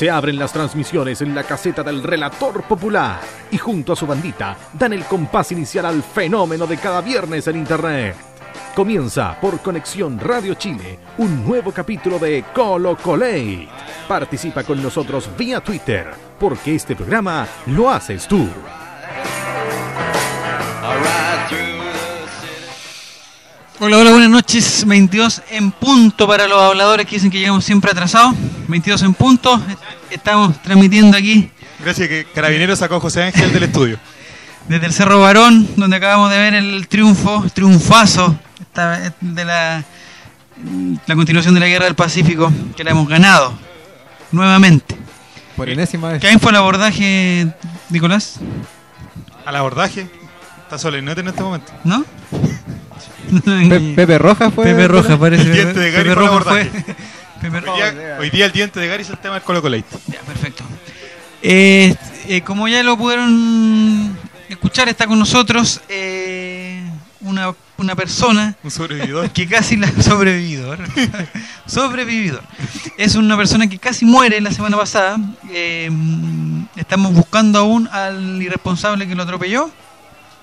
Se 0.00 0.08
abren 0.08 0.38
las 0.38 0.54
transmisiones 0.54 1.20
en 1.20 1.34
la 1.34 1.42
caseta 1.42 1.82
del 1.82 2.02
relator 2.02 2.62
popular 2.62 3.20
y 3.50 3.58
junto 3.58 3.92
a 3.92 3.96
su 3.96 4.06
bandita 4.06 4.56
dan 4.72 4.94
el 4.94 5.04
compás 5.04 5.52
inicial 5.52 5.84
al 5.84 6.02
fenómeno 6.02 6.66
de 6.66 6.78
cada 6.78 7.02
viernes 7.02 7.46
en 7.48 7.56
Internet. 7.56 8.16
Comienza 8.74 9.38
por 9.38 9.60
Conexión 9.60 10.18
Radio 10.18 10.54
Chile 10.54 10.98
un 11.18 11.44
nuevo 11.46 11.70
capítulo 11.70 12.18
de 12.18 12.46
Colo 12.54 12.96
Colate. 12.96 13.68
Participa 14.08 14.64
con 14.64 14.82
nosotros 14.82 15.28
vía 15.36 15.60
Twitter, 15.60 16.10
porque 16.38 16.76
este 16.76 16.96
programa 16.96 17.46
lo 17.66 17.90
haces 17.90 18.26
tú. 18.26 18.48
Hola, 23.82 23.96
hola, 23.96 24.10
buenas 24.10 24.28
noches. 24.28 24.84
22 24.86 25.40
en 25.52 25.72
punto 25.72 26.28
para 26.28 26.46
los 26.46 26.60
habladores 26.60 27.06
que 27.06 27.16
dicen 27.16 27.30
que 27.30 27.38
llegamos 27.38 27.64
siempre 27.64 27.90
atrasados. 27.90 28.34
22 28.68 29.00
en 29.04 29.14
punto. 29.14 29.58
Estamos 30.10 30.60
transmitiendo 30.60 31.16
aquí 31.16 31.50
Gracias 31.82 32.06
que 32.06 32.26
Carabinero 32.26 32.76
sacó 32.76 32.96
a 32.96 33.00
José 33.00 33.22
Ángel 33.22 33.50
del 33.54 33.62
estudio. 33.62 33.98
desde 34.68 34.84
el 34.84 34.92
Cerro 34.92 35.18
Barón, 35.20 35.66
donde 35.76 35.96
acabamos 35.96 36.30
de 36.30 36.36
ver 36.36 36.52
el 36.52 36.88
triunfo, 36.88 37.46
triunfazo 37.54 38.38
de 39.22 39.44
la, 39.46 39.82
la 41.06 41.14
continuación 41.14 41.54
de 41.54 41.60
la 41.60 41.66
Guerra 41.66 41.86
del 41.86 41.94
Pacífico, 41.94 42.52
que 42.76 42.84
la 42.84 42.90
hemos 42.90 43.08
ganado 43.08 43.58
nuevamente. 44.30 44.94
Por 45.56 45.70
enésima 45.70 46.10
vez. 46.10 46.20
¿Qué 46.20 46.38
fue 46.38 46.50
el 46.50 46.56
abordaje, 46.56 47.46
Nicolás? 47.88 48.40
Al 49.46 49.56
abordaje. 49.56 50.06
Está 50.64 50.76
solemnete 50.76 51.22
en 51.22 51.28
este 51.28 51.42
momento. 51.42 51.72
¿No? 51.82 52.04
Pe- 53.44 53.92
Pepe 53.96 54.18
Roja 54.18 54.50
fue. 54.50 54.64
Pepe 54.66 54.88
Roja, 54.88 55.18
parece. 55.18 55.42
El 55.44 55.52
diente 55.52 55.80
de 55.80 55.90
Gary 55.90 56.08
Pepe 56.08 56.14
Roja 56.14 56.40
fue. 56.42 56.64
Pepe 57.40 57.56
Hoy 57.70 57.76
día, 57.76 58.16
hoy 58.20 58.30
día 58.30 58.46
el 58.46 58.52
diente 58.52 58.80
de 58.80 58.86
Gary 58.88 59.02
es 59.02 59.10
el 59.10 59.18
tema 59.18 59.34
del 59.34 59.42
Colo 59.42 59.62
Colate. 59.62 59.84
Ya, 60.08 60.20
perfecto. 60.20 60.62
Eh, 61.42 61.94
eh, 62.28 62.42
como 62.42 62.68
ya 62.68 62.82
lo 62.82 62.98
pudieron 62.98 64.16
escuchar, 64.48 64.88
está 64.90 65.06
con 65.06 65.18
nosotros 65.18 65.80
eh, 65.88 66.82
una, 67.22 67.54
una 67.78 67.94
persona 67.96 68.54
Un 68.62 68.70
sobrevividor. 68.70 69.30
que 69.30 69.46
casi 69.48 69.76
la 69.76 69.88
sobrevividor. 70.02 70.78
sobrevividor. 71.66 72.42
Es 72.98 73.14
una 73.14 73.36
persona 73.38 73.66
que 73.68 73.78
casi 73.78 74.04
muere 74.04 74.38
la 74.42 74.50
semana 74.52 74.76
pasada. 74.76 75.16
Eh, 75.50 75.90
estamos 76.76 77.14
buscando 77.14 77.58
aún 77.60 77.88
al 77.90 78.40
irresponsable 78.42 79.06
que 79.08 79.14
lo 79.14 79.22
atropelló. 79.22 79.70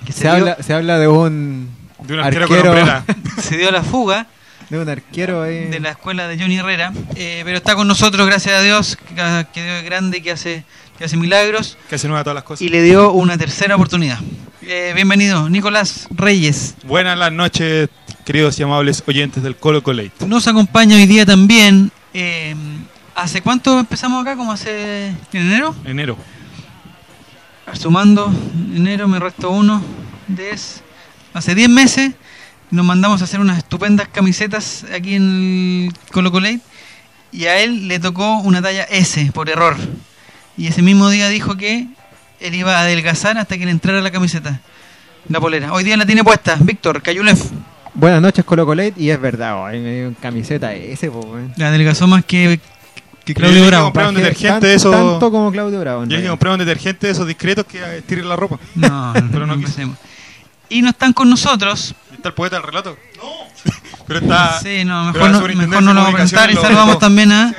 Que 0.05 0.11
se, 0.13 0.19
Se 0.21 0.23
dio, 0.23 0.31
habla, 0.33 0.57
se 0.61 0.73
habla 0.73 0.97
de 0.99 1.07
un. 1.07 1.69
De 1.99 2.13
un 2.13 2.19
arquero, 2.19 2.47
con 2.47 2.57
hombrera. 2.59 3.03
se 3.41 3.57
dio 3.57 3.71
la 3.71 3.81
fuga 3.83 4.27
De 4.69 4.79
un 4.79 4.87
arquero 4.87 5.41
ahí. 5.43 5.65
de 5.65 5.79
la 5.79 5.89
escuela 5.91 6.27
de 6.27 6.37
Johnny 6.39 6.57
Herrera. 6.57 6.93
Eh, 7.15 7.41
pero 7.43 7.57
está 7.57 7.75
con 7.75 7.87
nosotros, 7.87 8.25
gracias 8.27 8.55
a 8.55 8.61
Dios, 8.61 8.95
que, 8.97 9.15
que 9.53 9.63
Dios 9.63 9.77
es 9.79 9.83
grande, 9.83 10.21
que 10.21 10.31
hace, 10.31 10.63
que 10.97 11.05
hace 11.05 11.17
milagros. 11.17 11.77
Que 11.89 11.95
hace 11.95 12.07
nueva 12.07 12.23
todas 12.23 12.35
las 12.35 12.43
cosas. 12.43 12.61
y 12.61 12.69
le 12.69 12.81
dio 12.83 13.11
una 13.11 13.37
tercera 13.37 13.75
oportunidad. 13.75 14.19
Eh, 14.61 14.91
bienvenido, 14.95 15.49
Nicolás 15.49 16.07
Reyes. 16.11 16.75
Buenas 16.83 17.17
las 17.17 17.31
noches, 17.31 17.89
queridos 18.25 18.59
y 18.59 18.63
amables 18.63 19.01
oyentes 19.07 19.41
del 19.41 19.55
Colo 19.55 19.81
Colate. 19.81 20.25
Nos 20.27 20.47
acompaña 20.47 20.95
hoy 20.97 21.05
día 21.07 21.25
también. 21.25 21.91
eh, 22.13 22.55
¿Hace 23.15 23.41
cuánto 23.41 23.79
empezamos 23.79 24.21
acá? 24.21 24.35
¿Como 24.35 24.51
hace 24.51 25.07
en 25.07 25.17
enero? 25.33 25.73
Enero. 25.85 26.17
Sumando, 27.73 28.31
enero 28.75 29.07
me 29.07 29.19
resto 29.19 29.49
uno, 29.49 29.81
diez. 30.27 30.83
Hace 31.37 31.55
10 31.55 31.69
meses 31.69 32.11
nos 32.71 32.85
mandamos 32.85 33.21
a 33.21 33.25
hacer 33.25 33.39
unas 33.39 33.57
estupendas 33.59 34.07
camisetas 34.09 34.85
aquí 34.93 35.15
en 35.15 35.89
el 35.89 36.11
Colo 36.11 36.31
Colate 36.31 36.59
y 37.31 37.45
a 37.45 37.59
él 37.59 37.87
le 37.87 37.99
tocó 37.99 38.39
una 38.39 38.61
talla 38.61 38.83
S 38.83 39.31
por 39.33 39.49
error. 39.49 39.75
Y 40.57 40.67
ese 40.67 40.81
mismo 40.81 41.09
día 41.09 41.29
dijo 41.29 41.55
que 41.55 41.87
él 42.39 42.55
iba 42.55 42.77
a 42.77 42.81
adelgazar 42.81 43.37
hasta 43.37 43.57
que 43.57 43.65
le 43.65 43.71
entrara 43.71 44.01
la 44.01 44.11
camiseta, 44.11 44.59
la 45.29 45.39
polera. 45.39 45.71
Hoy 45.73 45.83
día 45.83 45.95
la 45.97 46.05
tiene 46.05 46.23
puesta, 46.23 46.57
Víctor 46.59 47.01
Cayulef. 47.01 47.43
Buenas 47.93 48.21
noches, 48.21 48.43
Colo 48.45 48.65
Colate. 48.65 48.93
Y 48.97 49.09
es 49.09 49.19
verdad, 49.21 49.55
oh, 49.57 49.65
ahí 49.65 49.79
me 49.79 49.93
dio 49.95 50.13
camiseta 50.21 50.73
ese, 50.73 51.09
po. 51.09 51.37
La 51.57 51.67
adelgazó 51.69 52.07
más 52.07 52.25
que, 52.25 52.59
Claudio 53.33 53.65
Bravo. 53.67 53.85
comprar 53.85 54.09
un 54.09 54.15
detergente 54.15 54.47
tan- 54.51 54.59
de 54.61 54.73
esos- 54.75 54.91
Tanto 54.91 55.31
como 55.31 55.51
Claudio 55.51 55.79
Bravo. 55.79 56.03
en 56.03 56.09
Yo 56.09 56.17
que 56.17 56.23
un 56.53 56.59
detergente 56.59 57.07
de 57.07 57.13
esos 57.13 57.27
discretos 57.27 57.65
que 57.65 57.79
eh, 57.79 58.01
tiren 58.05 58.27
la 58.29 58.35
ropa. 58.35 58.57
No, 58.75 59.13
no, 59.13 59.27
Pero 59.31 59.45
no 59.47 59.55
no. 59.85 59.95
Y 60.69 60.81
no 60.81 60.89
están 60.89 61.13
con 61.13 61.29
nosotros. 61.29 61.95
¿Está 62.13 62.29
el 62.29 62.33
poeta 62.35 62.57
del 62.57 62.65
relato? 62.65 62.97
No. 63.17 63.71
Pero 64.07 64.19
está. 64.19 64.59
Sí, 64.61 64.83
no, 64.85 65.05
mejor 65.11 65.29
no, 65.31 65.37
superintendencia 65.39 65.79
mejor 65.81 65.83
no 65.83 65.93
lo 65.93 66.01
vamos 66.01 66.13
a 66.13 66.17
presentar. 66.17 66.51
Y 66.51 66.55
saludamos 66.55 66.93
lo- 66.95 66.99
también 66.99 67.31
a 67.31 67.53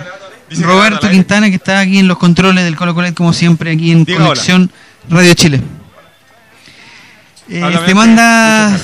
Dice 0.51 0.63
Roberto. 0.63 1.09
Quintana, 1.11 1.49
que 1.51 1.57
está 1.57 1.81
aquí 1.81 1.99
en 1.99 2.09
los 2.09 2.17
controles 2.19 2.65
del 2.65 2.75
Colo 2.77 2.95
Colo, 2.95 3.13
como 3.15 3.33
siempre, 3.35 3.71
aquí 3.73 3.91
en 3.93 4.05
Diga 4.05 4.21
Conexión 4.25 4.71
Radio 5.11 5.35
Chile. 5.35 5.61
Eh, 7.51 7.79
te 7.87 7.95
manda 7.95 8.79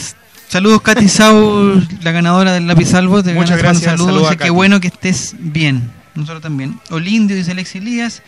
saludos 0.48 0.80
Katy 0.82 1.08
Sau, 1.08 1.82
la 2.02 2.12
ganadora 2.12 2.52
del 2.52 2.66
lápiz 2.66 2.86
salvo. 2.90 3.22
Te 3.22 3.34
Muchas 3.34 3.58
gracias, 3.58 3.84
Saludos, 3.92 4.06
saludos 4.14 4.36
Katy. 4.36 4.50
bueno 4.50 4.80
que 4.80 4.88
estés 4.88 5.34
bien. 5.38 5.90
Nosotros 6.14 6.42
también. 6.42 6.78
Olindio, 6.90 7.36
dice 7.36 7.50
Alex 7.52 7.74
Elías. 7.74 8.22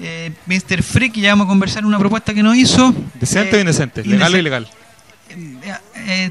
Eh, 0.00 0.32
Mr. 0.46 0.82
Freak, 0.82 1.14
ya 1.14 1.30
vamos 1.30 1.46
a 1.46 1.48
conversar 1.48 1.86
una 1.86 1.98
propuesta 1.98 2.34
que 2.34 2.42
nos 2.42 2.56
hizo. 2.56 2.92
¿Decente 3.14 3.54
Eh, 3.54 3.58
o 3.58 3.60
indecente? 3.60 4.04
¿Legal 4.04 4.34
o 4.34 4.38
ilegal? 4.38 4.68
Eh, 5.36 6.30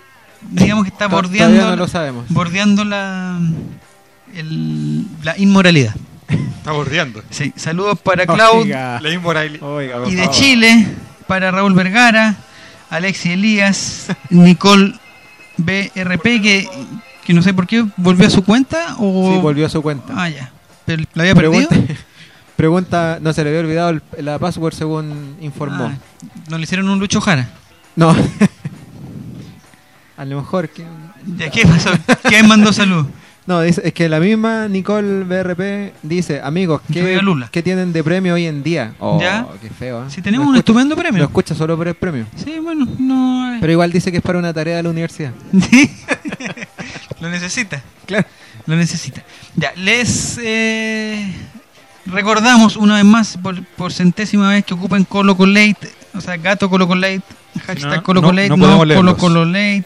digamos 0.51 0.83
que 0.85 0.89
está 0.89 1.07
bordeando, 1.07 1.55
Todavía 1.55 1.71
no 1.71 1.75
lo 1.75 1.87
sabemos. 1.87 2.25
bordeando 2.29 2.83
la, 2.85 3.39
el- 4.35 5.05
la 5.23 5.37
inmoralidad. 5.37 5.95
Está 6.57 6.71
bordeando. 6.71 7.21
Sí, 7.29 7.53
saludos 7.55 7.99
para 7.99 8.25
Claudio 8.25 8.61
Oiga, 8.61 8.99
La 9.01 9.09
inmoral. 9.11 9.59
oiga, 9.61 9.97
por 9.99 10.07
y 10.11 10.15
de 10.15 10.23
favor. 10.23 10.35
Chile, 10.35 10.87
para 11.27 11.51
Raúl 11.51 11.73
Vergara, 11.73 12.35
Alexi 12.89 13.31
Elías, 13.33 14.07
Nicole 14.29 14.93
BRP, 15.57 16.23
que, 16.41 16.67
que 17.25 17.33
no 17.33 17.41
sé 17.41 17.53
por 17.53 17.67
qué 17.67 17.85
volvió 17.97 18.27
a 18.27 18.29
su 18.29 18.43
cuenta 18.43 18.95
o... 18.99 19.33
Sí, 19.33 19.39
volvió 19.41 19.65
a 19.65 19.69
su 19.69 19.81
cuenta. 19.81 20.13
Ah, 20.15 20.29
ya. 20.29 20.51
Pero 20.85 21.03
la 21.13 21.23
había 21.23 21.35
perdido. 21.35 21.67
Pregunta, 21.67 21.93
pregunta, 22.55 23.17
no 23.21 23.33
se 23.33 23.43
le 23.43 23.49
había 23.49 23.61
olvidado 23.61 23.89
el- 23.89 24.01
la 24.25 24.39
password 24.39 24.73
según 24.73 25.35
informó. 25.41 25.85
Ah, 25.85 25.97
no 26.49 26.57
le 26.57 26.63
hicieron 26.63 26.89
un 26.89 26.99
Lucho 26.99 27.19
Jara. 27.21 27.49
No. 27.95 28.15
a 30.17 30.25
lo 30.25 30.37
mejor. 30.37 30.69
¿Ya 31.37 31.49
qué 31.49 31.63
pasó? 31.65 31.89
¿Quién 32.27 32.47
mandó 32.47 32.71
salud? 32.73 33.05
No, 33.45 33.59
dice, 33.61 33.81
es 33.83 33.93
que 33.93 34.07
la 34.07 34.21
misma 34.21 34.69
Nicole 34.69 35.25
BRP 35.25 35.95
dice, 36.01 36.39
amigos, 36.41 36.81
¿qué, 36.93 37.21
Lula. 37.21 37.49
¿qué 37.51 37.61
tienen 37.61 37.91
de 37.91 38.01
premio 38.01 38.35
hoy 38.35 38.45
en 38.45 38.63
día? 38.63 38.93
Oh, 38.99 39.19
¿Ya? 39.19 39.45
qué 39.61 39.69
feo. 39.69 40.03
¿eh? 40.03 40.05
Si 40.09 40.21
tenemos 40.21 40.45
Lo 40.45 40.51
un 40.51 40.55
escucha- 40.55 40.71
estupendo 40.71 40.95
Lo 40.95 41.01
premio. 41.01 41.23
escucha 41.25 41.53
solo 41.53 41.75
por 41.75 41.89
el 41.89 41.95
premio. 41.95 42.25
Sí, 42.37 42.57
bueno, 42.59 42.87
no... 42.99 43.53
eh. 43.53 43.57
Pero 43.59 43.73
igual 43.73 43.91
dice 43.91 44.11
que 44.11 44.19
es 44.19 44.23
para 44.23 44.39
una 44.39 44.53
tarea 44.53 44.77
de 44.77 44.83
la 44.83 44.89
universidad. 44.91 45.33
Sí. 45.69 45.91
Lo 47.19 47.29
necesita. 47.29 47.81
Claro. 48.05 48.25
Lo 48.65 48.77
necesita. 48.77 49.21
Ya, 49.57 49.73
les 49.75 50.39
eh, 50.41 51.29
recordamos 52.05 52.77
una 52.77 52.95
vez 52.95 53.05
más, 53.05 53.37
por, 53.37 53.61
por 53.75 53.91
centésima 53.91 54.49
vez, 54.51 54.63
que 54.63 54.73
ocupen 54.73 55.03
Colo 55.03 55.35
Colate, 55.35 55.89
o 56.13 56.21
sea, 56.21 56.37
gato 56.37 56.69
Colo 56.69 56.87
Colate, 56.87 57.21
hashtag 57.65 57.95
No, 57.97 58.03
Colo 58.03 58.21
no- 58.21 58.27
Colate, 58.27 58.49
no 58.49 58.57
Colo. 59.17 59.17
Colate, 59.17 59.83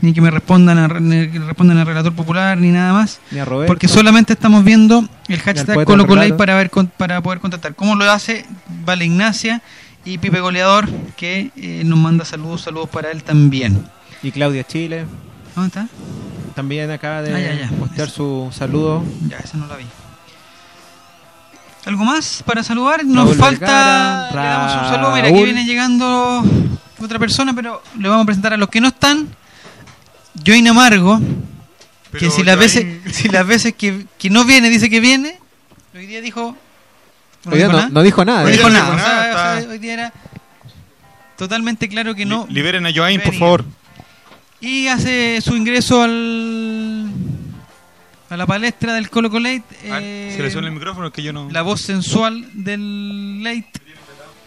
ni 0.00 0.12
que 0.12 0.20
me 0.20 0.30
respondan 0.30 0.78
a, 0.78 0.88
ni 1.00 1.28
que 1.28 1.38
respondan 1.38 1.78
al 1.78 1.86
relator 1.86 2.12
popular, 2.12 2.58
ni 2.58 2.68
nada 2.70 2.92
más. 2.92 3.20
Ni 3.30 3.38
a 3.38 3.44
Roberto. 3.44 3.68
Porque 3.70 3.88
solamente 3.88 4.32
estamos 4.32 4.64
viendo 4.64 5.06
el 5.28 5.40
hashtag 5.40 5.74
poeta 5.74 5.84
Colo 5.86 6.02
del 6.02 6.08
Colate 6.08 6.24
relato. 6.26 6.36
para, 6.38 6.54
ver, 6.56 6.70
con- 6.70 6.86
para 6.88 7.22
poder 7.22 7.40
contactar. 7.40 7.74
¿Cómo 7.74 7.94
lo 7.94 8.10
hace? 8.10 8.44
Vale 8.84 9.04
Ignacia 9.06 9.62
y 10.04 10.18
Pipe 10.18 10.40
Goleador, 10.40 10.88
que 11.16 11.50
eh, 11.56 11.82
nos 11.84 11.98
manda 11.98 12.24
saludos, 12.24 12.62
saludos 12.62 12.88
para 12.90 13.10
él 13.10 13.22
también. 13.22 13.86
Y 14.22 14.30
Claudia 14.32 14.64
Chile 14.66 15.06
¿Dónde 15.54 15.68
está? 15.68 15.86
también 16.54 16.90
acaba 16.90 17.22
de 17.22 17.34
Ah, 17.34 17.38
ya, 17.40 17.68
ya. 17.68 17.76
postear 17.76 18.10
su 18.10 18.48
saludo. 18.52 19.02
Ya, 19.28 19.38
esa 19.38 19.56
no 19.56 19.66
la 19.66 19.76
vi. 19.76 19.84
¿Algo 21.86 22.04
más 22.04 22.42
para 22.46 22.62
saludar? 22.62 23.04
Nos 23.04 23.26
Raúl 23.26 23.36
falta. 23.36 24.28
Vergara, 24.32 24.42
le 24.42 24.48
damos 24.48 24.72
un 24.74 24.94
saludo. 24.94 25.14
Mira, 25.16 25.28
aquí 25.28 25.44
viene 25.44 25.64
llegando 25.66 26.42
otra 27.06 27.18
persona, 27.18 27.54
pero 27.54 27.82
le 27.98 28.08
vamos 28.08 28.24
a 28.24 28.26
presentar 28.26 28.52
a 28.52 28.56
los 28.56 28.68
que 28.68 28.80
no 28.80 28.88
están. 28.88 29.28
Join 30.46 30.66
Amargo, 30.68 31.20
que 32.18 32.30
si 32.30 32.42
las 32.42 32.58
veces, 32.58 32.84
si 33.14 33.28
las 33.28 33.46
veces 33.46 33.74
que, 33.74 34.06
que 34.18 34.30
no 34.30 34.44
viene 34.44 34.68
dice 34.70 34.90
que 34.90 35.00
viene, 35.00 35.38
hoy 35.94 36.06
día 36.06 36.20
dijo. 36.20 36.56
no 37.44 37.52
Hoy 37.52 37.58
día 37.58 37.66
dijo 37.66 37.72
no, 37.72 37.78
nada. 37.78 37.88
no 37.92 38.02
dijo 38.02 38.24
nada. 38.24 38.40
No 38.40 38.46
Hoy 38.46 38.52
¿eh? 38.52 38.56
dijo 38.56 38.68
día 38.70 38.78
no 38.80 38.84
nada. 38.84 38.96
dijo 38.96 39.04
O 39.04 39.06
sea, 39.08 39.14
nada, 39.16 39.30
o 39.30 39.34
sea, 39.38 39.58
está- 39.60 39.70
hoy 39.72 39.78
día 39.78 39.92
era 39.94 40.12
totalmente 41.36 41.88
claro 41.88 42.14
que 42.14 42.24
no. 42.24 42.46
Li- 42.48 42.54
Liberen 42.54 42.86
a 42.86 42.92
Joaín, 42.94 43.20
por 43.20 43.34
favor. 43.34 43.64
Y 44.60 44.86
hace 44.88 45.40
su 45.40 45.54
ingreso 45.56 46.02
al 46.02 47.10
a 48.30 48.36
la 48.36 48.46
palestra 48.46 48.94
del 48.94 49.10
Colo 49.10 49.30
Colate. 49.30 49.62
A 49.90 49.94
ver, 49.94 50.02
eh, 50.02 50.32
se 50.36 50.42
le 50.42 50.50
suena 50.50 50.66
el 50.68 50.74
micrófono, 50.74 51.08
es 51.08 51.12
que 51.12 51.22
yo 51.22 51.32
no. 51.32 51.48
la 51.50 51.62
voz 51.62 51.82
sensual 51.82 52.48
del 52.54 53.42
Late, 53.44 53.70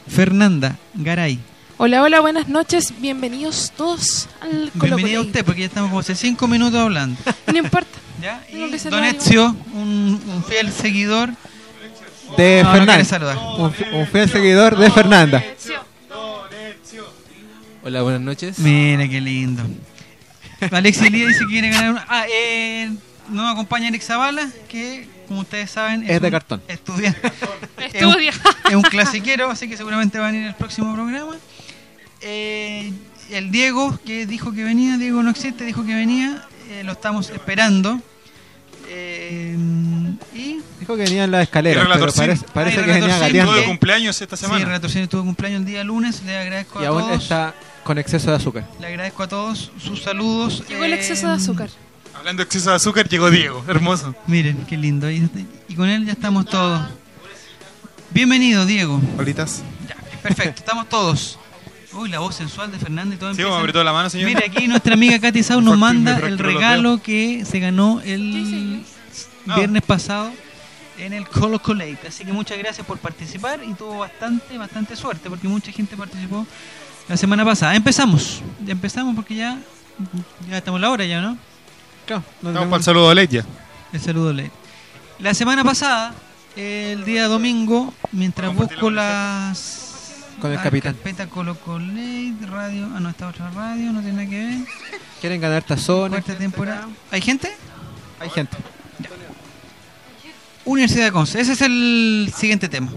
Fernanda 0.10 0.76
Garay. 0.96 1.40
Hola, 1.78 2.02
hola, 2.02 2.20
buenas 2.22 2.48
noches. 2.48 2.94
Bienvenidos 3.00 3.72
todos 3.78 4.28
al 4.42 4.72
Colo 4.78 4.96
Bienvenida 4.96 5.20
a 5.20 5.22
usted, 5.22 5.46
porque 5.46 5.62
ya 5.62 5.68
estamos 5.68 5.90
como 5.90 6.00
hace 6.00 6.16
cinco 6.16 6.48
minutos 6.48 6.80
hablando. 6.80 7.20
No 7.48 7.58
importa. 7.58 7.88
¿Ya? 8.22 8.44
Tengo 8.50 8.68
Y 8.68 8.72
que 8.72 8.90
Don 8.90 9.04
Ezio, 9.04 9.56
un, 9.76 10.22
un 10.28 10.44
fiel 10.44 10.72
seguidor. 10.72 11.30
De 12.36 12.62
No, 12.64 12.70
no 12.70 12.76
Fernanda. 12.78 13.06
saludar. 13.06 13.38
un, 13.38 13.72
fi- 13.74 13.86
un 13.94 14.08
fiel 14.08 14.30
seguidor 14.30 14.78
de 14.78 14.90
Fernanda. 14.92 15.44
Hola, 17.84 18.02
buenas 18.02 18.22
noches. 18.22 18.60
Mira 18.60 19.08
qué 19.08 19.22
lindo. 19.22 19.64
Alexis 20.72 21.04
Elías 21.04 21.28
dice 21.30 21.40
que 21.42 21.46
quiere 21.48 21.70
ganar 21.70 21.92
una. 21.92 22.06
Ah, 22.10 22.26
eh, 22.30 22.92
nos 23.30 23.54
acompaña 23.54 23.88
Alex 23.88 24.06
Zavala, 24.08 24.50
que 24.68 25.08
como 25.28 25.42
ustedes 25.42 25.70
saben 25.72 26.04
Es 26.10 26.20
de 26.20 26.28
un 26.28 26.32
cartón. 26.32 26.62
estudiante. 26.68 27.28
es, 27.94 28.04
un, 28.04 28.10
Estudia. 28.10 28.34
es 28.70 28.76
un 28.76 28.82
clasiquero, 28.82 29.50
así 29.52 29.70
que 29.70 29.78
seguramente 29.78 30.18
va 30.20 30.28
a 30.28 30.32
venir 30.32 30.48
el 30.48 30.56
próximo 30.56 30.94
programa. 30.94 31.36
Eh, 32.22 32.92
el 33.30 33.52
Diego, 33.52 33.98
que 34.06 34.26
dijo 34.26 34.52
que 34.54 34.64
venía, 34.64 34.98
Diego 34.98 35.22
no 35.24 35.30
existe, 35.30 35.66
dijo 35.66 35.86
que 35.86 35.94
venía, 35.94 36.46
eh, 36.70 36.84
lo 36.84 36.94
estamos 36.94 37.30
esperando. 37.30 38.00
Eh, 38.90 39.56
y 40.34 40.62
Dijo 40.80 40.96
que 40.96 41.04
venía 41.04 41.26
en 41.26 41.32
la 41.32 41.42
escalera, 41.42 41.86
pero 41.92 42.12
parece, 42.14 42.46
parece 42.54 42.78
que 42.86 42.92
venía 42.94 43.18
gateando 43.20 43.54
de 43.54 43.66
cumpleaños 43.66 44.22
esta 44.22 44.38
sí, 44.38 44.46
semana. 44.46 44.64
Relatorcín 44.66 45.08
tuvo 45.10 45.24
cumpleaños 45.24 45.60
el 45.62 45.66
día 45.66 45.84
lunes, 45.84 46.24
le 46.24 46.38
agradezco 46.38 46.82
y 46.82 46.86
a 46.86 46.90
aún 46.90 47.02
todos. 47.02 47.24
está 47.24 47.54
con 47.84 47.98
exceso 47.98 48.30
de 48.30 48.38
azúcar. 48.38 48.66
Le 48.80 48.88
agradezco 48.88 49.24
a 49.24 49.28
todos 49.28 49.72
sus 49.78 50.02
saludos. 50.04 50.64
Llegó 50.70 50.86
el 50.86 50.94
Eh, 50.94 50.96
exceso 50.96 51.28
de 51.28 51.34
azúcar. 51.34 51.70
Hablando 52.16 52.42
de 52.42 52.46
exceso 52.46 52.70
de 52.70 52.78
azúcar, 52.78 53.08
llegó 53.10 53.30
Diego. 53.30 53.64
Hermoso. 53.68 54.16
Miren, 54.26 54.66
qué 54.68 54.78
lindo. 54.78 55.12
Y, 55.12 55.30
y 55.68 55.76
con 55.76 55.90
él 55.90 56.06
ya 56.06 56.14
estamos 56.14 56.46
todos. 56.46 56.82
Bienvenido, 58.12 58.66
Diego. 58.66 59.02
Olitas. 59.18 59.64
Ya, 59.88 59.96
perfecto, 60.24 60.60
estamos 60.60 60.88
todos. 60.88 61.38
Uy, 61.98 62.10
la 62.10 62.20
voz 62.20 62.36
sensual 62.36 62.72
de 62.72 62.78
Fernando 62.78 63.16
y 63.16 63.18
todo 63.18 63.34
Sí, 63.34 63.42
me 63.42 63.56
apretó 63.56 63.84
la 63.84 63.92
mano, 63.92 64.10
señor. 64.10 64.28
Mire, 64.28 64.46
aquí 64.46 64.68
nuestra 64.68 64.94
amiga 64.94 65.20
Katy 65.20 65.42
Sau 65.42 65.62
nos 65.62 65.78
manda 65.78 66.18
el 66.20 66.38
regalo 66.38 67.02
que 67.02 67.44
se 67.44 67.60
ganó 67.60 68.02
el 68.02 68.84
No. 69.46 69.56
viernes 69.56 69.82
pasado 69.82 70.32
en 71.00 71.14
el 71.14 71.28
Colo 71.28 71.60
Colate. 71.60 72.08
Así 72.08 72.24
que 72.24 72.32
muchas 72.32 72.58
gracias 72.60 72.86
por 72.86 73.00
participar 73.00 73.62
y 73.64 73.74
tuvo 73.74 73.98
bastante, 74.00 74.58
bastante 74.58 74.96
suerte 74.96 75.30
porque 75.30 75.48
mucha 75.48 75.72
gente 75.72 75.98
participó 75.98 76.46
la 77.08 77.18
semana 77.18 77.44
pasada. 77.44 77.76
Empezamos, 77.76 78.42
ya 78.64 78.74
empezamos 78.74 79.16
porque 79.16 79.36
ya, 79.36 79.58
ya 80.50 80.58
estamos 80.58 80.78
a 80.78 80.82
la 80.82 80.92
hora 80.92 81.06
ya, 81.06 81.20
¿no? 81.22 81.38
Claro, 82.06 82.24
no 82.42 82.50
Estamos 82.50 82.70
para 82.70 82.78
el 82.78 82.84
saludo 82.84 83.10
de 83.10 83.16
Ley 83.16 83.28
ya. 83.28 83.46
El 83.92 84.02
saludo 84.02 84.34
ley. 84.34 84.52
La 85.20 85.34
semana 85.34 85.64
pasada, 85.64 86.14
el 86.56 87.06
día 87.06 87.28
domingo, 87.28 87.94
mientras 88.12 88.54
busco 88.54 88.92
la 88.92 89.48
las. 89.50 89.87
Con 90.42 90.52
el 90.52 90.58
la 90.58 90.64
capitán. 90.64 90.94
Carpeta 90.94 91.28
Colo 91.28 91.56
Colate, 91.60 92.36
radio. 92.48 92.88
Ah, 92.96 93.00
no, 93.00 93.10
esta 93.10 93.28
otra 93.28 93.50
radio, 93.52 93.92
no 93.92 94.02
tiene 94.02 94.18
nada 94.24 94.30
que 94.30 94.46
ver. 94.46 94.58
Quieren 95.20 95.42
ganar 95.42 95.64
tazones. 95.64 96.24
Cuarta 96.24 96.38
temporada. 96.38 96.88
¿Hay 97.12 97.22
gente? 97.22 97.52
Hay 98.20 98.30
gente. 98.30 98.56
Universidad 100.66 101.06
de 101.06 101.12
Conce. 101.12 101.40
Ese 101.40 101.54
es 101.54 101.62
el 101.62 102.32
siguiente 102.36 102.68
tema. 102.68 102.92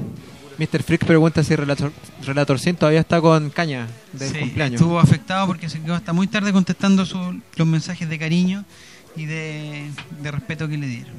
Mr. 0.58 0.82
Freak 0.82 1.06
pregunta 1.06 1.42
si 1.42 1.56
Relator, 1.56 1.92
Relatorcín 2.26 2.76
todavía 2.76 3.00
está 3.00 3.20
con 3.20 3.48
caña 3.50 3.86
del 4.12 4.30
Sí, 4.32 4.38
cumpleaños. 4.40 4.80
Estuvo 4.80 4.98
afectado 4.98 5.46
porque 5.46 5.70
se 5.70 5.80
quedó 5.80 5.94
hasta 5.94 6.12
muy 6.12 6.26
tarde 6.26 6.52
contestando 6.52 7.06
su- 7.06 7.40
los 7.56 7.66
mensajes 7.66 8.08
de 8.08 8.18
cariño 8.18 8.64
y 9.16 9.24
de, 9.24 9.90
de 10.20 10.30
respeto 10.30 10.68
que 10.68 10.76
le 10.76 10.86
dieron. 10.86 11.14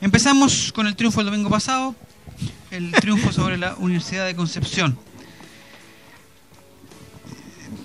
Empezamos 0.00 0.72
con 0.72 0.88
el 0.88 0.96
triunfo 0.96 1.20
el 1.20 1.26
domingo 1.26 1.48
pasado, 1.48 1.94
el 2.72 2.90
triunfo 2.92 3.30
sobre 3.30 3.56
la 3.56 3.74
Universidad 3.78 4.26
de 4.26 4.34
Concepción. 4.34 4.98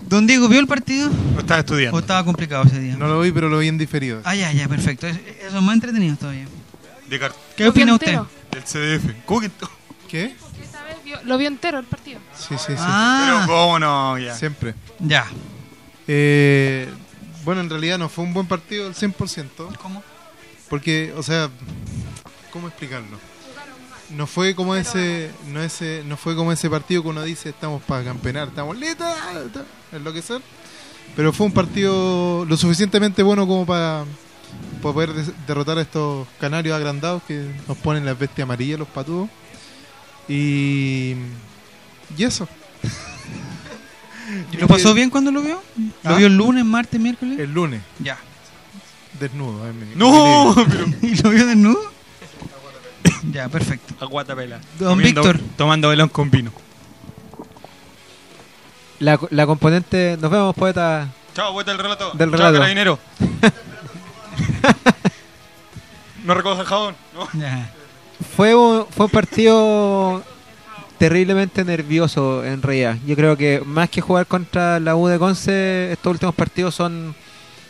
Don 0.08 0.26
Diego, 0.26 0.48
¿vio 0.48 0.60
el 0.60 0.68
partido 0.68 1.10
Lo 1.34 1.40
estaba 1.42 1.58
o 1.58 1.60
estudiando. 1.60 2.00
estaba 2.00 2.24
complicado 2.24 2.64
ese 2.64 2.80
día? 2.80 2.96
No 2.96 3.08
lo 3.08 3.20
vi, 3.20 3.32
pero 3.32 3.50
lo 3.50 3.60
vi 3.60 3.68
en 3.68 3.78
diferido. 3.78 4.22
Ah, 4.24 4.36
ya, 4.36 4.52
ya, 4.54 4.68
perfecto. 4.70 5.06
Es- 5.08 5.18
Eso 5.48 5.58
es 5.58 5.64
más 5.64 5.74
entretenido 5.76 6.16
todavía. 6.16 6.48
De 7.10 7.20
car- 7.20 7.34
¿Qué 7.56 7.68
opina 7.68 7.94
usted? 7.94 8.08
entero. 8.08 8.30
del 8.52 8.64
CDF. 8.64 9.14
¿Cómo 9.26 9.42
que 9.42 9.50
to- 9.50 9.70
¿Qué? 10.08 10.36
Esta 10.64 10.84
vez 10.86 10.96
vio- 11.04 11.20
lo 11.26 11.38
vio 11.38 11.48
entero 11.50 11.78
el 11.80 11.86
partido. 11.86 12.20
Sí, 12.36 12.56
sí, 12.58 12.66
sí. 12.70 12.74
Ah, 12.78 13.44
Pero 13.46 13.54
cómo 13.54 13.78
no, 13.80 14.18
ya. 14.18 14.34
Siempre. 14.36 14.74
ya. 15.00 15.26
Eh, 16.08 16.88
bueno, 17.44 17.62
en 17.62 17.70
realidad 17.70 17.98
no 18.00 18.08
fue 18.10 18.24
un 18.24 18.34
buen 18.34 18.48
partido 18.48 18.88
al 18.88 18.96
100%. 18.96 19.70
¿Cómo? 19.82 20.02
Porque, 20.70 21.14
o 21.18 21.22
sea, 21.24 21.50
¿cómo 22.52 22.68
explicarlo? 22.70 23.20
No 24.12 24.26
fue 24.26 24.56
como 24.56 24.74
ese, 24.76 25.32
no 25.52 25.62
ese, 25.62 26.02
no 26.06 26.16
fue 26.16 26.36
como 26.36 26.52
ese 26.54 26.70
partido 26.70 27.04
que 27.04 27.10
uno 27.10 27.24
dice 27.24 27.50
estamos 27.50 27.82
para 27.84 28.04
campeonar, 28.06 28.48
estamos 28.48 28.78
listos, 28.78 29.08
enloquecer. 29.92 30.42
Pero 31.16 31.34
fue 31.34 31.46
un 31.48 31.52
partido 31.52 32.46
lo 32.46 32.56
suficientemente 32.58 33.22
bueno 33.24 33.46
como 33.48 33.66
para, 33.66 34.06
para 34.82 34.94
poder 34.94 35.14
derrotar 35.46 35.78
a 35.78 35.82
estos 35.82 36.26
canarios 36.40 36.76
agrandados 36.76 37.22
que 37.28 37.50
nos 37.68 37.78
ponen 37.78 38.06
las 38.06 38.18
bestias 38.18 38.46
amarillas, 38.46 38.80
los 38.80 38.88
patudos. 38.88 39.30
Y, 40.30 41.16
y 42.18 42.24
eso. 42.24 42.48
¿Lo 44.60 44.68
pasó 44.68 44.94
bien 44.94 45.10
cuando 45.10 45.32
lo 45.32 45.42
vio? 45.42 45.62
¿Lo 46.04 46.10
¿Ah? 46.12 46.16
vio 46.18 46.28
el 46.28 46.36
lunes, 46.38 46.64
martes, 46.66 47.00
miércoles? 47.00 47.40
El 47.40 47.54
lunes, 47.54 47.82
Ya. 48.00 48.18
desnudo. 49.20 49.64
me- 49.74 49.96
No, 49.96 50.54
me 50.56 50.66
pero. 50.70 50.86
¿Y 51.02 51.16
lo 51.16 51.30
vio 51.30 51.46
desnudo? 51.46 51.97
ya, 53.32 53.48
perfecto. 53.50 53.94
Aguatapela. 54.04 54.60
Don 54.80 54.98
Víctor. 54.98 55.40
Tomando 55.56 55.90
velón 55.90 56.10
con 56.10 56.32
vino. 56.32 56.52
La, 59.00 59.20
la 59.30 59.46
componente. 59.46 60.18
Nos 60.20 60.32
vemos, 60.32 60.56
poeta. 60.56 61.08
Chao, 61.34 61.54
vuelta 61.54 61.72
del 61.72 61.80
relato. 61.82 62.12
Del 62.14 62.30
Chao, 62.30 62.38
relato. 62.38 62.54
carabinero. 62.56 63.00
no 66.26 66.34
recoge 66.34 66.66
jabón. 66.66 66.96
No. 67.14 67.28
Ya. 67.40 67.72
Fue 68.36 68.56
un, 68.56 68.86
fue 68.90 69.06
un 69.06 69.12
partido 69.12 70.24
terriblemente 70.98 71.64
nervioso 71.64 72.44
en 72.44 72.62
realidad. 72.62 72.98
Yo 73.06 73.16
creo 73.16 73.38
que 73.38 73.62
más 73.66 73.90
que 73.90 74.02
jugar 74.02 74.26
contra 74.26 74.80
la 74.80 74.96
U 74.96 75.08
de 75.08 75.20
Conce, 75.20 75.92
estos 75.92 76.12
últimos 76.12 76.34
partidos 76.34 76.74
son 76.74 77.16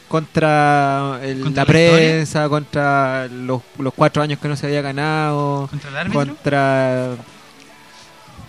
contra, 0.08 1.20
el- 1.24 1.42
¿Contra 1.42 1.64
la 1.64 1.66
la 1.66 1.66
prensa, 1.66 2.50
contra 2.50 3.28
los, 3.28 3.62
los 3.78 3.94
cuatro 3.94 4.22
años 4.24 4.40
que 4.40 4.48
no 4.48 4.56
se 4.56 4.68
había 4.68 4.82
ganado, 4.82 5.68
¿Contra 5.70 5.90
el 5.90 5.98
árbitro? 5.98 6.20
contra... 6.26 7.16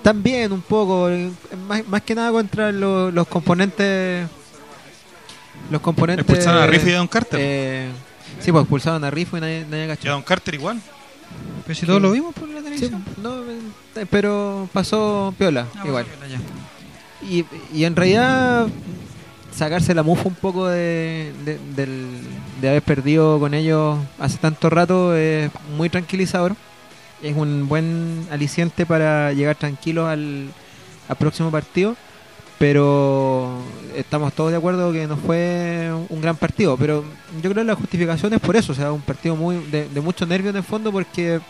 También 0.03 0.53
un 0.53 0.63
poco, 0.63 1.11
eh, 1.11 1.31
más, 1.67 1.87
más 1.89 2.03
que 2.03 2.15
nada 2.15 2.31
contra 2.31 2.71
lo- 2.73 3.11
los 3.11 3.27
componentes... 3.27 4.27
Los 5.71 5.81
componentes... 5.83 6.25
Expulsaron 6.25 6.63
a 6.63 6.67
Riff 6.67 6.87
y 6.87 6.93
a 6.93 6.97
Don 6.99 7.09
Carter. 7.09 7.41
eh, 7.43 7.89
sí, 8.41 8.53
pues 8.53 8.63
expulsaron 8.63 9.05
a 9.05 9.11
Riff 9.11 9.35
y 9.35 9.41
nadie, 9.41 9.67
nadie 9.69 9.97
y 10.03 10.09
a. 10.09 10.11
Don 10.13 10.23
Carter 10.23 10.55
igual. 10.55 10.81
Pero 11.67 11.79
si 11.79 11.85
todos 11.85 12.01
lo 12.01 12.11
vimos 12.13 12.35
por 12.35 12.49
la 12.49 12.59
Sí, 12.61 12.65
televisión. 12.65 13.05
no, 13.19 13.43
eh, 13.43 14.07
pero 14.09 14.69
pasó 14.73 15.35
piola, 15.37 15.67
Ah, 15.77 15.83
igual. 15.85 16.07
Y, 17.29 17.45
y 17.75 17.85
en 17.85 17.95
realidad 17.97 18.69
sacarse 19.59 19.93
la 19.93 20.05
mufa 20.05 20.29
un 20.29 20.37
poco 20.37 20.69
de, 20.69 21.33
haber 22.63 22.83
perdido 22.83 23.41
con 23.41 23.55
ellos 23.55 23.99
hace 24.19 24.39
tanto 24.39 24.71
rato 24.71 25.17
es 25.17 25.51
muy 25.77 25.91
tranquilizador. 25.91 26.55
Es 27.23 27.37
un 27.37 27.69
buen 27.69 28.27
aliciente 28.31 28.87
para 28.87 29.33
llegar 29.33 29.57
tranquilos 29.57 30.09
al, 30.09 30.51
próximo 31.19 31.51
partido. 31.51 31.97
Pero 32.59 33.63
estamos 33.95 34.33
todos 34.33 34.51
de 34.51 34.57
acuerdo 34.57 34.93
que 34.93 35.07
no 35.07 35.17
fue 35.17 35.91
un 36.09 36.21
gran 36.21 36.37
partido. 36.37 36.77
Pero 36.77 37.05
yo 37.43 37.51
creo 37.51 37.55
que 37.55 37.65
la 37.65 37.75
justificación 37.75 38.33
es 38.35 38.41
por 38.41 38.57
eso. 38.57 38.73
O 38.73 38.75
sea, 38.75 38.93
un 38.93 39.01
partido 39.01 39.37
muy 39.37 39.57
de, 39.71 39.89
de 39.89 40.01
mucho 40.01 40.27
nervio 40.27 40.51
en 40.51 40.57
el 40.57 40.65
fondo 40.65 40.91
porque 40.93 41.41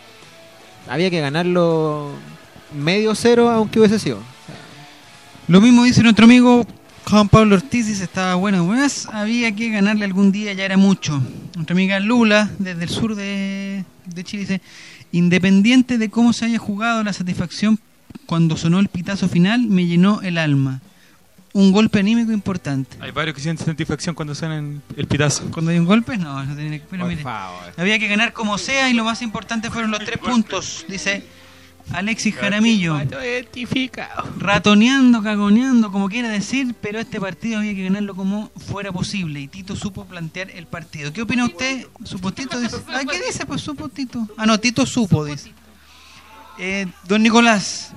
había 0.89 1.11
que 1.11 1.21
ganarlo 1.21 2.11
medio 2.75 3.15
cero 3.15 3.51
aunque 3.51 3.79
hubiese 3.79 3.99
sido. 3.99 4.19
Lo 5.47 5.61
mismo 5.61 5.85
dice 5.85 6.03
nuestro 6.03 6.27
amigo 6.27 6.67
Juan 7.09 7.31
Pablo 7.31 7.55
Ortiz, 7.55 7.87
dice, 7.87 8.05
estaba 8.05 8.35
bueno, 8.35 8.67
más 8.67 9.07
había 9.07 9.55
que 9.57 9.71
ganarle 9.71 10.05
algún 10.05 10.31
día, 10.31 10.53
ya 10.53 10.67
era 10.67 10.77
mucho. 10.77 11.23
Nuestra 11.55 11.73
amiga 11.73 11.99
Lula, 12.01 12.51
desde 12.59 12.83
el 12.83 12.91
sur 12.91 13.15
de, 13.15 13.83
de 14.05 14.25
Chile, 14.25 14.43
dice, 14.43 14.61
independiente 15.11 15.97
de 15.97 16.11
cómo 16.11 16.35
se 16.35 16.45
haya 16.45 16.59
jugado, 16.59 17.03
la 17.03 17.15
satisfacción 17.15 17.79
cuando 18.27 18.59
sonó 18.59 18.79
el 18.79 18.89
pitazo 18.89 19.27
final 19.27 19.63
me 19.63 19.87
llenó 19.87 20.21
el 20.21 20.37
alma. 20.37 20.83
Un 21.55 21.73
golpe 21.73 22.01
anímico 22.01 22.31
importante. 22.31 22.99
Hay 23.01 23.11
varios 23.11 23.35
que 23.35 23.41
sienten 23.41 23.65
satisfacción 23.65 24.15
cuando 24.15 24.35
suenan 24.35 24.83
el 24.95 25.07
pitazo. 25.07 25.51
Cuando 25.51 25.71
hay 25.71 25.79
un 25.79 25.87
golpe, 25.87 26.19
no, 26.19 26.45
no 26.45 26.55
tiene 26.55 26.81
que... 26.81 26.87
Pero 26.91 27.07
mire, 27.07 27.23
había 27.79 27.99
que 27.99 28.07
ganar 28.07 28.35
como 28.35 28.59
sea 28.59 28.91
y 28.91 28.93
lo 28.93 29.05
más 29.05 29.23
importante 29.23 29.71
fueron 29.71 29.91
los 29.91 30.01
tres 30.01 30.19
puntos, 30.19 30.85
dice 30.87 31.25
Alexis 31.93 32.35
Jaramillo. 32.35 32.99
Ratoneando, 34.39 35.23
cagoneando, 35.23 35.91
como 35.91 36.09
quiera 36.09 36.29
decir, 36.29 36.75
pero 36.81 36.99
este 36.99 37.21
partido 37.21 37.59
había 37.59 37.75
que 37.75 37.85
ganarlo 37.85 38.15
como 38.15 38.51
fuera 38.57 38.93
posible 38.93 39.41
y 39.41 39.49
Tito 39.49 39.75
supo 39.77 40.05
plantear 40.05 40.51
el 40.51 40.67
partido. 40.67 41.13
¿Qué 41.13 41.23
opina 41.23 41.45
usted? 41.47 41.87
¿Supo 42.05 42.33
Tito? 42.33 42.61
Dice, 42.61 42.77
ah, 42.89 43.01
¿Qué 43.11 43.19
dice? 43.27 43.47
Pues 43.47 43.61
supo 43.63 43.89
Tito. 43.89 44.27
Ah, 44.37 44.47
no, 44.47 44.59
Tito 44.59 44.85
supo, 44.87 45.25
dice. 45.25 45.53
Eh, 46.59 46.87
don 47.07 47.23
Nicolás, 47.23 47.93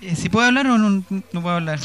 eh, 0.00 0.16
¿si 0.16 0.28
puede 0.28 0.46
hablar 0.48 0.66
o 0.66 0.78
no, 0.78 1.04
no 1.32 1.42
puede 1.42 1.56
hablar? 1.56 1.78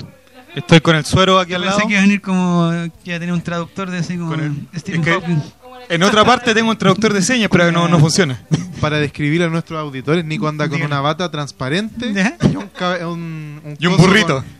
Estoy 0.56 0.79
con 0.79 0.96
el 0.96 1.06
suero 1.06 1.39
aquí 1.39 1.51
Yo 1.51 1.58
al 1.58 1.63
pensé 1.63 1.77
lado. 1.77 1.88
que 1.88 1.94
iba 1.94 2.00
a 2.01 2.06
venir 2.06 2.22
como 2.22 2.70
que 3.03 3.10
iba 3.12 3.17
a 3.17 3.20
tener 3.20 3.34
un 3.34 3.41
traductor 3.41 3.89
de 3.91 3.98
así 4.00 4.17
como 4.17 4.29
Con 4.32 4.39
el- 4.39 4.79
Stephen 4.79 5.01
es 5.01 5.06
que- 5.06 5.12
Hawking. 5.13 5.41
En 5.89 6.03
otra 6.03 6.25
parte 6.25 6.53
tengo 6.53 6.70
un 6.72 6.77
traductor 6.77 7.13
de 7.13 7.22
señas, 7.22 7.50
pero 7.51 7.72
no, 7.72 7.88
no 7.88 8.00
funciona. 8.00 8.41
Para 8.82 8.98
describir 8.98 9.41
a 9.44 9.48
nuestros 9.48 9.79
auditores, 9.79 10.24
Nico 10.25 10.48
anda 10.48 10.67
con 10.70 10.82
una 10.82 11.00
bata 11.01 11.32
transparente 11.32 12.13
¿Ya? 12.13 12.36
y 12.44 12.56
un, 12.56 12.67
cabe- 12.70 13.06
un, 13.06 13.62
un 13.63 13.77
Y 13.79 13.88
un 13.88 13.98
burrito. 13.98 14.44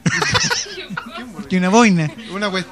Y 1.50 1.56
una 1.56 1.70
boina. 1.70 2.12
una, 2.34 2.50
cuest- 2.52 2.66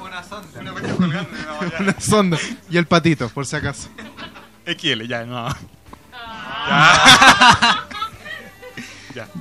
una 1.80 1.94
sonda. 1.98 2.36
Y 2.70 2.76
el 2.76 2.84
patito, 2.86 3.28
por 3.30 3.46
si 3.46 3.56
acaso. 3.56 3.88
XL, 4.66 5.04
ya, 5.06 5.24
no. 5.24 5.48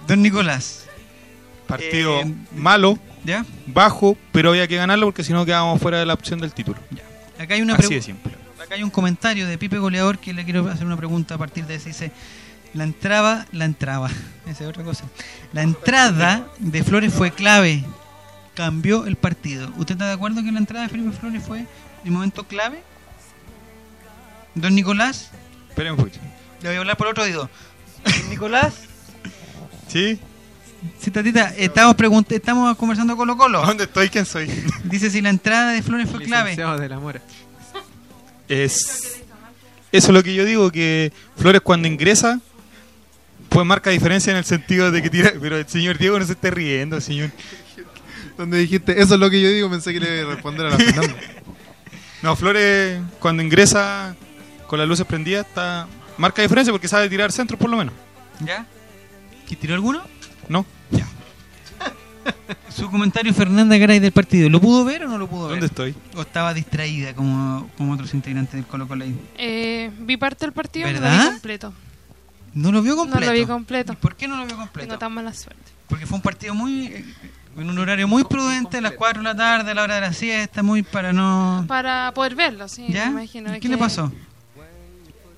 Don 0.07 0.21
Nicolás. 0.21 0.85
Partido 1.67 2.21
Eh, 2.21 2.33
malo, 2.55 2.97
¿Ya? 3.25 3.43
bajo, 3.67 4.15
pero 4.31 4.49
había 4.51 4.67
que 4.67 4.75
ganarlo 4.77 5.07
porque 5.07 5.23
si 5.23 5.33
no 5.33 5.45
quedábamos 5.45 5.81
fuera 5.81 5.97
de 5.99 6.05
la 6.05 6.13
opción 6.13 6.39
del 6.39 6.53
título. 6.53 6.77
Acá 7.39 7.55
hay 7.55 7.61
una 7.61 7.73
Así 7.75 7.93
de 7.95 8.01
simple. 8.01 8.33
Acá 8.65 8.75
hay 8.75 8.83
un 8.83 8.89
comentario 8.89 9.47
de 9.47 9.57
Pipe 9.59 9.77
Goleador 9.77 10.17
que 10.17 10.33
le 10.33 10.43
quiero 10.43 10.67
hacer 10.67 10.85
una 10.87 10.97
pregunta 10.97 11.35
a 11.35 11.37
partir 11.37 11.65
de 11.67 11.75
eso. 11.75 11.85
Dice, 11.85 12.11
la 12.73 12.83
entrada, 12.83 13.45
la 13.51 13.65
entrada, 13.65 14.09
esa 14.47 14.63
es 14.63 14.69
otra 14.69 14.83
cosa. 14.83 15.05
La 15.53 15.61
entrada 15.61 16.47
de 16.57 16.83
Flores 16.83 17.13
fue 17.13 17.31
clave, 17.31 17.83
cambió 18.55 19.05
el 19.05 19.17
partido. 19.17 19.71
¿Usted 19.77 19.93
está 19.93 20.07
de 20.07 20.13
acuerdo 20.13 20.43
que 20.43 20.51
la 20.51 20.59
entrada 20.59 20.83
de 20.83 20.89
Felipe 20.89 21.11
Flores 21.11 21.43
fue 21.43 21.65
el 22.03 22.11
momento 22.11 22.43
clave? 22.45 22.81
Don 24.55 24.73
Nicolás, 24.73 25.29
Esperen 25.69 25.91
un 25.93 25.97
poquito. 25.97 26.19
le 26.61 26.69
voy 26.69 26.77
a 26.77 26.79
hablar 26.79 26.97
por 26.97 27.07
otro 27.07 27.23
oído. 27.23 27.49
Don 28.03 28.29
Nicolás, 28.29 28.73
¿Sí? 29.87 30.19
sí, 30.99 31.11
tatita, 31.11 31.53
estamos, 31.55 31.95
estamos 32.29 32.77
conversando 32.77 33.15
Colo 33.15 33.37
Colo. 33.37 33.65
¿Dónde 33.65 33.83
estoy? 33.83 34.09
¿Quién 34.09 34.25
soy? 34.25 34.47
Dice 34.85 35.11
si 35.11 35.21
la 35.21 35.29
entrada 35.29 35.71
de 35.71 35.83
Flores 35.83 36.09
fue 36.09 36.23
clave. 36.23 36.51
Licenciado 36.51 36.79
de 36.79 36.89
la 36.89 36.99
Mora. 36.99 37.21
Es... 38.49 39.21
Eso 39.91 40.07
es 40.07 40.13
lo 40.13 40.23
que 40.23 40.33
yo 40.35 40.43
digo, 40.45 40.71
que 40.71 41.13
Flores 41.37 41.61
cuando 41.61 41.87
ingresa, 41.87 42.41
pues 43.49 43.65
marca 43.65 43.89
diferencia 43.89 44.31
en 44.31 44.37
el 44.37 44.45
sentido 44.45 44.91
de 44.91 45.01
que 45.01 45.09
tira... 45.09 45.33
Pero 45.41 45.57
el 45.57 45.67
señor 45.67 45.97
Diego 45.97 46.19
no 46.19 46.25
se 46.25 46.33
esté 46.33 46.51
riendo, 46.51 46.99
señor. 46.99 47.31
Donde 48.37 48.57
dijiste, 48.57 49.01
eso 49.01 49.13
es 49.13 49.19
lo 49.19 49.29
que 49.29 49.41
yo 49.41 49.49
digo, 49.49 49.69
pensé 49.69 49.93
que 49.93 49.99
le 49.99 50.21
iba 50.21 50.31
a 50.31 50.35
responder 50.35 50.67
a 50.67 50.69
la 50.71 50.77
Fernanda. 50.77 51.15
No, 52.21 52.35
Flores 52.35 53.01
cuando 53.19 53.43
ingresa 53.43 54.15
con 54.65 54.79
las 54.79 54.87
luces 54.87 55.05
prendidas, 55.05 55.45
está... 55.45 55.87
marca 56.17 56.41
diferencia 56.41 56.73
porque 56.73 56.87
sabe 56.87 57.07
tirar 57.07 57.31
centro 57.31 57.55
por 57.55 57.69
lo 57.69 57.77
menos. 57.77 57.93
¿Ya? 58.39 58.65
¿Que 59.47 59.55
tiró 59.55 59.75
alguno? 59.75 60.01
¿No? 60.49 60.65
Su 62.69 62.89
comentario 62.91 63.33
Fernanda 63.33 63.77
Garay 63.77 63.99
del 63.99 64.11
partido, 64.11 64.49
¿lo 64.49 64.59
pudo 64.59 64.83
ver 64.83 65.03
o 65.05 65.07
no 65.07 65.17
lo 65.17 65.27
pudo 65.27 65.43
ver? 65.47 65.51
¿Dónde 65.59 65.67
estoy? 65.67 65.95
¿O 66.15 66.21
estaba 66.21 66.53
distraída 66.53 67.13
como, 67.13 67.69
como 67.77 67.93
otros 67.93 68.13
integrantes 68.13 68.53
del 68.53 68.65
Colo 68.65 68.87
Colo? 68.87 69.05
Eh, 69.37 69.91
vi 69.99 70.17
parte 70.17 70.45
del 70.45 70.53
partido, 70.53 70.87
no 70.87 70.93
lo 70.93 70.99
¿Verdad? 71.01 71.19
vi 71.23 71.29
completo. 71.31 71.73
¿No 72.53 72.71
lo 72.71 72.81
vio 72.81 72.95
completo? 72.95 73.19
No 73.25 73.25
lo 73.33 73.39
vi 73.39 73.45
completo. 73.45 73.93
¿Y 73.93 73.95
¿Por 73.97 74.15
qué 74.15 74.27
no 74.27 74.35
lo 74.35 74.41
vio 74.41 74.49
Tengo 74.55 74.61
completo? 74.63 74.97
tan 74.97 75.13
mala 75.13 75.33
suerte. 75.33 75.71
Porque 75.87 76.05
fue 76.05 76.15
un 76.17 76.21
partido 76.21 76.53
muy... 76.55 76.87
eh, 76.87 77.05
en 77.57 77.69
un 77.69 77.77
horario 77.79 78.07
muy 78.07 78.23
prudente, 78.25 78.77
a 78.79 78.81
las 78.81 78.93
4 78.93 79.21
de 79.21 79.23
la 79.23 79.35
tarde, 79.35 79.71
a 79.71 79.73
la 79.73 79.83
hora 79.83 79.95
de 79.95 80.01
la 80.01 80.13
siesta, 80.13 80.61
muy 80.63 80.83
para 80.83 81.13
no... 81.13 81.63
Para 81.67 82.11
poder 82.13 82.35
verlo, 82.35 82.67
sí, 82.67 82.85
¿Ya? 82.89 83.05
me 83.05 83.21
imagino. 83.21 83.49
¿Y 83.51 83.55
Es 83.55 83.61
¿Qué 83.61 83.67
le 83.69 83.75
que- 83.75 83.79
pasó? 83.79 84.11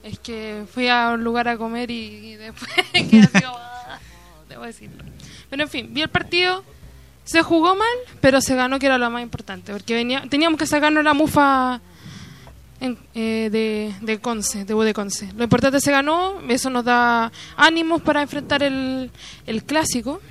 Es 0.04 0.18
que 0.20 0.64
fui 0.74 0.88
a 0.88 1.10
un 1.10 1.24
lugar 1.24 1.48
a 1.50 1.58
comer 1.58 1.92
y, 1.92 1.96
y 2.32 2.36
después 2.36 2.72
quedé 2.94 3.30
"Ah", 3.46 4.00
Debo 4.48 4.64
decirlo. 4.64 5.04
Pero 5.50 5.64
en 5.64 5.70
fin, 5.70 5.90
vi 5.94 6.02
el 6.02 6.10
partido. 6.10 6.64
Se 7.28 7.42
jugó 7.44 7.76
mal, 7.76 7.88
pero 8.22 8.40
se 8.40 8.56
ganó, 8.56 8.80
que 8.80 8.86
era 8.86 8.98
lo 8.98 9.10
más 9.10 9.22
importante. 9.22 9.74
Porque 9.74 9.94
venía, 9.94 10.24
teníamos 10.30 10.58
que 10.58 10.66
sacarnos 10.66 11.04
la 11.04 11.14
mufa 11.14 11.82
en- 12.80 12.98
eh, 13.14 13.50
de, 13.52 13.94
de 14.00 14.20
Conce, 14.20 14.64
de 14.64 14.74
de 14.74 14.94
Conce. 14.94 15.30
Lo 15.36 15.44
importante 15.44 15.82
se 15.82 15.92
ganó, 15.92 16.40
eso 16.48 16.70
nos 16.70 16.86
da 16.86 17.32
ánimos 17.58 18.02
para 18.02 18.22
enfrentar 18.22 18.64
el, 18.64 19.12
el 19.46 19.64
clásico. 19.66 20.22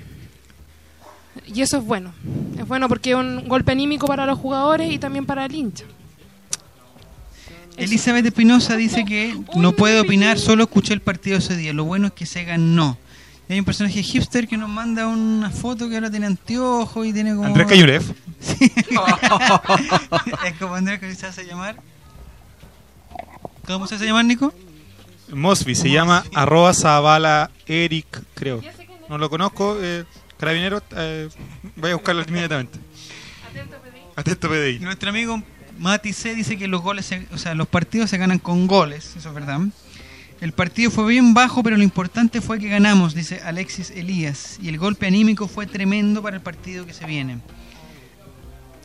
Y 1.53 1.61
eso 1.61 1.77
es 1.77 1.83
bueno. 1.85 2.13
Es 2.57 2.67
bueno 2.67 2.89
porque 2.89 3.11
es 3.11 3.15
un 3.15 3.47
golpe 3.47 3.71
anímico 3.73 4.07
para 4.07 4.25
los 4.25 4.39
jugadores 4.39 4.91
y 4.91 4.97
también 4.97 5.25
para 5.27 5.45
el 5.45 5.53
hincha. 5.53 5.85
Elizabeth 7.77 8.25
Espinosa 8.25 8.75
dice 8.75 9.05
que 9.05 9.37
no 9.55 9.73
puede 9.73 9.99
opinar, 9.99 10.39
solo 10.39 10.63
escuché 10.63 10.95
el 10.95 11.01
partido 11.01 11.37
ese 11.37 11.55
día. 11.55 11.73
Lo 11.73 11.83
bueno 11.85 12.07
es 12.07 12.13
que 12.13 12.25
se 12.25 12.43
ganó. 12.43 12.97
Y 13.49 13.53
hay 13.53 13.59
un 13.59 13.65
personaje 13.65 14.03
hipster 14.03 14.45
que 14.47 14.57
nos 14.57 14.69
manda 14.69 15.07
una 15.07 15.49
foto 15.49 15.87
que 15.87 15.95
ahora 15.95 16.11
tiene 16.11 16.25
anteojos 16.25 17.07
y 17.07 17.13
tiene 17.13 17.31
como... 17.33 17.45
Andrés 17.45 17.67
Cayurev. 17.67 18.03
es 20.45 20.53
como 20.59 20.75
Andrés 20.75 20.99
que 20.99 21.15
se 21.15 21.25
hace 21.27 21.45
llamar. 21.45 21.77
¿Cómo 23.65 23.87
se 23.87 23.95
hace 23.95 24.05
llamar, 24.05 24.25
Nico? 24.25 24.53
Mosby, 25.29 25.75
se 25.75 25.89
llama 25.89 26.23
arroba 26.33 26.73
Zavala 26.73 27.51
Eric, 27.65 28.21
creo. 28.33 28.61
No 29.09 29.17
lo 29.17 29.29
conozco. 29.29 29.77
Eh, 29.81 30.05
carabinero, 30.37 30.81
eh, 30.95 31.29
voy 31.75 31.91
a 31.91 31.95
buscarlo 31.95 32.23
inmediatamente. 32.27 32.79
Atento 34.15 34.47
Y 34.47 34.49
PDI. 34.49 34.79
nuestro 34.79 35.09
amigo 35.09 35.41
Mati 35.77 36.11
C 36.11 36.33
dice 36.33 36.57
que 36.57 36.67
los 36.67 36.81
goles, 36.81 37.05
se- 37.05 37.27
o 37.31 37.37
sea, 37.37 37.53
los 37.55 37.67
partidos 37.67 38.09
se 38.09 38.17
ganan 38.17 38.39
con 38.39 38.67
goles, 38.67 39.15
eso 39.15 39.29
es 39.29 39.35
verdad. 39.35 39.59
El 40.39 40.51
partido 40.51 40.91
fue 40.91 41.07
bien 41.07 41.33
bajo, 41.33 41.63
pero 41.63 41.77
lo 41.77 41.83
importante 41.83 42.41
fue 42.41 42.59
que 42.59 42.69
ganamos, 42.69 43.15
dice 43.15 43.41
Alexis 43.43 43.89
Elías. 43.91 44.59
Y 44.61 44.69
el 44.69 44.77
golpe 44.77 45.07
anímico 45.07 45.47
fue 45.47 45.65
tremendo 45.65 46.21
para 46.21 46.35
el 46.35 46.41
partido 46.43 46.85
que 46.85 46.93
se 46.93 47.05
viene. 47.05 47.39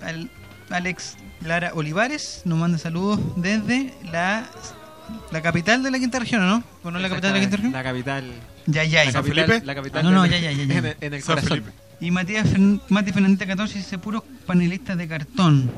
Al- 0.03 0.31
Alex 0.71 1.17
Lara 1.43 1.73
Olivares 1.75 2.43
nos 2.47 2.59
manda 2.59 2.79
saludos 2.79 3.21
desde 3.37 3.93
la, 4.11 4.49
la 5.31 5.43
capital 5.43 5.83
de 5.83 5.91
la 5.91 5.99
quinta 5.99 6.19
región, 6.19 6.43
¿o 6.43 6.47
¿no? 6.47 6.65
¿O 6.85 6.91
no 6.91 6.99
la 6.99 7.09
capital 7.11 7.33
de 7.35 7.39
la 7.39 7.45
quinta 7.45 7.57
región? 7.57 7.73
La 7.73 7.83
capital. 7.83 8.33
Ya, 8.67 8.85
ya. 8.85 9.05
La 9.05 9.13
San 9.13 9.23
capital, 9.23 9.47
Felipe? 9.47 9.67
La 9.67 9.75
capital 9.75 10.05
No, 10.05 10.11
no, 10.11 10.23
del- 10.23 10.31
ya, 10.31 10.39
ya, 10.41 10.53
ya, 10.53 10.65
ya. 10.65 10.79
En 10.79 10.87
el, 10.87 10.97
en 11.01 11.15
el 11.15 11.23
San 11.23 11.35
corazón. 11.37 11.49
Felipe. 11.51 11.73
Y 12.01 12.11
Matías 12.11 12.47
Fern- 12.49 12.81
Mati 12.89 13.13
Fernández 13.13 13.47
14 13.47 13.79
dice 13.79 13.99
puros 13.99 14.23
panelistas 14.47 14.97
de 14.97 15.07
cartón. 15.07 15.71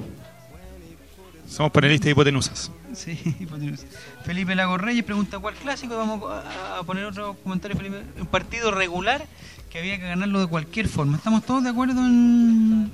Somos 1.49 1.73
panelistas 1.73 2.05
de 2.07 2.11
hipotenusas. 2.13 2.71
Sí, 2.95 3.19
hipotenusa. 3.41 3.85
Felipe 4.25 4.55
Lago 4.55 4.79
Reyes 4.79 5.05
pregunta 5.05 5.39
cuál 5.39 5.55
clásico. 5.55 5.97
Vamos 5.97 6.23
a, 6.33 6.83
poner 6.85 7.05
otro 7.05 7.35
comentario, 7.43 7.77
Felipe. 7.77 8.03
Un 8.19 8.27
partido 8.27 8.71
regular 8.71 9.27
que 9.71 9.79
había 9.79 9.99
que 9.99 10.09
ganarlo 10.09 10.41
de 10.41 10.47
cualquier 10.47 10.89
forma. 10.89 11.17
¿Estamos 11.17 11.45
todos 11.45 11.63
de 11.65 11.71
acuerdo 11.71 12.01
en, 12.01 12.91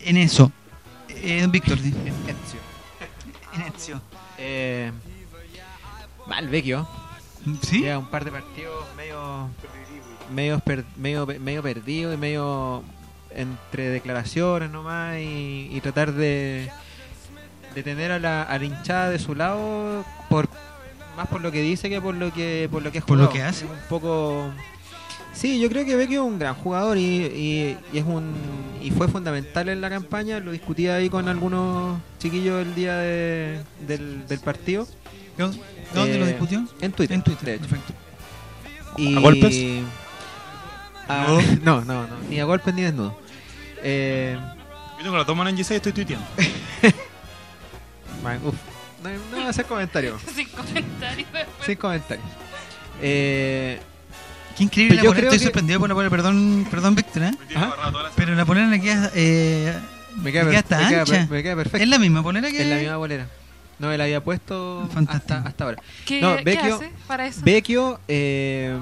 en 0.00 0.16
eso? 0.16 0.52
Eh, 1.08 1.40
don 1.40 1.50
Víctor, 1.50 1.78
sí. 1.78 1.88
Ezio. 1.88 2.60
en 3.54 3.62
Ezio. 3.74 4.00
Eh, 4.36 4.92
mal 6.26 6.48
vecchio. 6.48 6.86
¿Sí? 7.62 7.80
Lleva 7.80 7.98
un 7.98 8.10
par 8.10 8.24
de 8.24 8.30
partidos 8.32 8.84
medio 8.96 9.48
medio, 10.34 10.58
per- 10.58 10.84
medio, 10.96 11.26
medio 11.26 11.62
perdido 11.62 12.12
y 12.12 12.16
medio 12.16 12.82
entre 13.30 13.88
declaraciones 13.88 14.70
nomás 14.70 15.16
y, 15.18 15.70
y 15.72 15.80
tratar 15.80 16.12
de, 16.12 16.70
de 17.78 17.82
tener 17.84 18.10
a 18.12 18.18
la, 18.18 18.42
a 18.42 18.58
la 18.58 18.64
hinchada 18.64 19.10
de 19.10 19.18
su 19.18 19.34
lado 19.34 20.04
por 20.28 20.48
más 21.16 21.26
por 21.28 21.40
lo 21.40 21.50
que 21.52 21.62
dice 21.62 21.88
que 21.88 22.00
por 22.00 22.14
lo 22.14 22.32
que 22.32 22.68
por 22.70 22.82
lo 22.82 22.90
que 22.92 22.98
ha 22.98 23.02
Por 23.02 23.18
lo 23.18 23.28
que 23.30 23.42
hace. 23.42 23.64
Es 23.64 23.70
un 23.70 23.76
poco 23.88 24.50
sí 25.32 25.60
yo 25.60 25.68
creo 25.68 25.84
que 25.84 25.94
Vecchio 25.96 26.22
es 26.24 26.28
un 26.28 26.38
gran 26.38 26.54
jugador 26.54 26.96
y, 26.98 27.00
y- 27.26 27.76
y 27.92 27.98
es 27.98 28.04
un 28.04 28.32
y 28.82 28.90
fue 28.90 29.08
fundamental 29.08 29.68
en 29.68 29.80
la 29.80 29.90
campaña 29.90 30.40
lo 30.40 30.50
discutía 30.52 30.94
ahí 30.96 31.08
con 31.10 31.28
algunos 31.28 31.98
chiquillos 32.18 32.62
el 32.66 32.74
día 32.74 32.96
de- 32.96 33.60
del, 33.86 34.26
del 34.26 34.38
partido 34.40 34.86
¿Dónde 35.36 36.18
lo 36.18 36.24
Eh, 36.26 36.28
discutió? 36.28 36.64
en 36.80 36.92
Twitter, 36.92 37.14
En 37.14 37.22
Twitter, 37.22 37.44
de 37.44 37.54
hecho. 37.54 37.66
perfecto. 37.68 37.92
Y- 38.96 39.16
¿A 39.16 39.20
golpes? 39.20 39.56
No, 41.62 41.80
no, 41.82 42.02
no, 42.06 42.06
ni 42.28 42.38
a 42.40 42.44
golpes 42.44 42.74
ni 42.74 42.82
desnudo. 42.82 43.18
Eh, 43.82 44.36
Yo 44.98 45.02
tengo 45.04 45.16
la 45.16 45.24
toma 45.24 45.48
en 45.48 45.56
G6 45.56 45.70
y 45.70 45.74
estoy 45.76 45.92
tuiteando. 45.92 46.26
man, 48.28 48.40
uf, 48.46 48.54
no, 49.02 49.10
no 49.10 49.36
voy 49.36 49.42
a 49.44 49.48
hacer 49.48 49.64
comentarios. 49.66 50.20
Sin 50.34 50.48
comentarios 50.48 51.28
después. 51.32 51.66
Sin 51.66 51.76
comentarios. 51.76 52.26
Eh, 53.00 53.80
Qué 54.56 54.64
increíble 54.64 54.96
Pero 54.96 55.02
la 55.02 55.04
yo 55.04 55.10
polera. 55.10 55.20
creo 55.20 55.32
Estoy 55.32 55.38
que- 55.38 55.44
sorprendido 55.44 55.78
por 55.78 55.88
la 55.88 55.94
polera. 55.94 56.10
Perdón, 56.10 56.66
perdón 56.70 56.94
Víctor, 56.96 57.22
¿eh? 57.22 57.30
Pero 58.16 58.34
la 58.34 58.44
polera 58.44 58.66
le 58.66 58.80
queda... 58.80 59.10
Eh, 59.14 59.72
me 60.16 60.32
queda, 60.32 60.44
Me 60.44 60.50
per- 60.50 60.64
queda 60.64 60.76
hasta 60.76 60.78
me 60.84 60.88
queda 60.88 61.00
ancha. 61.02 61.12
per- 61.12 61.28
me 61.30 61.42
queda 61.44 61.54
perfecto. 61.56 61.78
¿Es 61.84 61.88
la 61.88 61.98
misma 62.00 62.22
polera 62.24 62.50
que...? 62.50 62.60
Es 62.62 62.66
la 62.66 62.76
misma 62.76 62.96
bolera. 62.96 63.26
No 63.78 63.86
me 63.86 63.96
la 63.96 64.02
había 64.04 64.24
puesto 64.24 64.88
Fantástico. 64.92 65.34
hasta, 65.34 65.48
hasta 65.48 65.64
ahora. 65.64 65.82
¿Qué, 66.04 66.20
No, 66.20 66.36
qué 66.38 66.42
Vecchio- 66.42 66.74
hace 66.74 66.90
para 67.06 67.26
eso? 67.28 67.40
Vecchio, 67.44 68.00
eh, 68.08 68.76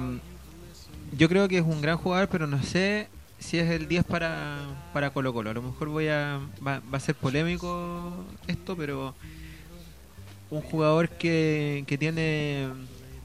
yo 1.15 1.29
creo 1.29 1.47
que 1.47 1.59
es 1.59 1.63
un 1.63 1.79
gran 1.79 1.97
jugador, 1.97 2.27
pero 2.29 2.47
no 2.47 2.63
sé 2.63 3.07
si 3.39 3.59
es 3.59 3.69
el 3.69 3.87
10 3.87 4.05
para, 4.05 4.57
para 4.93 5.11
Colo 5.11 5.33
Colo. 5.33 5.49
A 5.49 5.53
lo 5.53 5.61
mejor 5.61 5.89
voy 5.89 6.07
a 6.07 6.39
va, 6.65 6.81
va 6.91 6.97
a 6.97 6.99
ser 6.99 7.15
polémico 7.15 8.25
esto, 8.47 8.75
pero 8.75 9.15
un 10.49 10.61
jugador 10.61 11.09
que, 11.09 11.83
que 11.87 11.97
tiene 11.97 12.67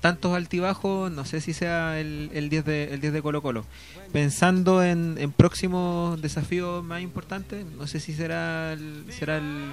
tantos 0.01 0.35
altibajos, 0.35 1.13
no 1.13 1.25
sé 1.25 1.41
si 1.41 1.53
sea 1.53 2.01
el, 2.01 2.31
el 2.35 2.49
10 2.49 2.65
de 2.65 2.85
el 2.95 3.01
10 3.01 3.13
de 3.13 3.23
Colo 3.23 3.41
Colo. 3.41 3.65
Pensando 4.13 4.83
en, 4.83 5.17
en 5.19 5.33
próximos 5.33 6.21
desafíos 6.21 6.85
más 6.85 7.01
importantes, 7.01 7.65
no 7.65 7.87
sé 7.87 8.01
si 8.01 8.13
será 8.13 8.73
el, 8.73 9.07
será 9.11 9.39
el, 9.39 9.71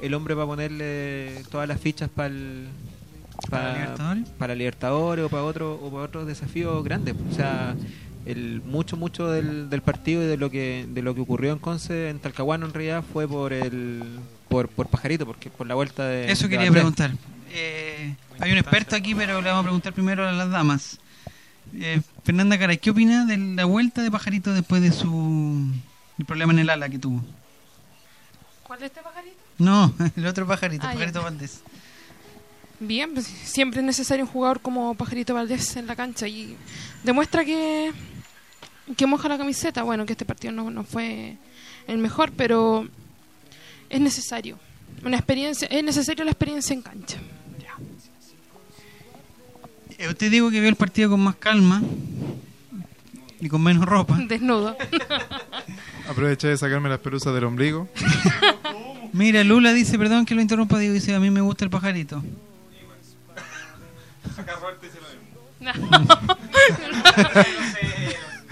el 0.00 0.14
hombre 0.14 0.34
para 0.34 0.46
ponerle 0.46 1.42
todas 1.50 1.66
las 1.66 1.80
fichas 1.80 2.10
para 2.10 2.28
el 2.28 2.68
¿Para 3.48 3.72
Libertadores? 3.72 4.28
para 4.38 4.54
Libertadores 4.54 5.24
o 5.24 5.28
para 5.30 5.44
otro 5.44 5.74
o 5.74 5.90
para 5.90 6.04
otros 6.04 6.26
desafíos 6.26 6.84
grandes. 6.84 7.14
O 7.30 7.34
sea, 7.34 7.74
el 8.26 8.62
mucho 8.62 8.96
mucho 8.96 9.28
del, 9.30 9.70
del 9.70 9.82
partido 9.82 10.22
y 10.22 10.26
de 10.26 10.36
lo 10.36 10.50
que 10.50 10.86
de 10.88 11.02
lo 11.02 11.14
que 11.14 11.20
ocurrió 11.22 11.52
en 11.52 11.58
Conce 11.58 12.10
en 12.10 12.18
Talcahuano 12.18 12.66
en 12.66 12.74
realidad 12.74 13.02
fue 13.12 13.26
por 13.26 13.52
el 13.52 14.02
por, 14.48 14.68
por 14.68 14.88
Pajarito, 14.88 15.26
porque 15.26 15.48
por 15.50 15.66
la 15.66 15.74
vuelta 15.74 16.06
de 16.06 16.30
Eso 16.30 16.44
de 16.44 16.50
quería 16.50 16.70
preguntar. 16.70 17.12
Eh, 17.52 18.14
hay 18.38 18.52
un 18.52 18.58
experto 18.58 18.96
aquí, 18.96 19.14
pero 19.14 19.40
le 19.40 19.48
vamos 19.48 19.60
a 19.60 19.64
preguntar 19.64 19.92
primero 19.92 20.28
a 20.28 20.32
las 20.32 20.50
damas. 20.50 20.98
Eh, 21.74 22.00
Fernanda 22.24 22.58
Caray, 22.58 22.78
¿qué 22.78 22.90
opina 22.90 23.24
de 23.26 23.36
la 23.36 23.64
vuelta 23.64 24.02
de 24.02 24.10
Pajarito 24.10 24.52
después 24.52 24.82
de 24.82 24.92
su 24.92 25.70
el 26.18 26.24
problema 26.24 26.52
en 26.52 26.58
el 26.60 26.70
ala 26.70 26.88
que 26.88 26.98
tuvo? 26.98 27.22
¿Cuál 28.64 28.80
es 28.80 28.86
este 28.86 29.00
pajarito? 29.02 29.36
No, 29.58 29.92
el 30.16 30.26
otro 30.26 30.46
pajarito, 30.46 30.86
Ah, 30.86 30.92
ya. 30.92 30.94
Pajarito 30.94 31.22
Valdés. 31.22 31.60
Bien, 32.78 33.12
pues, 33.12 33.26
siempre 33.26 33.80
es 33.80 33.86
necesario 33.86 34.24
un 34.24 34.30
jugador 34.30 34.60
como 34.60 34.94
Pajarito 34.94 35.34
Valdés 35.34 35.76
en 35.76 35.86
la 35.86 35.96
cancha 35.96 36.26
y 36.26 36.56
demuestra 37.04 37.44
que, 37.44 37.92
que 38.96 39.06
moja 39.06 39.28
la 39.28 39.38
camiseta. 39.38 39.82
Bueno, 39.82 40.06
que 40.06 40.12
este 40.12 40.24
partido 40.24 40.52
no, 40.52 40.70
no 40.70 40.84
fue 40.84 41.36
el 41.86 41.98
mejor, 41.98 42.32
pero 42.32 42.88
es 43.88 44.00
necesario. 44.00 44.58
Una 45.04 45.16
experiencia, 45.16 45.68
es 45.68 45.82
necesario 45.84 46.24
la 46.24 46.30
experiencia 46.32 46.74
en 46.74 46.82
cancha. 46.82 47.18
Eh, 49.98 50.08
usted 50.08 50.30
dijo 50.30 50.50
que 50.50 50.60
vio 50.60 50.68
el 50.68 50.76
partido 50.76 51.10
con 51.10 51.20
más 51.20 51.36
calma 51.36 51.82
y 53.40 53.48
con 53.48 53.62
menos 53.62 53.84
ropa. 53.84 54.16
Desnudo. 54.28 54.76
Aproveché 56.08 56.48
de 56.48 56.56
sacarme 56.56 56.88
las 56.88 57.00
pelusas 57.00 57.34
del 57.34 57.44
ombligo. 57.44 57.88
Mira, 59.12 59.44
Lula 59.44 59.72
dice, 59.72 59.98
perdón 59.98 60.24
que 60.24 60.34
lo 60.34 60.40
interrumpa, 60.40 60.78
digo, 60.78 60.94
dice, 60.94 61.14
a 61.14 61.20
mí 61.20 61.30
me 61.30 61.40
gusta 61.40 61.64
el 61.64 61.70
pajarito. 61.70 62.22
No. 65.60 65.72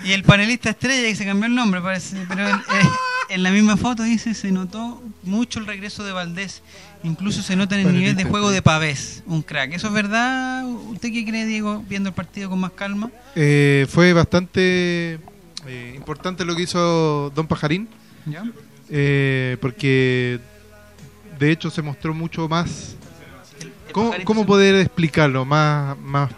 Y 0.05 0.13
el 0.13 0.23
panelista 0.23 0.71
estrella 0.71 1.09
que 1.09 1.17
se 1.17 1.25
cambió 1.25 1.47
el 1.47 1.55
nombre, 1.55 1.81
parece, 1.81 2.25
pero 2.29 2.49
en, 2.49 2.57
eh, 2.57 2.89
en 3.29 3.43
la 3.43 3.51
misma 3.51 3.77
foto 3.77 4.03
dice, 4.03 4.35
se 4.35 4.51
notó 4.53 5.03
mucho 5.23 5.59
el 5.59 5.67
regreso 5.67 6.05
de 6.05 6.13
Valdés. 6.13 6.63
Incluso 7.05 7.43
se 7.43 7.55
nota 7.55 7.75
en 7.75 7.81
el 7.81 7.87
Panelista 7.87 8.13
nivel 8.13 8.25
de 8.25 8.31
juego 8.31 8.51
de. 8.51 8.63
Pavés, 8.63 9.23
un 9.27 9.43
crack. 9.43 9.73
¿Eso 9.73 9.87
es 9.87 9.93
verdad? 9.93 10.67
¿Usted 10.67 11.13
qué 11.13 11.25
cree, 11.25 11.47
Diego, 11.47 11.85
viendo 11.89 12.09
el 12.09 12.15
partido 12.15 12.51
con 12.51 12.59
más 12.59 12.73
calma? 12.73 13.11
Eh, 13.37 13.87
fue 13.89 14.13
bastante 14.13 15.21
eh, 15.67 15.93
importante 15.95 16.45
lo 16.45 16.57
que 16.57 16.63
hizo 16.63 17.31
Don 17.35 17.47
Pajarín, 17.47 17.89
¿Ya? 18.27 18.45
eh, 18.91 19.57
porque 19.61 20.41
de 21.39 21.53
hecho 21.53 21.71
se 21.71 21.83
mostró 21.83 22.15
mucho 22.15 22.49
más. 22.49 22.97
El 23.61 23.93
¿Cómo, 23.93 24.13
cómo 24.25 24.45
poder 24.45 24.75
explicarlo? 24.77 25.45
Más, 25.45 25.97
más, 25.99 26.31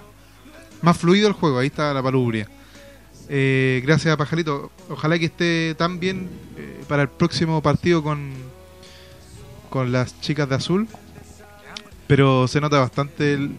más 0.82 0.96
fluido 0.96 1.26
el 1.26 1.34
juego, 1.34 1.58
ahí 1.58 1.68
está 1.68 1.94
la 1.94 2.02
palubria. 2.02 2.48
Eh, 3.32 3.80
gracias 3.84 4.12
a 4.12 4.16
Pajarito. 4.16 4.72
Ojalá 4.88 5.16
que 5.18 5.26
esté 5.26 5.74
tan 5.76 6.00
bien 6.00 6.28
eh, 6.56 6.82
para 6.88 7.02
el 7.02 7.08
próximo 7.08 7.62
partido 7.62 8.02
con, 8.02 8.32
con 9.70 9.92
las 9.92 10.20
chicas 10.20 10.48
de 10.48 10.56
azul. 10.56 10.88
Pero 12.08 12.48
se 12.48 12.60
nota 12.60 12.78
bastante 12.80 13.34
el- 13.34 13.54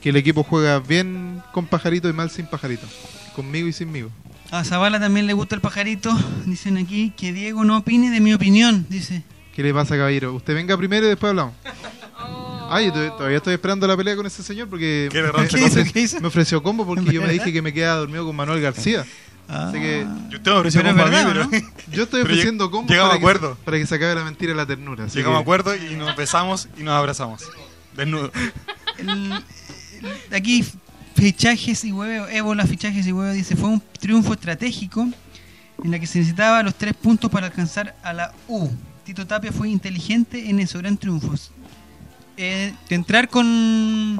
que 0.00 0.10
el 0.10 0.16
equipo 0.16 0.44
juega 0.44 0.78
bien 0.78 1.42
con 1.52 1.66
Pajarito 1.66 2.08
y 2.08 2.12
mal 2.12 2.30
sin 2.30 2.46
Pajarito. 2.46 2.86
Conmigo 3.34 3.66
y 3.66 3.72
sinmigo. 3.72 4.10
A 4.52 4.62
Zavala 4.64 5.00
también 5.00 5.26
le 5.26 5.32
gusta 5.34 5.54
el 5.56 5.60
pajarito. 5.60 6.10
Dicen 6.46 6.78
aquí 6.78 7.12
que 7.16 7.32
Diego 7.34 7.64
no 7.64 7.76
opine 7.76 8.10
de 8.10 8.20
mi 8.20 8.32
opinión, 8.32 8.86
dice. 8.88 9.22
¿Qué 9.54 9.62
le 9.62 9.74
pasa, 9.74 9.96
caballero? 9.96 10.32
Usted 10.34 10.54
venga 10.54 10.76
primero 10.78 11.04
y 11.04 11.08
después 11.10 11.30
hablamos. 11.30 11.54
Ay, 12.70 12.86
yo 12.86 12.92
to- 12.92 13.12
todavía 13.16 13.36
estoy 13.38 13.54
esperando 13.54 13.86
la 13.86 13.96
pelea 13.96 14.16
con 14.16 14.26
ese 14.26 14.42
señor 14.42 14.68
porque 14.68 15.08
¿Qué 15.10 15.22
me, 15.22 15.30
¿Qué 15.92 16.00
hizo? 16.00 16.20
me 16.20 16.28
ofreció 16.28 16.62
combo 16.62 16.84
porque 16.86 17.12
yo 17.12 17.22
me 17.22 17.32
dije 17.32 17.52
que 17.52 17.62
me 17.62 17.72
quedaba 17.72 18.00
dormido 18.00 18.24
con 18.26 18.36
Manuel 18.36 18.60
García. 18.60 19.04
Ah. 19.48 19.68
Así 19.70 19.78
que 19.80 20.06
Yo 20.28 20.36
estoy 20.36 22.20
Pero 22.22 22.24
ofreciendo 22.24 22.70
combo 22.70 22.88
llegamos 22.88 23.10
para, 23.10 23.18
acuerdo. 23.18 23.56
Que, 23.56 23.64
para 23.64 23.78
que 23.78 23.86
se 23.86 23.94
acabe 23.94 24.14
la 24.14 24.24
mentira 24.24 24.52
y 24.52 24.54
la 24.56 24.66
ternura. 24.66 25.04
así 25.04 25.16
llegamos 25.16 25.36
a 25.36 25.40
que- 25.40 25.42
acuerdo 25.42 25.74
y 25.76 25.96
nos 25.96 26.14
besamos 26.16 26.68
y 26.78 26.82
nos 26.82 26.94
abrazamos. 26.94 27.42
Desnudo. 27.96 28.30
El- 28.98 29.08
el- 29.08 30.34
aquí 30.34 30.64
fichajes 31.16 31.84
y 31.84 31.92
huevo, 31.92 32.26
ébola, 32.28 32.66
fichajes 32.66 33.06
y 33.06 33.12
huevo 33.12 33.32
dice, 33.32 33.56
fue 33.56 33.70
un 33.70 33.82
triunfo 33.98 34.34
estratégico 34.34 35.08
en 35.82 35.90
la 35.90 35.98
que 35.98 36.06
se 36.06 36.18
necesitaba 36.18 36.62
los 36.62 36.74
tres 36.74 36.94
puntos 36.94 37.30
para 37.30 37.46
alcanzar 37.46 37.96
a 38.02 38.12
la 38.12 38.32
U. 38.48 38.68
Tito 39.04 39.26
Tapia 39.26 39.50
fue 39.52 39.70
inteligente 39.70 40.50
en 40.50 40.60
eso, 40.60 40.78
eran 40.78 40.96
triunfos. 40.98 41.50
Eh, 42.38 42.72
de 42.88 42.94
entrar 42.94 43.28
con 43.28 44.16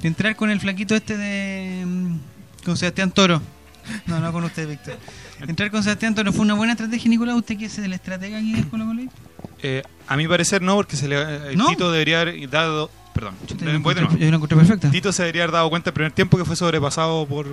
de 0.00 0.08
entrar 0.08 0.34
con 0.34 0.50
el 0.50 0.58
flaquito 0.60 0.94
este 0.94 1.16
de 1.16 1.84
mm, 1.86 2.16
con 2.64 2.76
Sebastián 2.76 3.10
Toro. 3.10 3.42
No, 4.06 4.18
no 4.18 4.32
con 4.32 4.44
usted, 4.44 4.66
Víctor. 4.66 4.96
Entrar 5.46 5.70
con 5.70 5.82
Sebastián 5.82 6.14
Toro 6.14 6.32
fue 6.32 6.40
una 6.40 6.54
buena 6.54 6.72
estrategia, 6.72 7.10
Nicolás. 7.10 7.36
¿Usted 7.36 7.58
qué 7.58 7.66
es 7.66 7.78
el 7.78 7.92
estratega 7.92 8.38
aquí 8.38 8.54
de 8.54 8.66
Colo 8.68 8.86
Colo? 8.86 9.02
Eh, 9.62 9.82
a 10.08 10.16
mi 10.16 10.26
parecer 10.26 10.62
no, 10.62 10.74
porque 10.76 10.96
se 10.96 11.06
le, 11.06 11.20
eh, 11.20 11.56
¿No? 11.56 11.68
Tito 11.68 11.92
debería 11.92 12.22
haber 12.22 12.48
dado... 12.48 12.90
Perdón, 13.12 13.34
Yo 13.46 14.26
encontré 14.26 14.56
perfecta. 14.56 14.90
Tito 14.90 15.12
se 15.12 15.22
debería 15.22 15.42
haber 15.42 15.52
dado 15.52 15.68
cuenta 15.70 15.90
el 15.90 15.94
primer 15.94 16.12
tiempo 16.12 16.38
que 16.38 16.44
fue 16.46 16.56
sobrepasado 16.56 17.26
por, 17.26 17.46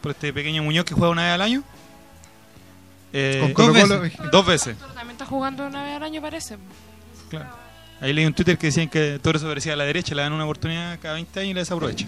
por 0.00 0.10
este 0.10 0.32
pequeño 0.32 0.64
Muñoz 0.64 0.84
que 0.84 0.94
juega 0.94 1.10
una 1.10 1.22
vez 1.22 1.32
al 1.32 1.42
año. 1.42 1.62
Eh, 3.12 3.38
Con 3.40 3.52
dos 3.52 3.76
Colo-Colo, 3.78 4.00
veces. 4.00 4.20
dos 4.32 4.46
veces. 4.46 4.76
También 4.78 5.10
está 5.12 5.26
jugando 5.26 5.66
una 5.66 5.84
vez 5.84 5.94
al 5.96 6.02
año, 6.02 6.20
parece. 6.20 6.56
Claro. 7.30 7.61
Ahí 8.02 8.12
leí 8.12 8.26
un 8.26 8.34
Twitter 8.34 8.58
que 8.58 8.66
decían 8.66 8.88
que 8.88 9.20
Toro 9.22 9.38
se 9.38 9.46
parecía 9.46 9.74
a 9.74 9.76
la 9.76 9.84
derecha, 9.84 10.12
le 10.14 10.22
dan 10.22 10.32
una 10.32 10.44
oportunidad 10.44 10.98
cada 11.00 11.14
20 11.14 11.38
años 11.40 11.50
y 11.52 11.54
la 11.54 11.60
desaprovecha. 11.60 12.06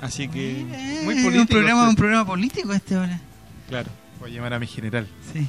Así 0.00 0.28
que, 0.28 0.60
Eh, 0.60 1.00
muy 1.02 1.14
un 1.14 1.24
político 1.24 1.46
programa, 1.50 1.80
usted. 1.80 1.90
un 1.90 1.96
programa 1.96 2.26
político 2.26 2.72
este 2.74 2.94
ahora. 2.94 3.18
claro. 3.68 3.90
Voy 4.20 4.32
a 4.32 4.34
llamar 4.34 4.52
a 4.54 4.58
mi 4.58 4.66
general. 4.66 5.06
Sí. 5.32 5.48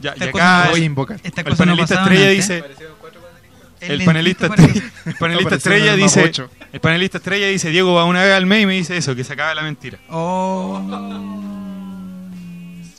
Ya, 0.00 0.14
y 0.16 0.24
acá 0.24 0.68
Voy 0.70 0.82
a 0.82 0.84
invocar. 0.84 1.20
El 1.22 1.32
no 1.44 1.56
panelista 1.56 1.94
pasaban 1.96 2.12
estrella 2.12 2.30
dice... 2.30 2.64
El 3.80 4.04
panelista, 4.04 4.46
el 5.04 5.14
panelista 5.14 5.54
estrella 5.54 5.94
el 5.94 6.00
dice... 6.00 6.32
El 6.72 6.80
panelista 6.80 7.18
estrella 7.18 7.46
dice, 7.46 7.70
Diego 7.70 7.94
va 7.94 8.04
una 8.04 8.22
vez 8.24 8.34
al 8.34 8.44
mes 8.46 8.62
y 8.64 8.66
me 8.66 8.74
dice 8.74 8.96
eso, 8.96 9.14
que 9.14 9.24
se 9.24 9.32
acaba 9.32 9.54
la 9.54 9.62
mentira. 9.62 9.98
Oh. 10.10 10.82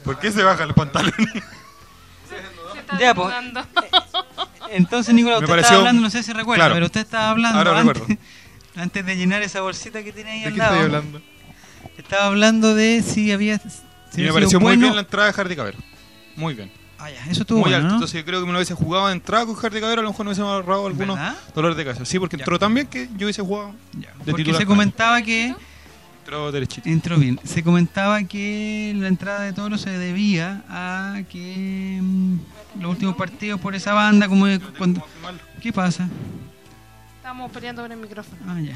¿Por 0.03 0.19
qué 0.19 0.31
se 0.31 0.41
baja 0.41 0.63
el 0.63 0.73
pantalón? 0.73 1.11
Se 1.13 2.79
está 2.79 2.97
Ya, 2.99 3.13
pues. 3.13 3.33
Entonces, 4.71 5.13
Nicolás, 5.13 5.39
Me 5.39 5.45
usted 5.45 5.51
pareció- 5.53 5.65
estaba 5.67 5.79
hablando, 5.79 6.01
no 6.01 6.09
sé 6.09 6.23
si 6.23 6.33
recuerda, 6.33 6.63
Claro. 6.65 6.73
pero 6.75 6.85
usted 6.87 7.01
estaba 7.01 7.29
hablando 7.29 7.57
Ahora 7.59 7.79
antes, 7.79 7.97
recuerdo. 7.99 8.21
antes 8.75 9.05
de 9.05 9.15
llenar 9.17 9.41
esa 9.41 9.61
bolsita 9.61 10.03
que 10.03 10.11
tiene 10.13 10.31
ahí 10.31 10.39
¿De 10.41 10.45
al 10.47 10.53
qué 10.53 10.57
lado. 10.59 10.73
estoy 10.75 10.85
hablando? 10.85 11.21
Estaba 11.97 12.25
hablando 12.27 12.75
de 12.75 13.01
si 13.01 13.31
había. 13.31 13.57
Si 13.59 13.65
y 14.13 14.13
había 14.21 14.27
me 14.27 14.33
pareció 14.33 14.59
muy 14.59 14.67
bueno- 14.69 14.81
bien 14.83 14.95
la 14.95 15.01
entrada 15.01 15.27
de 15.27 15.33
Hardy 15.33 15.55
Cabero. 15.55 15.77
Muy 16.35 16.53
bien. 16.53 16.71
Ah, 16.99 17.11
ya, 17.11 17.23
eso 17.29 17.41
estuvo 17.41 17.59
muy 17.59 17.69
bueno, 17.69 17.77
alto. 17.77 17.87
¿no? 17.89 17.93
Entonces 17.95 18.19
yo 18.19 18.25
creo 18.25 18.39
que 18.39 18.45
me 18.47 18.51
lo 18.51 18.57
hubiese 18.57 18.73
jugado 18.73 19.07
de 19.07 19.13
entrada 19.13 19.45
con 19.45 19.55
Hardy 19.55 19.79
Cabero, 19.79 20.01
a 20.01 20.03
lo 20.03 20.09
mejor 20.09 20.25
me 20.25 20.31
hubiese 20.31 20.41
ahorrado 20.41 20.87
algunos 20.87 21.19
dolores 21.53 21.77
de 21.77 21.83
cabeza. 21.85 22.05
Sí, 22.05 22.17
porque 22.19 22.37
Ya. 22.37 22.41
entró 22.43 22.57
tan 22.57 22.73
bien 22.73 22.87
que 22.87 23.07
yo 23.17 23.25
hubiese 23.27 23.41
jugado. 23.43 23.73
Ya, 23.93 24.09
de 24.09 24.13
Porque 24.25 24.43
titular. 24.43 24.61
se 24.61 24.65
comentaba 24.65 25.21
que. 25.21 25.55
Entró 26.27 26.51
derechito. 26.51 26.89
Entró 26.89 27.17
bien. 27.17 27.39
Se 27.45 27.63
comentaba 27.63 28.21
que 28.25 28.91
la 28.97 29.07
entrada 29.07 29.43
de 29.43 29.53
Toro 29.53 29.77
se 29.77 29.91
debía 29.91 30.61
a 30.67 31.21
que 31.31 31.99
mm, 32.01 32.81
los 32.81 32.91
últimos 32.91 33.15
partidos 33.15 33.61
por 33.61 33.73
esa 33.75 33.93
banda, 33.93 34.27
como 34.27 34.45
de 34.45 34.59
cuando. 34.59 35.01
¿Qué 35.61 35.71
pasa? 35.71 36.09
Estamos 37.15 37.49
peleando 37.49 37.81
con 37.81 37.93
el 37.93 37.97
micrófono. 37.97 38.41
Ah, 38.45 38.59
ya. 38.59 38.75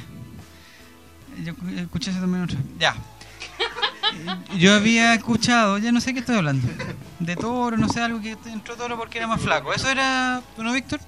Yo 1.44 1.54
cu- 1.58 1.68
escuché 1.76 2.12
eso 2.12 2.22
también 2.22 2.44
otra. 2.44 2.58
Ya. 2.80 2.96
Eh, 4.14 4.58
Yo 4.58 4.74
había 4.74 5.14
escuchado, 5.14 5.78
ya 5.78 5.92
no 5.92 6.00
sé 6.00 6.14
qué 6.14 6.22
estoy 6.22 6.38
hablando. 6.38 6.66
De 7.20 7.36
Toro, 7.36 7.76
no 7.76 7.90
sé, 7.90 8.02
algo 8.02 8.22
que 8.22 8.38
entró 8.46 8.78
Toro 8.78 8.98
porque 8.98 9.18
era 9.18 9.28
más 9.28 9.42
flaco. 9.42 9.74
¿Eso 9.74 9.90
era, 9.90 10.42
no, 10.58 10.72
Víctor? 10.72 11.02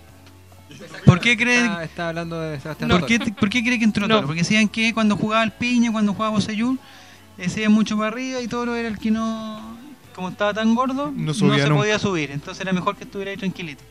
¿Por 1.05 1.19
qué 1.19 1.37
cree, 1.37 1.65
Está, 1.65 1.83
está 1.83 2.09
hablando 2.09 2.39
de 2.39 2.59
Sebastián 2.59 2.89
¿por 2.89 3.05
qué, 3.05 3.19
por 3.19 3.49
qué 3.49 3.63
cree 3.63 3.77
que 3.77 3.85
entró 3.85 4.07
No. 4.07 4.15
Toro? 4.15 4.27
Porque 4.27 4.41
decían 4.41 4.67
que 4.67 4.93
cuando 4.93 5.15
jugaba 5.15 5.43
el 5.43 5.51
Piña, 5.51 5.91
cuando 5.91 6.13
jugaba 6.13 6.37
eh, 6.39 7.49
se 7.49 7.61
iba 7.61 7.69
mucho 7.69 7.95
para 7.97 8.09
arriba 8.09 8.41
y 8.41 8.47
Toro 8.47 8.75
era 8.75 8.87
el 8.87 8.97
que 8.97 9.11
no, 9.11 9.77
como 10.15 10.29
estaba 10.29 10.53
tan 10.53 10.73
gordo, 10.75 11.11
No 11.15 11.33
se 11.33 11.45
nunca. 11.45 11.67
podía 11.75 11.99
subir. 11.99 12.31
Entonces 12.31 12.61
era 12.61 12.73
mejor 12.73 12.95
que 12.95 13.03
estuviera 13.03 13.31
ahí 13.31 13.37
tranquilito. 13.37 13.83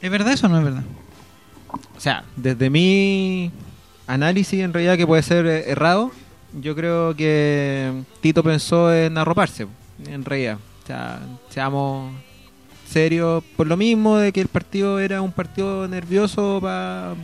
¿Es 0.00 0.10
verdad 0.10 0.32
eso 0.32 0.46
o 0.46 0.48
no 0.50 0.58
es 0.58 0.64
verdad? 0.64 0.82
O 1.96 2.00
sea, 2.00 2.24
desde 2.36 2.70
mi 2.70 3.50
análisis, 4.06 4.60
en 4.60 4.72
realidad 4.72 4.96
que 4.96 5.06
puede 5.06 5.22
ser 5.22 5.46
errado, 5.46 6.10
yo 6.60 6.74
creo 6.74 7.14
que 7.14 8.02
Tito 8.20 8.42
pensó 8.42 8.92
en 8.92 9.16
arroparse, 9.18 9.66
en 10.06 10.24
realidad. 10.24 10.58
O 10.82 10.86
sea, 10.86 11.20
seamos 11.50 12.12
serios 12.90 13.42
por 13.56 13.66
lo 13.66 13.76
mismo 13.76 14.16
de 14.16 14.32
que 14.32 14.40
el 14.40 14.48
partido 14.48 14.98
era 15.00 15.22
un 15.22 15.32
partido 15.32 15.86
nervioso 15.88 16.58
pa- 16.60 17.14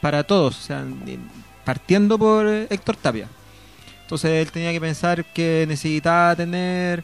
para 0.00 0.22
todos, 0.24 0.58
o 0.58 0.62
sea, 0.62 0.84
partiendo 1.64 2.18
por 2.18 2.46
eh, 2.46 2.66
Héctor 2.70 2.96
Tapia. 2.96 3.28
Entonces 4.02 4.30
él 4.46 4.52
tenía 4.52 4.70
que 4.72 4.80
pensar 4.80 5.24
que 5.24 5.64
necesitaba 5.66 6.36
tener 6.36 7.02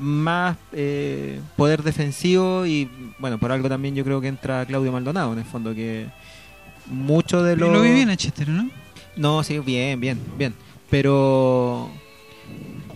más 0.00 0.56
eh, 0.72 1.38
poder 1.56 1.82
defensivo 1.82 2.66
y 2.66 2.88
bueno, 3.18 3.38
por 3.38 3.52
algo 3.52 3.68
también 3.68 3.94
yo 3.94 4.02
creo 4.04 4.20
que 4.20 4.28
entra 4.28 4.64
Claudio 4.66 4.90
Maldonado 4.90 5.32
en 5.34 5.38
el 5.40 5.44
fondo 5.44 5.74
que 5.74 6.06
mucho 6.86 7.42
de 7.42 7.56
lo 7.56 7.70
Lo 7.70 7.82
vi 7.82 7.92
bien 7.92 8.10
a 8.10 8.16
Chester, 8.16 8.48
¿no? 8.48 8.68
No, 9.16 9.44
sí, 9.44 9.58
bien, 9.60 10.00
bien, 10.00 10.18
bien. 10.36 10.54
Pero 10.90 11.90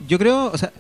yo 0.08 0.18
creo, 0.18 0.50
o 0.52 0.58
sea, 0.58 0.72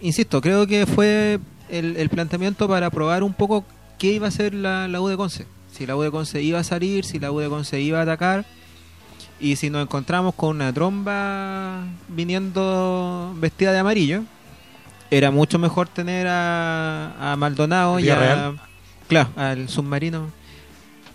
insisto, 0.00 0.40
creo 0.40 0.66
que 0.66 0.86
fue 0.86 1.40
el, 1.68 1.96
el 1.96 2.08
planteamiento 2.08 2.68
para 2.68 2.90
probar 2.90 3.22
un 3.22 3.32
poco 3.32 3.64
qué 3.98 4.12
iba 4.12 4.26
a 4.26 4.28
hacer 4.28 4.54
la, 4.54 4.88
la 4.88 5.00
U 5.00 5.08
de 5.08 5.16
Conce. 5.16 5.46
Si 5.72 5.86
la 5.86 5.96
U 5.96 6.02
de 6.02 6.10
Conce 6.10 6.42
iba 6.42 6.58
a 6.58 6.64
salir, 6.64 7.04
si 7.04 7.18
la 7.18 7.30
U 7.32 7.38
de 7.38 7.48
Conce 7.48 7.80
iba 7.80 7.98
a 8.00 8.02
atacar. 8.02 8.44
Y 9.38 9.56
si 9.56 9.68
nos 9.68 9.82
encontramos 9.82 10.34
con 10.34 10.56
una 10.56 10.72
tromba 10.72 11.84
viniendo 12.08 13.34
vestida 13.36 13.72
de 13.72 13.78
amarillo, 13.80 14.22
era 15.10 15.30
mucho 15.30 15.58
mejor 15.58 15.88
tener 15.88 16.26
a, 16.26 17.32
a 17.32 17.36
Maldonado 17.36 17.98
y 18.00 18.08
a, 18.08 18.54
claro, 19.08 19.28
al 19.36 19.68
submarino, 19.68 20.30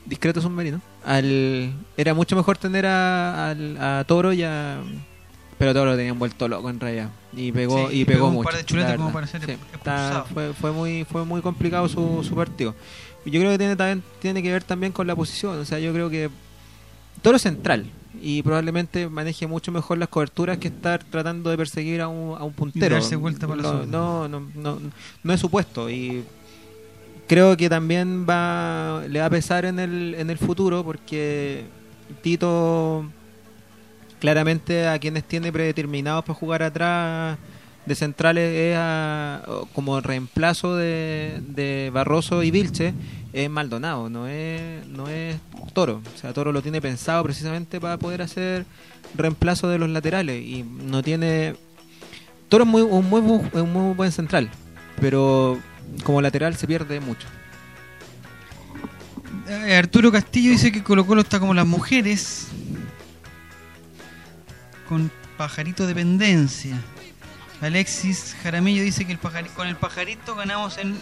discreto 0.05 0.39
submarino. 0.39 0.81
Al, 1.03 1.73
era 1.97 2.13
mucho 2.13 2.35
mejor 2.35 2.57
tener 2.57 2.85
a, 2.85 3.49
al- 3.49 3.77
a 3.81 4.03
Toro 4.05 4.33
y 4.33 4.43
a... 4.43 4.77
Pero 5.61 5.73
Toro 5.75 5.91
lo 5.91 5.95
tenían 5.97 6.17
vuelto 6.17 6.47
loco 6.47 6.71
en 6.71 6.79
realidad. 6.79 7.09
Y 7.33 7.51
pegó, 7.51 7.87
Sí, 7.89 7.99
y 8.01 8.05
pegó, 8.05 8.15
pegó 8.17 8.27
un 8.29 8.33
mucho. 8.33 8.45
par 8.49 8.57
de 8.57 8.65
chuletas 8.65 8.93
como 8.95 9.05
verdad. 9.09 9.13
para 9.13 9.27
ser 9.27 9.45
Sí, 9.45 9.51
expulsado. 9.51 10.19
está- 10.21 10.33
fue, 10.33 10.53
fue 10.53 10.71
muy 10.71 11.03
fue 11.05 11.23
muy 11.23 11.41
complicado 11.41 11.87
su, 11.87 12.23
su 12.27 12.33
partido. 12.35 12.73
Yo 13.25 13.39
creo 13.39 13.51
que 13.51 13.59
tiene, 13.59 13.75
también, 13.75 14.01
tiene 14.19 14.41
que 14.41 14.51
ver 14.51 14.63
también 14.63 14.91
con 14.91 15.05
la 15.05 15.15
posición. 15.15 15.59
O 15.59 15.65
sea, 15.65 15.77
yo 15.77 15.93
creo 15.93 16.09
que 16.09 16.31
Toro 17.21 17.35
es 17.35 17.43
central 17.43 17.85
y 18.19 18.41
probablemente 18.41 19.07
maneje 19.07 19.45
mucho 19.45 19.71
mejor 19.71 19.99
las 19.99 20.09
coberturas 20.09 20.57
que 20.57 20.69
estar 20.69 21.03
tratando 21.03 21.51
de 21.51 21.57
perseguir 21.57 22.01
a 22.01 22.07
un, 22.07 22.35
a 22.39 22.43
un 22.43 22.53
puntero. 22.53 22.95
darse 22.95 23.15
vuelta 23.15 23.47
para 23.47 23.61
no, 23.61 23.85
no, 23.85 24.27
no, 24.27 24.39
no, 24.55 24.79
no 25.23 25.33
es 25.33 25.39
su 25.39 25.47
puesto 25.51 25.91
y 25.91 26.23
creo 27.27 27.55
que 27.55 27.69
también 27.69 28.25
va 28.27 29.03
le 29.07 29.19
va 29.19 29.27
a 29.27 29.29
pesar 29.29 29.65
en 29.65 29.77
el, 29.79 30.15
en 30.15 30.29
el 30.31 30.37
futuro 30.39 30.83
porque 30.83 31.65
Tito 32.23 33.05
claramente 34.21 34.87
a 34.87 34.97
quienes 34.99 35.23
tiene 35.25 35.51
predeterminados 35.51 36.23
para 36.23 36.39
jugar 36.39 36.63
atrás 36.63 37.37
de 37.85 37.95
centrales 37.95 38.53
es 38.55 38.75
a- 38.77 39.41
como 39.73 39.99
reemplazo 39.99 40.75
de, 40.77 41.89
Barroso 41.91 42.43
y 42.43 42.51
Vilche 42.51 42.93
es 43.33 43.49
Maldonado, 43.49 44.09
no 44.09 44.27
es, 44.27 44.85
no 44.87 45.09
es 45.09 45.35
Toro. 45.73 46.01
O 46.15 46.17
sea, 46.19 46.31
Toro 46.33 46.51
lo 46.51 46.61
tiene 46.61 46.79
pensado 46.81 47.23
precisamente 47.23 47.81
para 47.81 47.97
poder 47.97 48.21
hacer 48.21 48.65
reemplazo 49.15 49.67
de 49.67 49.79
los 49.79 49.89
laterales 49.89 50.41
y 50.45 50.63
no 50.63 51.01
tiene... 51.01 51.55
Toro 52.47 52.65
es 52.65 52.69
muy, 52.69 52.81
un, 52.83 53.09
muy, 53.09 53.21
un 53.21 53.73
muy 53.73 53.95
buen 53.95 54.11
central, 54.11 54.49
pero 54.99 55.57
como 56.03 56.21
lateral 56.21 56.55
se 56.55 56.67
pierde 56.67 56.99
mucho. 56.99 57.27
Eh, 59.47 59.75
Arturo 59.75 60.11
Castillo 60.11 60.51
dice 60.51 60.71
que 60.71 60.83
Colo 60.83 61.05
Colo 61.05 61.21
está 61.21 61.39
como 61.39 61.53
las 61.53 61.65
mujeres 61.65 62.47
con 64.91 65.09
pajarito 65.37 65.87
dependencia. 65.87 66.75
Alexis 67.61 68.35
Jaramillo 68.43 68.83
dice 68.83 69.05
que 69.05 69.13
el 69.13 69.19
con 69.55 69.69
el 69.69 69.77
pajarito 69.77 70.35
ganamos 70.35 70.77
en 70.79 70.99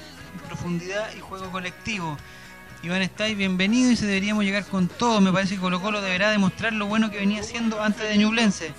profundidad 0.47 1.09
y 1.17 1.21
juego 1.21 1.49
colectivo. 1.49 2.15
Iván 2.83 3.01
estáis 3.01 3.35
bienvenido 3.35 3.89
y 3.89 3.95
se 3.95 4.05
deberíamos 4.05 4.43
llegar 4.43 4.63
con 4.65 4.89
todo. 4.89 5.21
Me 5.21 5.33
parece 5.33 5.55
que 5.55 5.61
Colo 5.61 5.81
Colo 5.81 6.01
deberá 6.01 6.29
demostrar 6.29 6.73
lo 6.73 6.85
bueno 6.85 7.09
que 7.09 7.17
venía 7.17 7.41
haciendo 7.41 7.81
antes 7.81 8.07
de 8.07 8.15
Ñublense, 8.19 8.73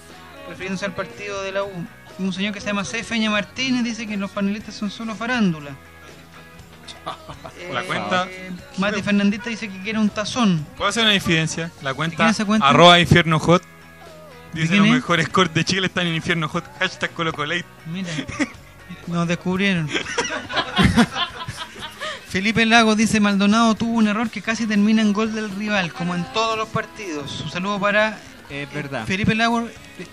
refiriéndose 0.48 0.84
al 0.84 0.94
partido 0.94 1.42
de 1.42 1.50
la 1.50 1.64
U. 1.64 1.86
Un 2.20 2.32
señor 2.32 2.54
que 2.54 2.60
se 2.60 2.68
llama 2.68 2.84
C. 2.84 3.02
Feña 3.02 3.30
Martínez 3.32 3.82
dice 3.82 4.06
que 4.06 4.16
los 4.16 4.30
panelistas 4.30 4.76
son 4.76 4.92
solo 4.92 5.16
farándula. 5.16 5.72
La 7.72 7.82
cuenta. 7.82 8.28
Eh, 8.30 8.52
Mati 8.78 9.02
Fernandita 9.02 9.50
dice 9.50 9.68
que 9.68 9.82
quiere 9.82 9.98
un 9.98 10.08
tazón. 10.08 10.64
¿Puedo 10.76 10.88
hacer 10.88 11.02
una 11.02 11.16
infidencia? 11.16 11.72
La 11.82 11.90
¿De 11.90 11.96
cuenta, 11.96 12.32
cuenta? 12.46 12.68
arroba 12.68 13.00
infierno 13.00 13.40
hot. 13.40 13.64
¿De 14.52 14.62
Dice 14.62 14.76
los 14.76 14.86
es? 14.86 14.92
mejores 14.92 15.26
scores 15.26 15.54
de 15.54 15.64
Chile 15.64 15.86
están 15.86 16.06
en 16.06 16.14
infierno 16.16 16.48
hot. 16.48 16.64
Hashtag 16.78 17.10
colocolate. 17.12 17.64
Mira, 17.86 18.08
nos 19.06 19.28
descubrieron. 19.28 19.88
Felipe 22.28 22.64
Lagos 22.64 22.96
dice 22.96 23.18
Maldonado 23.20 23.74
tuvo 23.74 23.92
un 23.98 24.06
error 24.06 24.30
que 24.30 24.40
casi 24.40 24.66
termina 24.66 25.02
en 25.02 25.12
gol 25.12 25.34
del 25.34 25.50
rival, 25.50 25.92
como 25.92 26.14
en 26.14 26.24
todos 26.32 26.56
los 26.56 26.68
partidos. 26.68 27.40
Un 27.40 27.50
saludo 27.50 27.80
para 27.80 28.18
Es 28.48 28.72
verdad. 28.72 29.04
Felipe 29.06 29.34
Lagos, 29.34 29.64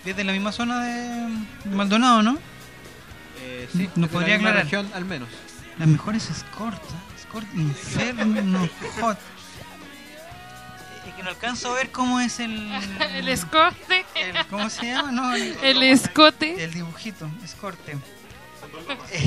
desde 0.03 0.23
la 0.23 0.31
misma 0.33 0.51
zona 0.51 0.83
de 0.83 1.27
Maldonado, 1.65 2.23
¿no? 2.23 2.37
Eh, 3.41 3.69
sí, 3.71 3.87
¿Nos 3.95 4.09
podría 4.09 4.37
de 4.37 4.43
la 4.43 4.49
misma 4.49 4.49
aclarar? 4.49 4.63
región, 4.63 4.89
al 4.95 5.05
menos. 5.05 5.29
Las 5.77 5.87
mejores 5.87 6.29
escortas. 6.31 6.81
Escort 7.19 7.45
Inferno 7.55 8.67
Hot. 9.01 9.17
No 11.27 11.31
alcanzo 11.31 11.71
a 11.71 11.75
ver 11.75 11.91
cómo 11.91 12.21
es 12.21 12.39
el. 12.39 12.71
El 13.15 13.27
escote. 13.27 14.05
el- 14.15 14.45
¿Cómo 14.49 14.69
se 14.69 14.85
llama? 14.85 15.11
No, 15.11 15.35
el- 15.35 15.57
El 15.61 15.83
escote. 15.83 16.63
El 16.63 16.73
dibujito, 16.73 17.29
escorte. 17.43 17.97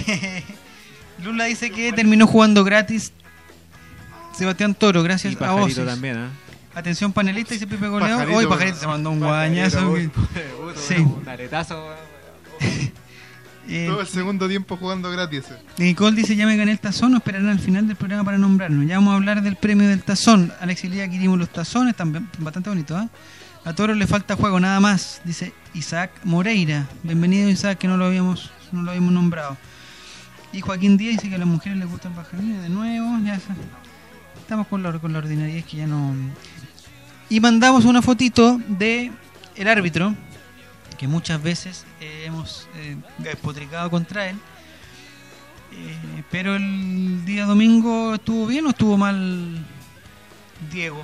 Lula 1.23 1.45
dice 1.45 1.71
que 1.71 1.93
terminó 1.93 2.27
jugando 2.27 2.65
gratis 2.65 3.13
Sebastián 4.35 4.75
Toro, 4.75 5.03
gracias 5.03 5.35
Y 5.35 5.37
a 5.37 5.85
también, 5.85 6.25
¿eh? 6.25 6.29
Atención 6.75 7.13
panelista, 7.13 7.53
dice 7.53 7.67
Pepe 7.67 7.87
Goleo. 7.89 8.17
Pajarito, 8.17 8.39
Hoy 8.39 8.47
Pajarito 8.47 8.79
se 8.79 8.87
mandó 8.87 9.11
un 9.11 9.21
guañazo. 9.21 9.93
que- 9.93 10.11
Sí. 10.77 10.95
Un 10.95 11.29
aretazo. 11.29 11.87
Eh, 13.73 13.87
Todo 13.89 14.01
el 14.01 14.07
segundo 14.09 14.49
tiempo 14.49 14.77
jugando 14.77 15.11
gratis. 15.13 15.45
ese. 15.45 15.57
Nicole 15.79 16.17
dice 16.17 16.35
ya 16.35 16.45
me 16.45 16.57
gané 16.57 16.73
el 16.73 16.81
tazón, 16.81 17.15
esperarán 17.15 17.49
al 17.49 17.61
final 17.61 17.87
del 17.87 17.97
programa 17.97 18.25
para 18.25 18.37
nombrarnos. 18.37 18.85
Ya 18.87 18.97
vamos 18.97 19.13
a 19.13 19.17
hablar 19.17 19.43
del 19.43 19.55
premio 19.57 19.89
del 19.89 20.03
tazón. 20.03 20.53
Alex 20.61 20.85
y 20.85 20.89
Lía 20.89 21.05
adquirimos 21.05 21.39
los 21.39 21.51
tazones, 21.51 21.93
están 21.93 22.11
bien- 22.13 22.29
bastante 22.39 22.69
bonitos. 22.69 22.97
¿ah? 22.97 23.09
A 23.65 23.73
Toro 23.75 23.95
le 23.95 24.07
falta 24.09 24.35
juego, 24.35 24.59
nada 24.59 24.81
más, 24.81 25.21
dice 25.25 25.53
Isaac 25.75 26.11
Moreira. 26.25 26.89
Bienvenido 27.05 27.49
Isaac, 27.49 27.79
que 27.79 27.87
no 27.87 27.97
lo 27.97 28.07
habíamos, 28.07 28.51
no 28.73 28.83
lo 28.83 28.91
habíamos 28.91 29.13
nombrado. 29.13 29.57
Y 30.53 30.63
Joaquín 30.63 30.97
Díaz 30.97 31.17
dice 31.19 31.29
que 31.29 31.37
a 31.37 31.39
las 31.39 31.47
mujeres 31.47 31.79
les 31.79 31.89
gustan 31.89 32.13
pajarines 32.15 32.61
de 32.63 32.71
nuevo. 32.71 33.19
Ya 33.25 33.39
estamos 34.41 34.67
con 34.67 34.83
la, 34.83 34.99
con 34.99 35.13
la 35.13 35.19
ordinariedad 35.21 35.65
que 35.65 35.77
ya 35.77 35.87
no... 35.87 36.13
Y 37.29 37.39
mandamos 37.39 37.85
una 37.85 38.03
fotito 38.03 38.61
de 38.67 39.13
el 39.55 39.69
árbitro, 39.69 40.13
que 40.99 41.07
muchas 41.07 41.41
veces 41.41 41.85
eh, 42.01 42.25
hemos 42.27 42.69
eh, 42.77 42.97
despotricado 43.19 43.91
contra 43.91 44.31
él. 44.31 44.37
Eh, 45.73 46.23
pero 46.31 46.57
el 46.57 47.25
día 47.25 47.45
domingo 47.45 48.15
estuvo 48.15 48.47
bien 48.47 48.67
o 48.67 48.71
estuvo 48.71 48.97
mal 48.97 49.65
Diego. 50.73 51.03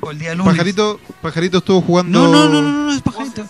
O 0.00 0.10
el 0.10 0.18
día 0.18 0.34
lunes. 0.34 0.54
Pajarito, 0.54 1.00
Pajarito 1.22 1.58
estuvo 1.58 1.80
jugando. 1.80 2.18
No, 2.18 2.28
no, 2.28 2.48
no, 2.48 2.62
no, 2.62 2.84
no, 2.86 2.92
es 2.92 3.02
pajarito. 3.02 3.46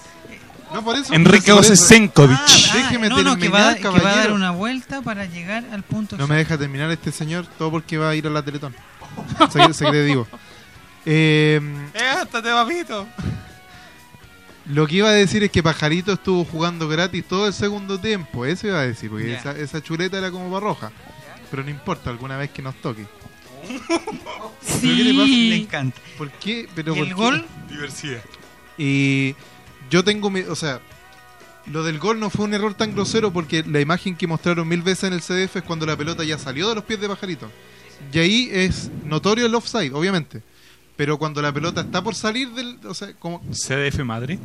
No, 0.74 0.82
por 0.82 0.96
eso. 0.96 1.14
Enrique 1.14 1.52
por 1.52 1.62
eso. 1.62 1.72
Osesenkovic. 1.72 2.38
Ah, 2.38 2.46
ah, 2.46 2.76
Déjeme 2.76 3.08
no, 3.08 3.22
no, 3.22 3.36
que 3.36 3.48
va, 3.48 3.74
terminar, 3.74 3.94
que 3.94 4.04
va 4.04 4.12
a 4.12 4.16
dar 4.16 4.32
una 4.32 4.50
vuelta 4.50 5.00
para 5.00 5.24
llegar 5.24 5.64
al 5.72 5.82
punto. 5.82 6.16
No 6.16 6.26
me 6.26 6.36
deja 6.36 6.58
terminar 6.58 6.90
este 6.90 7.12
señor, 7.12 7.46
todo 7.58 7.70
porque 7.70 7.96
va 7.96 8.10
a 8.10 8.14
ir 8.14 8.26
a 8.26 8.30
la 8.30 8.42
Teletón. 8.42 8.74
Se, 9.50 9.72
se 9.72 9.86
cree 9.86 10.04
divo. 10.04 10.26
Eh, 11.08 11.60
¡Éstate, 11.94 12.50
papito! 12.50 13.06
Lo 14.68 14.86
que 14.86 14.96
iba 14.96 15.08
a 15.08 15.12
decir 15.12 15.42
es 15.44 15.50
que 15.50 15.62
Pajarito 15.62 16.12
estuvo 16.12 16.44
jugando 16.44 16.88
gratis 16.88 17.24
todo 17.26 17.46
el 17.46 17.52
segundo 17.52 17.98
tiempo. 17.98 18.44
Eso 18.44 18.66
iba 18.68 18.80
a 18.80 18.86
decir, 18.86 19.10
porque 19.10 19.34
esa, 19.34 19.52
esa 19.52 19.82
chuleta 19.82 20.18
era 20.18 20.30
como 20.30 20.50
para 20.50 20.60
roja. 20.60 20.92
Pero 21.50 21.62
no 21.62 21.70
importa, 21.70 22.10
alguna 22.10 22.36
vez 22.36 22.50
que 22.50 22.62
nos 22.62 22.74
toque. 22.80 23.06
¿Pero 23.88 24.80
qué 24.80 25.04
le 25.04 25.12
pasa? 25.14 25.26
Le 25.26 25.56
encanta. 25.56 26.00
¿Por 26.18 26.30
qué? 26.32 26.68
Pero 26.74 26.94
¿Y 26.94 26.98
¿por 26.98 27.06
el 27.06 27.14
qué? 27.14 27.14
gol? 27.14 27.46
Diversidad. 27.68 28.22
Y 28.78 29.34
yo 29.90 30.04
tengo 30.04 30.30
mi, 30.30 30.40
o 30.40 30.54
sea, 30.54 30.80
lo 31.66 31.82
del 31.82 31.98
gol 31.98 32.20
no 32.20 32.30
fue 32.30 32.44
un 32.44 32.54
error 32.54 32.74
tan 32.74 32.92
grosero 32.92 33.32
porque 33.32 33.64
la 33.66 33.80
imagen 33.80 34.16
que 34.16 34.26
mostraron 34.26 34.68
mil 34.68 34.82
veces 34.82 35.04
en 35.04 35.12
el 35.12 35.20
CDF 35.20 35.56
es 35.56 35.62
cuando 35.62 35.86
la 35.86 35.96
pelota 35.96 36.24
ya 36.24 36.38
salió 36.38 36.68
de 36.68 36.74
los 36.74 36.84
pies 36.84 37.00
de 37.00 37.08
Pajarito. 37.08 37.50
Y 38.12 38.18
ahí 38.18 38.50
es 38.52 38.90
notorio 39.04 39.46
el 39.46 39.54
offside, 39.54 39.92
obviamente. 39.94 40.42
Pero 40.96 41.18
cuando 41.18 41.42
la 41.42 41.52
pelota 41.52 41.82
está 41.82 42.02
por 42.02 42.14
salir 42.14 42.50
del, 42.50 42.78
o 42.86 42.94
sea, 42.94 43.12
como 43.14 43.40
CDF 43.50 44.00
Madrid. 44.04 44.38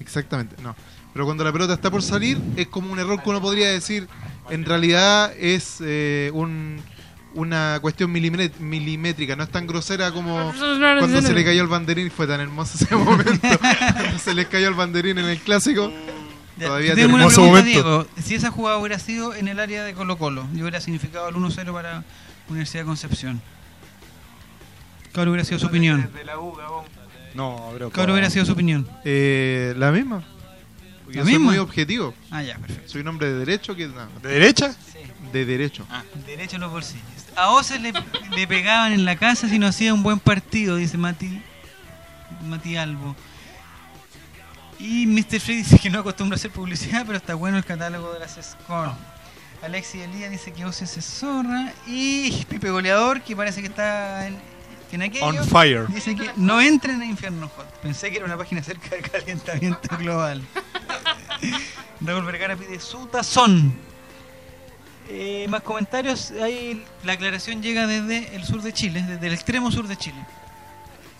exactamente, 0.00 0.56
no. 0.62 0.74
Pero 1.12 1.24
cuando 1.24 1.44
la 1.44 1.52
pelota 1.52 1.74
está 1.74 1.90
por 1.90 2.02
salir 2.02 2.40
es 2.56 2.68
como 2.68 2.92
un 2.92 2.98
error 2.98 3.22
que 3.22 3.28
uno 3.28 3.40
podría 3.40 3.68
decir, 3.70 4.08
en 4.48 4.64
realidad 4.64 5.32
es 5.36 5.78
eh, 5.80 6.30
un 6.32 6.80
una 7.34 7.78
cuestión 7.80 8.10
milimétrica, 8.10 9.36
no 9.36 9.44
es 9.44 9.50
tan 9.50 9.66
grosera 9.66 10.10
como 10.10 10.52
cuando 10.52 11.22
se 11.22 11.32
le 11.32 11.44
cayó 11.44 11.62
el 11.62 11.68
banderín 11.68 12.08
y 12.08 12.10
fue 12.10 12.26
tan 12.26 12.40
hermoso 12.40 12.76
ese 12.82 12.94
momento. 12.96 13.48
Cuando 13.58 14.18
se 14.18 14.34
les 14.34 14.46
cayó 14.46 14.68
el 14.68 14.74
banderín 14.74 15.18
en 15.18 15.26
el 15.26 15.38
clásico. 15.38 15.92
Todavía 16.58 16.94
tengo 16.94 17.14
una 17.14 17.24
hermoso 17.24 17.42
pregunta, 17.42 17.60
momento. 17.60 17.82
Diego. 17.82 18.06
Si 18.22 18.34
esa 18.34 18.50
jugada 18.50 18.76
hubiera 18.78 18.98
sido 18.98 19.34
en 19.34 19.48
el 19.48 19.60
área 19.60 19.82
de 19.82 19.94
Colo 19.94 20.18
Colo, 20.18 20.46
y 20.54 20.60
hubiera 20.60 20.80
significado 20.80 21.28
el 21.28 21.34
1-0 21.36 21.72
para 21.72 22.04
Universidad 22.48 22.82
de 22.82 22.86
Concepción. 22.86 23.40
¿Cuál 25.14 25.28
hubiera 25.28 25.44
sido 25.44 25.58
su 25.58 25.66
opinión? 25.66 26.08
No, 27.34 27.72
bro. 27.74 27.90
¿Cuál 27.90 28.10
hubiera 28.10 28.30
sido 28.30 28.44
su 28.44 28.52
opinión? 28.52 28.88
Eh, 29.04 29.74
la 29.76 29.90
misma. 29.92 30.22
Porque 31.04 31.18
¿La 31.18 31.22
yo 31.22 31.24
soy 31.24 31.32
misma? 31.34 31.46
muy 31.50 31.58
objetivo. 31.58 32.14
Ah, 32.30 32.42
ya, 32.42 32.56
perfecto. 32.58 32.88
Soy 32.88 33.00
un 33.02 33.08
hombre 33.08 33.28
de 33.32 33.38
derecho 33.40 33.74
que... 33.74 33.88
no, 33.88 34.06
¿De 34.22 34.28
derecha? 34.28 34.74
de 35.32 35.44
derecho. 35.44 35.86
Derecho 36.26 36.56
en 36.56 36.62
los 36.62 36.72
bolsillos. 36.72 37.04
A 37.36 37.50
Ose 37.50 37.78
le, 37.78 37.92
le 38.36 38.46
pegaban 38.48 38.92
en 38.92 39.04
la 39.04 39.14
casa 39.16 39.48
si 39.48 39.58
no 39.60 39.68
hacía 39.68 39.94
un 39.94 40.02
buen 40.02 40.18
partido, 40.18 40.74
dice 40.76 40.98
Mati, 40.98 41.40
Mati 42.44 42.76
Albo. 42.76 43.14
Y 44.80 45.06
Mr. 45.06 45.38
Free 45.40 45.56
dice 45.58 45.78
que 45.78 45.90
no 45.90 46.00
acostumbra 46.00 46.34
a 46.34 46.38
hacer 46.38 46.50
publicidad, 46.50 47.04
pero 47.06 47.18
está 47.18 47.34
bueno 47.34 47.58
el 47.58 47.64
catálogo 47.64 48.12
de 48.12 48.18
las 48.18 48.38
Scorn. 48.42 48.92
Alexis 49.62 50.00
Elías 50.02 50.30
dice 50.30 50.52
que 50.52 50.64
Ose 50.64 50.86
se 50.86 51.00
zorra. 51.02 51.72
Y 51.86 52.44
Pipe 52.48 52.70
Goleador, 52.70 53.20
que 53.22 53.36
parece 53.36 53.60
que 53.60 53.68
está 53.68 54.26
en, 54.26 54.36
en 54.96 55.02
aquello, 55.02 55.26
On 55.26 55.44
fire. 55.44 55.86
dice 55.88 56.14
que 56.16 56.30
no 56.36 56.60
entren 56.60 57.00
a 57.02 57.06
Infierno 57.06 57.48
Hot. 57.56 57.66
Pensé 57.82 58.10
que 58.10 58.16
era 58.16 58.26
una 58.26 58.36
página 58.36 58.60
acerca 58.60 58.90
del 58.90 59.08
calentamiento 59.10 59.96
global. 59.98 60.42
Raúl 62.00 62.24
Vergara 62.24 62.56
pide 62.56 62.80
su 62.80 63.06
tazón. 63.06 63.72
Eh, 65.08 65.46
más 65.48 65.62
comentarios. 65.62 66.30
Ahí 66.42 66.84
la 67.04 67.14
aclaración 67.14 67.62
llega 67.62 67.86
desde 67.86 68.34
el 68.36 68.44
sur 68.44 68.62
de 68.62 68.72
Chile, 68.72 69.02
desde 69.02 69.26
el 69.26 69.32
extremo 69.32 69.70
sur 69.72 69.86
de 69.88 69.96
Chile. 69.96 70.24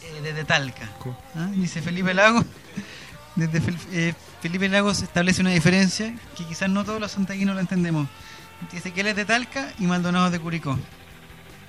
Eh, 0.02 0.20
desde 0.22 0.44
Talca. 0.44 0.88
¿Ah? 1.34 1.48
Dice 1.52 1.82
Felipe 1.82 2.14
Lagos. 2.14 2.44
Desde 3.36 3.60
Fel- 3.60 3.78
eh, 3.92 4.14
Felipe 4.42 4.68
Lagos 4.68 5.02
establece 5.02 5.40
una 5.40 5.50
diferencia 5.50 6.14
que 6.36 6.44
quizás 6.44 6.68
no 6.70 6.84
todos 6.84 7.00
los 7.00 7.10
santaguinos 7.12 7.54
lo 7.54 7.60
entendemos. 7.60 8.08
Dice 8.72 8.92
que 8.92 9.00
él 9.00 9.06
es 9.08 9.16
de 9.16 9.24
Talca 9.24 9.72
y 9.78 9.84
Maldonado 9.86 10.30
de 10.30 10.38
Curicó. 10.38 10.78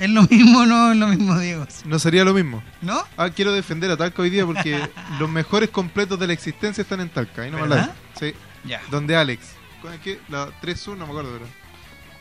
¿Es 0.01 0.09
lo 0.09 0.23
mismo 0.23 0.61
o 0.61 0.65
no 0.65 0.91
es 0.91 0.97
lo 0.97 1.07
mismo, 1.07 1.37
Diego? 1.37 1.67
No 1.85 1.99
sería 1.99 2.25
lo 2.25 2.33
mismo. 2.33 2.63
¿No? 2.81 3.03
Ah, 3.17 3.29
quiero 3.29 3.53
defender 3.53 3.91
a 3.91 3.97
Talca 3.97 4.23
hoy 4.23 4.31
día 4.31 4.43
porque 4.47 4.81
los 5.19 5.29
mejores 5.29 5.69
completos 5.69 6.19
de 6.19 6.25
la 6.25 6.33
existencia 6.33 6.81
están 6.81 7.01
en 7.01 7.09
Talca. 7.09 7.43
Ahí 7.43 7.51
no 7.51 7.63
me. 7.63 7.87
Sí. 8.19 8.33
Ya. 8.63 8.81
Donde 8.89 9.15
Alex. 9.15 9.53
¿Cuál 9.79 9.93
es 9.93 9.99
que? 9.99 10.19
La 10.29 10.47
3-1, 10.59 10.97
no 10.97 11.05
me 11.05 11.11
acuerdo, 11.11 11.29
pero. 11.33 11.45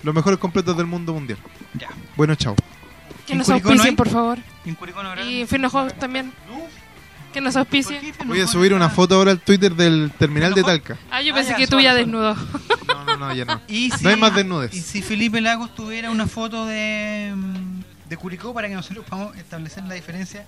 Los 0.03 0.15
mejores 0.15 0.39
completos 0.39 0.77
del 0.77 0.85
mundo 0.85 1.15
mundial. 1.15 1.39
Ya. 1.73 1.89
Bueno, 2.17 2.35
chao. 2.35 2.55
Que 3.27 3.33
¿En 3.33 3.39
nos 3.39 3.49
auspicien, 3.49 3.97
por 3.97 4.11
favor. 4.11 4.39
¿En 4.67 4.75
Curicó 4.75 5.03
no 5.03 5.09
habrá? 5.09 5.25
Y 5.25 5.41
Inferno 5.41 5.71
Hot 5.71 5.99
también. 5.99 6.35
Que 7.33 7.41
nos 7.41 7.55
¿Por 7.55 7.61
auspicien. 7.61 8.01
qué 8.01 8.09
Inferno 8.09 8.33
Voy 8.33 8.41
a 8.43 8.47
subir 8.47 8.75
una 8.75 8.89
foto 8.91 9.15
ahora 9.15 9.31
al 9.31 9.41
Twitter 9.41 9.75
del 9.75 10.11
terminal 10.19 10.53
de 10.53 10.63
Talca. 10.65 10.99
Ah, 11.11 11.23
yo 11.23 11.33
Ah, 11.33 11.37
pensé 11.37 11.51
ya, 11.53 11.57
que 11.57 11.67
tú 11.69 11.79
ya 11.81 11.95
desnudo. 11.95 12.35
No, 12.89 13.05
no, 13.05 13.17
no, 13.17 13.35
ya 13.35 13.45
no. 13.45 13.61
Y 13.69 13.91
si, 13.93 14.03
No 14.03 14.11
hay 14.11 14.17
más 14.17 14.35
desnudes. 14.35 14.75
Y 14.75 14.81
si 14.81 15.01
Felipe 15.03 15.41
Lagos 15.41 15.75
tuviera 15.75 16.11
una 16.11 16.27
foto 16.27 16.67
de, 16.67 17.33
mm, 17.37 18.09
de 18.09 18.17
Curicó 18.17 18.53
para 18.53 18.69
que 18.69 18.75
nosotros 18.75 19.05
podamos 19.09 19.37
establecer 19.37 19.85
la 19.85 19.95
diferencia 19.95 20.45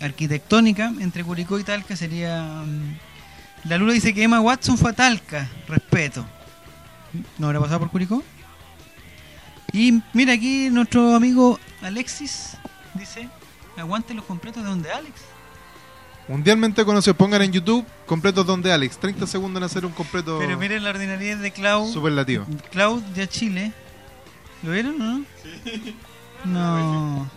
arquitectónica 0.00 0.92
entre 1.00 1.24
Curicó 1.24 1.58
y 1.58 1.64
Talca 1.64 1.96
sería... 1.96 2.62
mm, 2.64 3.68
La 3.68 3.76
Lula 3.76 3.92
dice 3.92 4.14
que 4.14 4.22
Emma 4.22 4.40
Watson 4.40 4.78
fue 4.78 4.90
a 4.90 4.94
Talca. 4.94 5.48
Respeto. 5.66 6.24
¿No 7.38 7.48
habrá 7.48 7.58
pasado 7.60 7.80
por 7.80 7.90
Curicó? 7.90 8.22
Y 9.72 10.00
mira 10.12 10.32
aquí 10.34 10.68
nuestro 10.70 11.14
amigo 11.14 11.58
Alexis 11.82 12.56
dice, 12.94 13.28
aguante 13.76 14.14
los 14.14 14.24
completos 14.24 14.62
de 14.62 14.68
donde 14.68 14.90
Alex. 14.90 15.14
Mundialmente 16.30 16.84
conocido, 16.84 17.14
pongan 17.14 17.42
en 17.42 17.50
YouTube 17.50 17.84
completos 18.06 18.46
donde 18.46 18.72
Alex. 18.72 18.98
30 18.98 19.26
segundos 19.26 19.60
en 19.60 19.64
hacer 19.64 19.84
un 19.84 19.90
completo 19.90 20.38
Pero 20.38 20.56
miren 20.56 20.84
la 20.84 20.90
ordinariedad 20.90 21.38
de 21.38 21.50
Clau. 21.50 21.92
superlativo. 21.92 22.46
Cloud 22.70 23.02
de 23.02 23.28
Chile. 23.28 23.72
¿Lo 24.62 24.70
vieron 24.70 25.02
o 25.02 25.04
no? 25.04 25.24
No. 26.44 27.30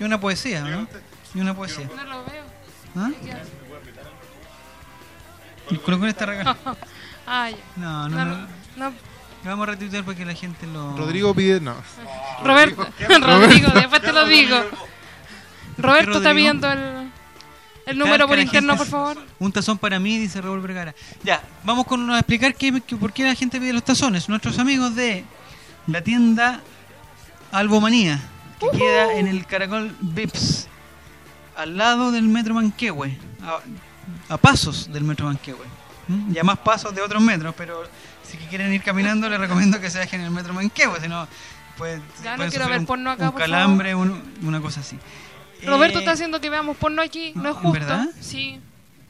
Y 0.00 0.02
una 0.02 0.18
poesía, 0.18 0.62
¿no? 0.62 0.88
Y 1.32 1.40
una 1.40 1.54
poesía. 1.54 1.88
No 1.94 2.02
lo 2.02 2.24
veo. 2.24 2.44
¿Ah? 2.96 3.10
El 5.70 6.04
está 6.08 6.26
regalado. 6.26 6.76
Ah. 7.28 7.50
No, 7.76 8.08
no, 8.08 8.24
No, 8.24 8.48
no. 8.76 8.92
vamos 9.44 9.68
a 9.68 9.70
retuitear 9.70 10.02
para 10.02 10.18
que 10.18 10.24
la 10.24 10.34
gente 10.34 10.66
lo. 10.66 10.96
Rodrigo 10.96 11.32
pide. 11.36 11.60
No. 11.60 11.76
Roberto, 12.42 12.84
Rodrigo, 13.20 13.70
después 13.74 14.02
te 14.02 14.12
lo 14.12 14.26
digo. 14.26 14.56
Roberto 15.78 16.18
está 16.18 16.32
viendo 16.32 16.68
el, 16.72 16.99
el 17.90 17.98
número 17.98 18.26
por 18.28 18.38
interno, 18.38 18.76
por 18.76 18.86
favor. 18.86 19.18
Un 19.38 19.52
tazón 19.52 19.78
para 19.78 19.98
mí, 19.98 20.18
dice 20.18 20.40
Raúl 20.40 20.60
Vergara. 20.60 20.94
Ya, 21.22 21.42
vamos 21.64 21.86
con 21.86 22.10
a 22.10 22.18
explicar 22.18 22.54
qué, 22.54 22.80
qué- 22.86 22.96
por 22.96 23.12
qué 23.12 23.24
la 23.24 23.34
gente 23.34 23.58
pide 23.60 23.72
los 23.72 23.84
tazones. 23.84 24.28
Nuestros 24.28 24.58
amigos 24.58 24.94
de 24.94 25.24
la 25.86 26.02
tienda 26.02 26.60
Albomanía, 27.52 28.20
que 28.60 28.76
queda 28.78 29.14
en 29.14 29.26
el 29.26 29.44
Caracol 29.46 29.94
Vips, 30.00 30.68
al 31.56 31.76
lado 31.76 32.12
del 32.12 32.24
Metro 32.28 32.54
Manquehue, 32.54 33.16
a, 33.42 34.34
a 34.34 34.36
pasos 34.36 34.92
del 34.92 35.04
Metro 35.04 35.26
Manquehue. 35.26 35.66
¿Mm? 36.08 36.34
Y 36.34 36.38
a 36.38 36.44
más 36.44 36.58
pasos 36.58 36.94
de 36.94 37.02
otros 37.02 37.22
metros, 37.22 37.54
pero 37.56 37.82
si 38.28 38.36
quieren 38.48 38.72
ir 38.72 38.82
caminando, 38.82 39.28
les 39.28 39.38
recomiendo 39.40 39.80
que 39.80 39.90
se 39.90 39.98
dejen 39.98 40.20
en 40.20 40.26
el 40.26 40.32
Metro 40.32 40.52
Manquehue, 40.54 41.00
si 41.00 41.08
no, 41.08 41.26
pues, 41.76 42.00
Ya 42.22 42.36
no 42.36 42.48
quiero 42.48 42.68
ver 42.68 42.80
un- 42.80 42.86
porno 42.86 43.10
acá, 43.10 43.26
un 43.26 43.32
por 43.32 43.40
calambre, 43.40 43.94
un- 43.94 44.22
una 44.42 44.60
cosa 44.60 44.80
así. 44.80 44.96
Roberto 45.66 45.98
Eh, 45.98 46.00
está 46.00 46.12
haciendo 46.12 46.40
que 46.40 46.50
veamos 46.50 46.76
porno 46.76 47.02
aquí, 47.02 47.32
no 47.34 47.50
es 47.50 47.54
justo. 47.56 47.72
¿Verdad? 47.72 48.08
Sí. 48.20 48.58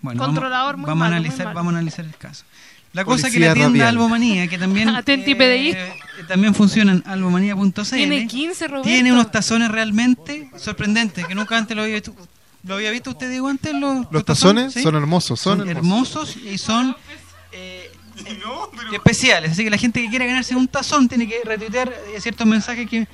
Bueno, 0.03 0.25
Controlador 0.25 0.77
vamos, 0.77 0.79
muy 0.81 0.87
vamos 0.89 1.03
a 1.03 1.05
malo, 1.11 1.17
analizar, 1.17 1.47
malo. 1.47 1.57
vamos 1.57 1.75
a 1.75 1.77
analizar 1.79 2.05
el 2.05 2.17
caso. 2.17 2.45
La 2.93 3.05
cosa 3.05 3.31
que 3.31 3.39
la 3.39 3.55
tienda. 3.55 3.89
Albomanía, 3.89 4.49
que 4.49 4.59
también 4.59 4.89
Atenti, 4.97 5.35
PDI. 5.35 5.71
eh, 5.73 5.93
también 6.27 6.55
funciona 6.55 6.93
en 6.93 7.05
albomanía.cl, 7.07 7.83
Tiene 7.91 8.27
15, 8.27 8.67
Roberto. 8.69 8.89
tiene 8.89 9.13
unos 9.13 9.31
tazones 9.31 9.71
realmente 9.71 10.51
sorprendentes 10.57 11.27
que 11.27 11.35
nunca 11.35 11.57
antes 11.57 11.77
lo 11.77 11.83
había 11.83 11.95
visto. 11.95 12.15
¿Lo 12.65 12.75
había 12.75 12.91
visto 12.91 13.11
usted, 13.11 13.31
Diego, 13.31 13.49
antes? 13.49 13.73
Los, 13.75 14.07
Los 14.11 14.25
tazones 14.25 14.75
¿Sí? 14.75 14.83
son 14.83 14.95
hermosos, 14.97 15.39
son, 15.41 15.59
son 15.61 15.69
hermosos. 15.69 16.37
hermosos 16.37 16.53
y 16.53 16.59
son 16.59 16.97
eh, 17.53 17.91
especiales. 18.93 19.53
Así 19.53 19.65
que 19.65 19.71
la 19.71 19.79
gente 19.79 20.03
que 20.03 20.09
quiera 20.11 20.27
ganarse 20.27 20.55
un 20.55 20.69
tazón 20.69 21.09
tiene 21.09 21.27
que 21.29 21.41
retuitear 21.45 21.89
eh, 22.15 22.21
ciertos 22.21 22.47
mensajes 22.47 22.89
que 22.89 23.07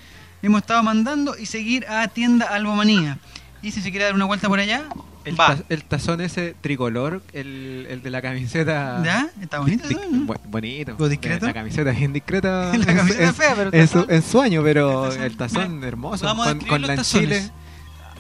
hemos 0.47 0.63
estado 0.63 0.83
mandando 0.83 1.37
y 1.39 1.47
seguir 1.47 1.87
a 1.89 2.09
tienda 2.09 2.47
Albomanía. 2.47 3.19
Y 3.63 3.71
si 3.73 3.81
se 3.83 3.91
quiere 3.91 4.05
dar 4.07 4.15
una 4.15 4.27
vuelta 4.27 4.49
por 4.49 4.61
allá, 4.61 4.85
El, 5.25 5.39
va. 5.41 5.57
ta- 5.57 5.63
el 5.71 5.83
tazón 5.85 6.21
ese 6.21 6.55
tricolor, 6.61 7.23
el, 7.33 7.87
el 7.91 8.03
de 8.03 8.11
la 8.11 8.23
camiseta. 8.23 9.03
¿Ya? 9.05 9.29
Está 9.41 9.59
bonito. 9.61 9.89
Bu- 9.89 10.39
bonito. 10.45 10.95
¿O 10.99 11.09
discreto? 11.09 11.47
La 11.47 11.55
camiseta 11.55 11.91
bien 11.91 12.13
discreta. 12.13 12.69
La 12.77 12.93
en- 12.93 12.97
camiseta 12.97 13.25
en, 13.25 13.35
fea, 13.35 13.55
pero 13.57 13.71
el 13.71 13.75
en 13.75 13.89
su, 13.89 13.99
tazón- 14.05 14.13
en 14.13 14.23
su 14.23 14.41
año, 14.41 14.63
pero 14.63 15.07
el 15.07 15.13
tazón- 15.19 15.23
el 15.25 15.37
tazón 15.37 15.75
mira, 15.77 15.89
hermoso. 15.89 16.25
Vamos 16.27 16.47
a 16.47 16.51
con, 16.51 16.59
describir 16.59 16.71
con 16.71 16.81
los 16.83 16.89
la 16.91 16.97
tazones. 16.97 17.53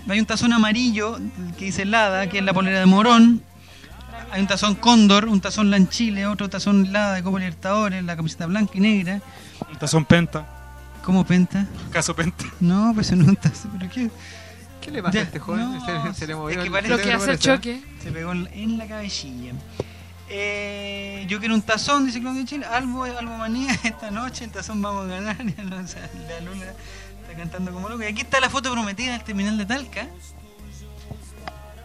Hay 0.08 0.18
un 0.20 0.26
tazón 0.26 0.52
amarillo 0.52 1.18
que 1.58 1.66
dice 1.66 1.84
Lada, 1.84 2.28
que 2.28 2.38
es 2.38 2.44
la 2.44 2.52
polera 2.54 2.80
de 2.80 2.86
Morón. 2.86 3.42
Hay 4.32 4.40
un 4.40 4.46
tazón 4.48 4.74
Cóndor, 4.76 5.26
un 5.26 5.40
tazón 5.40 5.70
Lanchile, 5.70 6.26
otro 6.26 6.48
tazón 6.48 6.92
Lada 6.92 7.14
de 7.14 7.22
Copa 7.22 7.38
Libertadores, 7.38 8.02
la 8.02 8.16
camiseta 8.16 8.46
blanca 8.46 8.72
y 8.74 8.80
negra. 8.80 9.20
Tazón 9.78 10.04
Penta. 10.04 10.55
¿Cómo 11.06 11.24
penta? 11.24 11.66
Caso 11.92 12.14
Penta. 12.16 12.44
No, 12.60 12.90
pues 12.92 13.10
no 13.12 13.22
es 13.22 13.28
un 13.28 13.36
tazón. 13.36 13.70
¿Pero 13.78 13.90
qué? 13.92 14.10
¿Qué 14.80 14.90
le 14.90 15.00
pasa 15.02 15.14
Ya, 15.14 15.20
a 15.20 15.24
este 15.24 15.38
joven? 15.38 15.60
no, 15.72 16.12
se, 16.12 16.14
se 16.20 16.26
le 16.26 16.34
movió 16.34 16.58
es 16.58 16.64
que 16.64 16.70
parece- 16.70 16.88
Lo 16.96 17.00
que 17.02 17.12
hace 17.12 17.30
el 17.30 17.38
choque. 17.38 17.80
Se 18.02 18.10
pegó 18.10 18.32
en 18.32 18.76
la 18.76 18.86
cabecilla. 18.88 19.52
Eh, 20.28 21.24
yo 21.28 21.38
quiero 21.38 21.54
un 21.54 21.62
tazón, 21.62 22.04
dice 22.06 22.20
Claudio 22.20 22.44
Chile. 22.44 22.66
Albo, 22.66 23.04
albo 23.04 23.36
manía 23.38 23.72
esta 23.84 24.10
noche, 24.10 24.44
el 24.44 24.50
tazón 24.50 24.82
vamos 24.82 25.04
a 25.06 25.14
ganar. 25.14 25.36
Ya 25.56 25.62
no, 25.62 25.76
o 25.76 25.86
sea, 25.86 26.10
la 26.28 26.40
luna 26.40 26.64
está 27.22 27.36
cantando 27.36 27.72
como 27.72 27.88
loco. 27.88 28.02
Y 28.02 28.06
aquí 28.06 28.22
está 28.22 28.40
la 28.40 28.50
foto 28.50 28.72
prometida 28.72 29.12
del 29.12 29.22
terminal 29.22 29.56
de 29.56 29.64
Talca. 29.66 30.08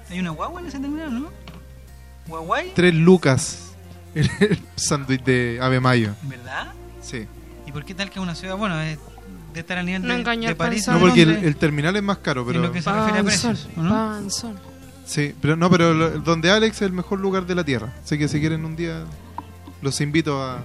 Hay 0.09 0.19
una 0.19 0.31
guagua 0.31 0.59
en 0.61 0.67
ese 0.67 0.79
terminal, 0.79 1.13
¿no? 1.21 1.29
Guaguay, 2.27 2.71
Tres 2.75 2.93
lucas. 2.95 3.67
El, 4.15 4.29
el 4.39 4.59
sándwich 4.75 5.23
de 5.23 5.59
Ave 5.61 5.79
Mayo. 5.79 6.15
¿verdad? 6.23 6.73
Sí. 7.01 7.27
¿Y 7.65 7.71
por 7.71 7.85
qué 7.85 7.93
Talca 7.93 8.15
es 8.15 8.19
una 8.21 8.35
ciudad? 8.35 8.57
Bueno, 8.57 8.79
es 8.81 8.97
de 9.53 9.59
estar 9.61 9.77
al 9.77 9.85
nivel 9.85 10.01
No 10.03 10.13
de, 10.13 10.19
engañó 10.19 10.47
de 10.49 10.55
París. 10.55 10.85
panzón. 10.85 10.93
No, 10.95 11.07
porque 11.07 11.21
el, 11.23 11.31
el 11.45 11.55
terminal 11.55 11.95
es 11.95 12.03
más 12.03 12.17
caro, 12.19 12.41
en 12.41 12.47
pero. 12.47 12.61
lo 12.61 12.71
que 12.71 12.81
se 12.81 12.91
refiere 12.91 13.19
a 13.19 13.23
Panzón, 13.23 13.51
precios, 13.55 13.77
¿o 13.77 13.81
no? 13.81 14.29
Sí, 15.05 15.35
pero 15.41 15.55
no, 15.55 15.69
pero 15.69 15.93
lo- 15.93 16.11
donde 16.19 16.49
Alex 16.51 16.77
es 16.77 16.81
el 16.83 16.93
mejor 16.93 17.19
lugar 17.19 17.45
de 17.45 17.55
la 17.55 17.63
tierra. 17.63 17.93
Así 18.03 18.17
que 18.17 18.27
si 18.27 18.39
quieren 18.39 18.63
un 18.65 18.75
día, 18.75 19.03
los 19.81 19.99
invito 20.01 20.41
a 20.41 20.63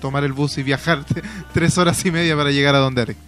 tomar 0.00 0.24
el 0.24 0.32
bus 0.34 0.58
y 0.58 0.62
viajar 0.62 1.04
tres 1.54 1.78
horas 1.78 2.04
y 2.04 2.10
media 2.10 2.36
para 2.36 2.50
llegar 2.50 2.74
a 2.74 2.78
donde 2.78 3.02
Alex. 3.02 3.18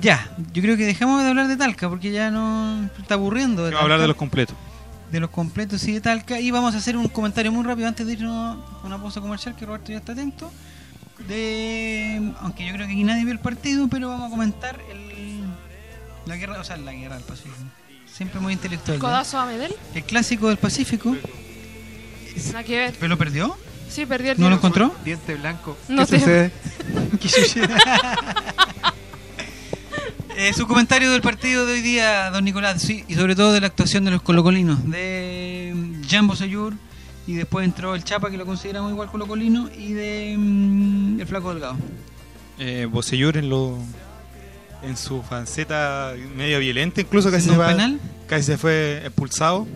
Ya, 0.00 0.26
yo 0.52 0.62
creo 0.62 0.76
que 0.76 0.86
dejamos 0.86 1.22
de 1.22 1.28
hablar 1.28 1.48
de 1.48 1.56
Talca 1.56 1.88
porque 1.88 2.10
ya 2.10 2.30
no 2.30 2.88
está 2.98 3.14
aburriendo. 3.14 3.62
Vamos 3.64 3.78
a 3.78 3.82
hablar 3.82 4.00
de 4.00 4.08
los 4.08 4.16
completos. 4.16 4.56
de 5.10 5.20
los 5.20 5.28
completos 5.30 5.86
y 5.86 5.92
de 5.92 6.00
Talca. 6.00 6.40
Y 6.40 6.50
vamos 6.50 6.74
a 6.74 6.78
hacer 6.78 6.96
un 6.96 7.08
comentario 7.08 7.52
muy 7.52 7.62
rápido 7.64 7.88
antes 7.88 8.06
de 8.06 8.14
irnos 8.14 8.58
a 8.82 8.86
una 8.86 8.96
pausa 9.00 9.20
comercial, 9.20 9.54
que 9.54 9.66
Roberto 9.66 9.92
ya 9.92 9.98
está 9.98 10.12
atento. 10.12 10.50
De, 11.28 12.32
aunque 12.40 12.66
yo 12.66 12.72
creo 12.74 12.86
que 12.86 12.92
aquí 12.92 13.04
nadie 13.04 13.24
vio 13.24 13.32
el 13.32 13.38
partido, 13.38 13.88
pero 13.88 14.08
vamos 14.08 14.26
a 14.26 14.30
comentar 14.30 14.78
el, 14.90 15.42
la 16.26 16.36
guerra, 16.36 16.60
o 16.60 16.64
sea, 16.64 16.76
la 16.76 16.92
guerra 16.92 17.16
del 17.16 17.24
Pacífico. 17.24 17.56
Siempre 18.06 18.40
muy 18.40 18.52
intelectual. 18.52 18.98
¿ya? 18.98 19.00
Codazo 19.00 19.38
a 19.38 19.46
Medel. 19.46 19.74
El 19.94 20.04
clásico 20.04 20.48
del 20.48 20.58
Pacífico. 20.58 21.16
Nada 22.48 22.64
que 22.64 22.76
ver. 22.76 22.94
¿Pero 22.98 23.08
lo 23.08 23.18
perdió? 23.18 23.56
Sí, 23.88 24.06
perdió 24.06 24.32
el 24.32 24.40
¿No 24.40 24.48
lo 24.48 24.56
encontró? 24.56 24.94
Diente 25.04 25.34
blanco. 25.34 25.76
No 25.88 26.06
¿Qué 26.06 26.18
sucede? 26.18 26.52
¿Qué 27.20 27.28
sucede? 27.28 27.68
Eh, 30.36 30.52
su 30.54 30.66
comentario 30.66 31.12
del 31.12 31.20
partido 31.20 31.66
de 31.66 31.74
hoy 31.74 31.82
día, 31.82 32.30
don 32.30 32.44
Nicolás, 32.44 32.80
sí, 32.80 33.04
y 33.06 33.14
sobre 33.14 33.36
todo 33.36 33.52
de 33.52 33.60
la 33.60 33.66
actuación 33.66 34.04
de 34.04 34.10
los 34.10 34.22
colocolinos, 34.22 34.88
de 34.90 35.74
Jan 36.08 36.26
Bosellur, 36.26 36.74
y 37.26 37.34
después 37.34 37.64
entró 37.64 37.94
el 37.94 38.02
Chapa, 38.04 38.30
que 38.30 38.36
lo 38.36 38.46
consideramos 38.46 38.90
igual 38.92 39.08
colocolino, 39.10 39.68
y 39.76 39.92
de 39.92 40.34
mm, 40.38 41.20
el 41.20 41.26
Flaco 41.26 41.50
Delgado. 41.52 41.76
Eh, 42.58 42.86
Bocellur 42.90 43.36
en 43.36 43.48
lo 43.48 43.78
en 44.82 44.96
su 44.96 45.22
faceta 45.22 46.12
medio 46.36 46.58
violenta, 46.58 47.00
incluso 47.00 47.30
casi 47.30 47.44
¿Siendo 47.44 47.64
se, 47.66 47.74
va- 47.74 47.90
casi 48.26 48.42
se 48.44 48.58
fue 48.58 49.02
expulsado. 49.04 49.66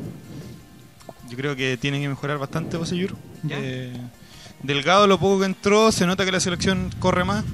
Yo 1.29 1.37
creo 1.37 1.55
que 1.57 1.77
tienen 1.77 2.03
que 2.03 2.09
mejorar 2.09 2.39
bastante 2.39 2.77
Bocellur. 2.77 3.15
Eh, 3.49 3.93
Delgado, 4.63 5.07
lo 5.07 5.19
poco 5.19 5.41
que 5.41 5.47
entró, 5.47 5.93
se 5.93 6.07
nota 6.07 6.25
que 6.25 6.33
la 6.33 6.41
selección 6.41 6.91
corre 6.99 7.25
más. 7.25 7.45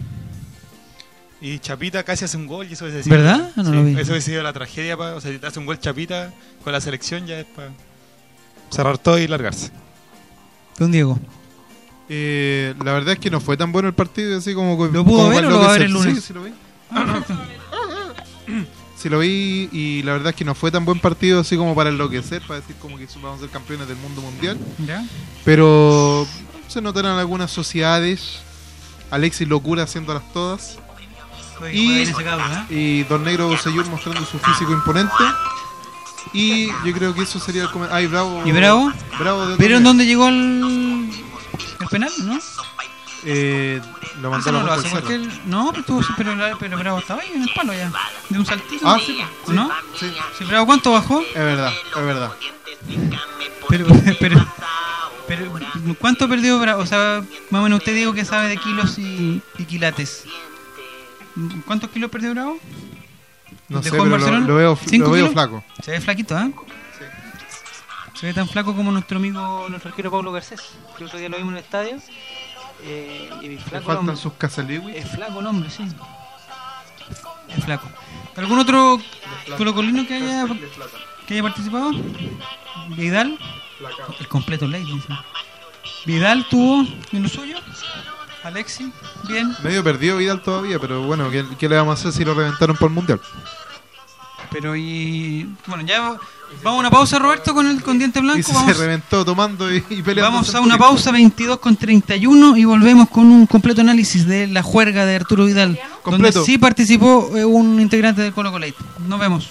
Y 1.40 1.59
Chapita 1.59 2.05
casi 2.05 2.24
hace 2.24 2.37
un 2.37 2.46
gol 2.46 2.68
y 2.70 2.74
eso 2.74 2.85
hubiese 2.85 3.02
sido- 3.02 3.16
¿Verdad? 3.16 3.50
No 3.57 3.64
sí, 3.64 3.70
lo 3.72 3.85
vi. 3.85 3.98
Eso 4.00 4.12
hubiese 4.12 4.31
sido 4.31 4.42
la 4.42 4.52
tragedia. 4.52 4.96
pa- 4.96 5.14
o 5.14 5.20
sea, 5.20 5.33
si 5.33 5.38
te 5.38 5.46
hace 5.46 5.59
un 5.59 5.66
gol 5.66 5.78
Chapita 5.81 6.33
con 6.62 6.72
la 6.72 6.81
selección 6.81 7.26
ya 7.26 7.38
es 7.40 7.46
para 7.46 7.70
cerrar 8.73 8.99
todo 8.99 9.19
y 9.19 9.29
largarse. 9.29 9.71
Don 10.79 10.91
Diego. 10.91 11.19
Eh, 12.09 12.75
la 12.85 12.93
verdad 12.93 13.15
es 13.15 13.19
que 13.21 13.31
no 13.31 13.41
fue 13.41 13.57
tan 13.57 13.71
bueno 13.73 13.89
el 13.89 13.95
partido, 13.95 14.39
así 14.39 14.55
como. 14.55 14.73
¿Lo 14.87 15.05
pudo 15.05 15.19
como 15.19 15.29
ver 15.29 15.47
o 15.47 15.51
lo 15.51 15.61
va 15.61 15.69
a 15.69 15.73
ver 15.73 15.83
el 15.83 15.93
lunes? 15.93 16.17
Sí, 16.17 16.21
sí 16.21 16.33
lo 16.35 16.43
vi. 16.45 16.53
Sí 18.97 19.09
lo 19.09 19.19
vi 19.19 19.69
y 19.73 20.03
la 20.05 20.13
verdad 20.13 20.29
es 20.31 20.37
que 20.37 20.45
no 20.45 20.55
fue 20.55 20.71
tan 20.71 20.85
buen 20.85 21.01
partido 21.01 21.41
así 21.41 21.57
como 21.57 21.75
para 21.75 21.91
enloquecer, 21.91 22.41
para 22.47 22.61
decir 22.61 22.77
como 22.77 22.97
que 22.99 23.09
vamos 23.21 23.39
a 23.39 23.41
ser 23.41 23.51
campeones 23.51 23.89
del 23.89 23.97
mundo 23.97 24.21
mundial. 24.21 24.57
¿Ya? 24.87 25.05
Pero 25.45 26.25
se 26.69 26.81
notaron 26.81 27.19
algunas 27.19 27.51
sociedades. 27.51 28.39
Alexis 29.11 29.49
Locura 29.49 29.83
haciéndolas 29.83 30.23
todas. 30.33 30.79
Y- 31.73 32.03
¿eh? 32.03 32.67
Y 32.71 33.03
Don 33.05 33.25
Negro 33.25 33.49
Bocellur 33.49 33.87
mostrando 33.89 34.25
su 34.25 34.39
físico 34.39 34.71
imponente. 34.73 35.13
Y 36.33 36.69
yo 36.69 36.93
creo 36.93 37.15
que 37.15 37.23
eso 37.23 37.39
sería 37.39 37.65
el 37.65 37.71
comentario. 37.71 37.97
Ay, 37.97 38.07
bravo. 38.07 38.43
¿Y 38.45 38.53
Bravo? 38.53 38.93
Bravo 39.19 39.47
de 39.47 39.57
¿Pero 39.57 39.77
en 39.77 39.85
dónde 39.85 40.07
llegó 40.07 40.29
el, 40.29 41.11
el 41.81 41.87
penal, 41.89 42.11
no? 42.25 42.39
Eh, 43.25 43.81
lo 44.21 44.31
mandaron 44.31 44.67
no 44.67 44.77
lo 44.77 44.83
cualquier... 44.83 45.21
No, 45.47 45.69
pero, 45.71 45.81
estuvo, 45.81 46.03
pero, 46.17 46.35
pero 46.59 46.79
Bravo 46.79 46.99
estaba 46.99 47.21
ahí 47.21 47.31
en 47.35 47.43
el 47.43 47.51
palo 47.55 47.73
ya. 47.73 47.93
De 48.29 48.39
un 48.39 48.47
saltito. 48.47 48.87
Ah, 48.89 48.97
¿no? 48.97 49.01
sí, 49.01 49.23
¿O 49.45 49.51
sí, 49.51 49.53
¿No? 49.53 49.71
sí. 49.99 50.13
Sí, 50.39 50.45
Bravo, 50.45 50.67
¿cuánto 50.67 50.93
bajó? 50.93 51.21
Es 51.21 51.35
verdad, 51.35 51.73
es 51.97 52.05
verdad. 52.05 52.33
Pero, 53.69 53.87
pero, 54.21 54.47
pero, 55.29 55.53
¿cuánto 56.01 56.29
perdió 56.29 56.59
Bravo? 56.59 56.83
O 56.83 56.87
sea, 56.87 57.23
más 57.51 57.61
o 57.61 57.63
menos 57.63 57.79
usted 57.79 57.95
digo 57.95 58.13
que 58.13 58.25
sabe 58.25 58.49
de 58.49 58.57
kilos 58.57 58.99
y, 58.99 59.41
y 59.59 59.65
quilates. 59.65 60.25
¿Cuántos 61.67 61.91
kilos 61.91 62.11
perdió 62.11 62.33
Bravo? 62.33 62.59
No 63.73 63.81
¿Dejó 63.81 63.97
sé, 63.97 64.03
pero 64.03 64.41
lo, 64.41 64.55
veo, 64.57 64.77
flaco. 64.77 65.65
Se 65.83 65.93
ve 65.93 66.01
flaquito, 66.01 66.39
¿eh? 66.39 66.53
Se 68.13 68.27
ve 68.27 68.35
tan 68.35 68.47
flaco 68.47 68.77
como 68.77 68.93
nuestro 68.93 69.17
amigo, 69.17 69.67
nuestro 69.71 69.89
arquero 69.89 70.11
Pablo 70.11 70.31
Garcés, 70.31 70.61
que 70.97 71.05
otro 71.07 71.19
día 71.19 71.31
lo 71.31 71.39
vimos 71.39 71.53
en 71.53 71.59
el 71.59 71.65
estadio. 71.65 71.97
Eh, 72.85 73.31
y 73.41 73.57
flaco 73.57 73.87
faltan 73.87 73.99
hombre. 73.99 74.17
sus 74.17 74.35
casaliwis. 74.35 74.97
Es 74.97 75.11
flaco 75.11 75.41
el 75.41 75.47
hombre, 75.47 75.71
sí. 75.71 75.85
Es 77.49 77.65
flaco. 77.65 77.89
¿Algún 78.37 78.59
otro 78.59 79.01
colocolino 79.57 80.07
que 80.07 80.15
haya, 80.17 80.47
que 81.27 81.35
haya 81.35 81.43
participado? 81.43 81.93
Vidal. 82.91 83.39
El 84.21 84.29
completo 84.29 84.67
ley, 84.67 84.85
dice. 84.85 85.09
Vidal 86.05 86.47
tuvo 86.51 86.87
en 87.13 87.23
lo 87.23 87.29
suyo. 87.29 87.57
Alexi, 88.45 88.93
bien. 89.29 89.57
Medio 89.63 89.83
perdido 89.83 90.19
Vidal 90.19 90.43
todavía, 90.43 90.79
pero 90.79 91.03
bueno, 91.03 91.31
¿qué, 91.31 91.47
qué 91.59 91.69
le 91.69 91.77
vamos 91.77 91.97
a 91.97 92.01
hacer 92.01 92.13
si 92.13 92.25
lo 92.25 92.35
reventaron 92.35 92.77
por 92.77 92.89
el 92.89 92.95
mundial? 92.95 93.21
Pero 94.53 94.77
y. 94.77 95.49
Bueno, 95.67 95.85
ya 95.85 96.01
vamos 96.01 96.21
a 96.65 96.73
una 96.73 96.91
pausa, 96.91 97.19
Roberto, 97.19 97.55
con 97.55 97.67
el 97.67 97.83
con 97.83 97.99
diente 97.99 98.19
Y 98.19 98.23
blanco. 98.23 98.53
Vamos, 98.53 98.77
se 98.77 98.83
reventó 98.83 99.25
tomando 99.25 99.73
y, 99.73 99.79
y 99.91 100.03
peleando. 100.03 100.31
vamos 100.31 100.55
a 100.55 100.61
una 100.61 100.79
pausa 100.79 101.11
22 101.11 101.59
con 101.59 101.77
31 101.77 102.57
y 102.57 102.65
volvemos 102.65 103.09
con 103.09 103.27
un 103.27 103.47
completo 103.47 103.81
análisis 103.81 104.27
de 104.27 104.47
la 104.47 104.62
juerga 104.62 105.07
de 105.07 105.17
Arturo 105.17 105.47
Vidal. 105.47 105.79
Completo. 106.03 106.41
Donde 106.41 106.53
sí 106.53 106.59
participó 106.59 107.31
eh, 107.37 107.45
un 107.45 107.81
integrante 107.81 108.23
del 108.23 108.33
Colo 108.33 108.53
Colate. 108.53 108.75
Nos 109.07 109.19
vemos. 109.19 109.49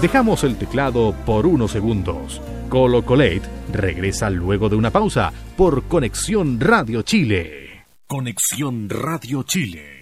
Dejamos 0.00 0.42
el 0.44 0.56
teclado 0.56 1.14
por 1.26 1.46
unos 1.46 1.70
segundos. 1.70 2.40
Colo 2.68 3.04
Colate 3.04 3.42
regresa 3.72 4.30
luego 4.30 4.68
de 4.68 4.76
una 4.76 4.90
pausa 4.90 5.32
por 5.56 5.84
Conexión 5.84 6.58
Radio 6.58 7.02
Chile. 7.02 7.84
Conexión 8.06 8.88
Radio 8.88 9.42
Chile. 9.42 10.01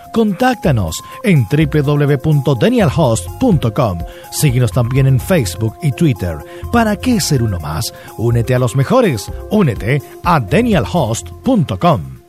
Contáctanos 0.11 1.01
en 1.23 1.45
www.danielhost.com. 1.45 3.99
Síguenos 4.31 4.71
también 4.71 5.07
en 5.07 5.19
Facebook 5.19 5.75
y 5.81 5.91
Twitter. 5.91 6.37
¿Para 6.71 6.95
qué 6.95 7.19
ser 7.21 7.43
uno 7.43 7.59
más? 7.59 7.93
Únete 8.17 8.55
a 8.55 8.59
los 8.59 8.75
mejores. 8.75 9.31
Únete 9.49 10.01
a 10.23 10.39
danielhost.com. 10.39 12.21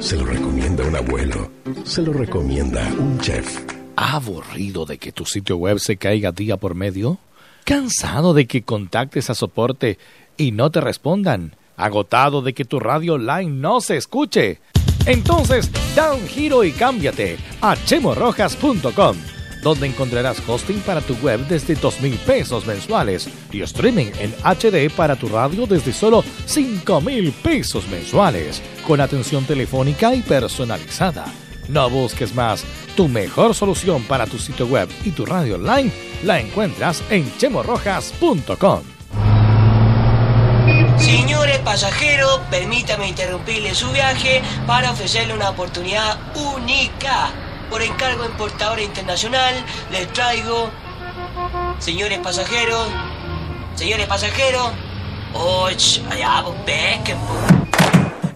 Se 0.00 0.16
lo 0.16 0.24
recomienda 0.24 0.86
un 0.86 0.96
abuelo. 0.96 1.50
Se 1.84 2.02
lo 2.02 2.12
recomienda 2.12 2.86
un 2.98 3.18
chef. 3.20 3.58
¿Aburrido 3.96 4.86
de 4.86 4.98
que 4.98 5.10
tu 5.10 5.24
sitio 5.24 5.56
web 5.56 5.78
se 5.80 5.96
caiga 5.96 6.30
día 6.30 6.56
por 6.56 6.74
medio? 6.74 7.18
¿Cansado 7.64 8.32
de 8.32 8.46
que 8.46 8.62
contactes 8.62 9.28
a 9.28 9.34
soporte 9.34 9.98
y 10.36 10.52
no 10.52 10.70
te 10.70 10.80
respondan? 10.80 11.56
¿Agotado 11.76 12.42
de 12.42 12.54
que 12.54 12.64
tu 12.64 12.78
radio 12.78 13.14
online 13.14 13.50
no 13.50 13.80
se 13.80 13.96
escuche? 13.96 14.60
Entonces, 15.06 15.70
da 15.94 16.12
un 16.12 16.26
giro 16.26 16.64
y 16.64 16.72
cámbiate 16.72 17.38
a 17.60 17.76
chemorrojas.com, 17.76 19.16
donde 19.62 19.86
encontrarás 19.86 20.42
hosting 20.46 20.80
para 20.80 21.00
tu 21.00 21.14
web 21.16 21.40
desde 21.48 21.74
dos 21.74 22.00
mil 22.00 22.14
pesos 22.18 22.66
mensuales 22.66 23.28
y 23.52 23.62
streaming 23.62 24.10
en 24.18 24.34
HD 24.44 24.90
para 24.94 25.16
tu 25.16 25.28
radio 25.28 25.66
desde 25.66 25.92
solo 25.92 26.24
cinco 26.46 27.00
mil 27.00 27.32
pesos 27.32 27.88
mensuales, 27.88 28.62
con 28.86 29.00
atención 29.00 29.44
telefónica 29.44 30.14
y 30.14 30.22
personalizada. 30.22 31.26
No 31.68 31.90
busques 31.90 32.34
más. 32.34 32.64
Tu 32.96 33.08
mejor 33.08 33.54
solución 33.54 34.02
para 34.04 34.26
tu 34.26 34.38
sitio 34.38 34.66
web 34.66 34.88
y 35.04 35.10
tu 35.10 35.26
radio 35.26 35.56
online 35.56 35.92
la 36.24 36.40
encuentras 36.40 37.02
en 37.10 37.30
chemorrojas.com. 37.38 38.82
Señores 40.98 41.58
pasajeros, 41.60 42.40
permítame 42.50 43.08
interrumpirle 43.08 43.74
su 43.74 43.90
viaje 43.92 44.42
para 44.66 44.90
ofrecerle 44.90 45.34
una 45.34 45.50
oportunidad 45.50 46.18
única. 46.34 47.47
Por 47.70 47.82
encargo 47.82 48.24
importadora 48.24 48.82
internacional, 48.82 49.54
les 49.90 50.12
traigo, 50.12 50.70
señores 51.78 52.18
pasajeros, 52.20 52.88
señores 53.76 54.06
pasajeros, 54.06 54.70
och, 55.34 55.68
allá, 56.10 56.44
pues. 56.64 57.16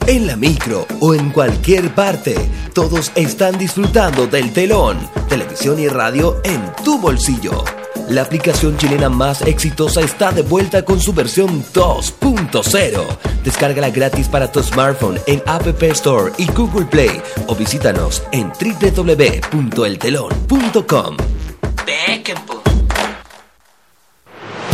en 0.07 0.27
la 0.27 0.37
micro 0.37 0.87
o 1.01 1.15
en 1.15 1.31
cualquier 1.31 1.95
parte. 1.95 2.35
Todos 2.75 3.13
están 3.15 3.59
disfrutando 3.59 4.27
del 4.27 4.53
telón, 4.53 4.99
televisión 5.29 5.79
y 5.79 5.89
radio 5.89 6.41
en 6.45 6.73
tu 6.85 6.99
bolsillo. 6.99 7.65
La 8.13 8.23
aplicación 8.23 8.77
chilena 8.77 9.09
más 9.09 9.41
exitosa 9.41 10.03
está 10.03 10.33
de 10.33 10.43
vuelta 10.43 10.85
con 10.85 11.01
su 11.01 11.15
versión 11.15 11.65
2.0. 11.73 13.07
Descárgala 13.43 13.89
gratis 13.89 14.29
para 14.29 14.53
tu 14.53 14.63
smartphone 14.63 15.19
en 15.27 15.43
App 15.47 15.83
Store 15.83 16.31
y 16.37 16.45
Google 16.53 16.85
Play 16.85 17.23
o 17.47 17.55
visítanos 17.55 18.23
en 18.33 18.53
www.eltelon.com. 18.53 21.17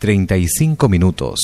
35 0.00 0.88
minutos. 0.88 1.38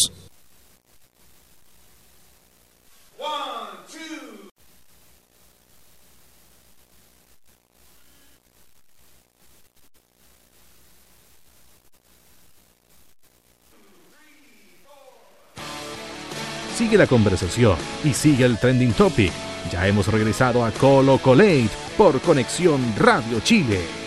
Sigue 16.75 16.99
la 16.99 17.07
conversación 17.07 17.77
y 18.05 18.13
sigue 18.13 18.45
el 18.45 18.59
trending 18.59 18.93
topic. 18.93 19.33
Ya 19.71 19.87
hemos 19.87 20.07
regresado 20.09 20.65
a 20.65 20.71
Colo 20.71 21.19
Colate 21.19 21.69
por 21.97 22.21
Conexión 22.21 22.81
Radio 22.99 23.41
Chile. 23.41 24.06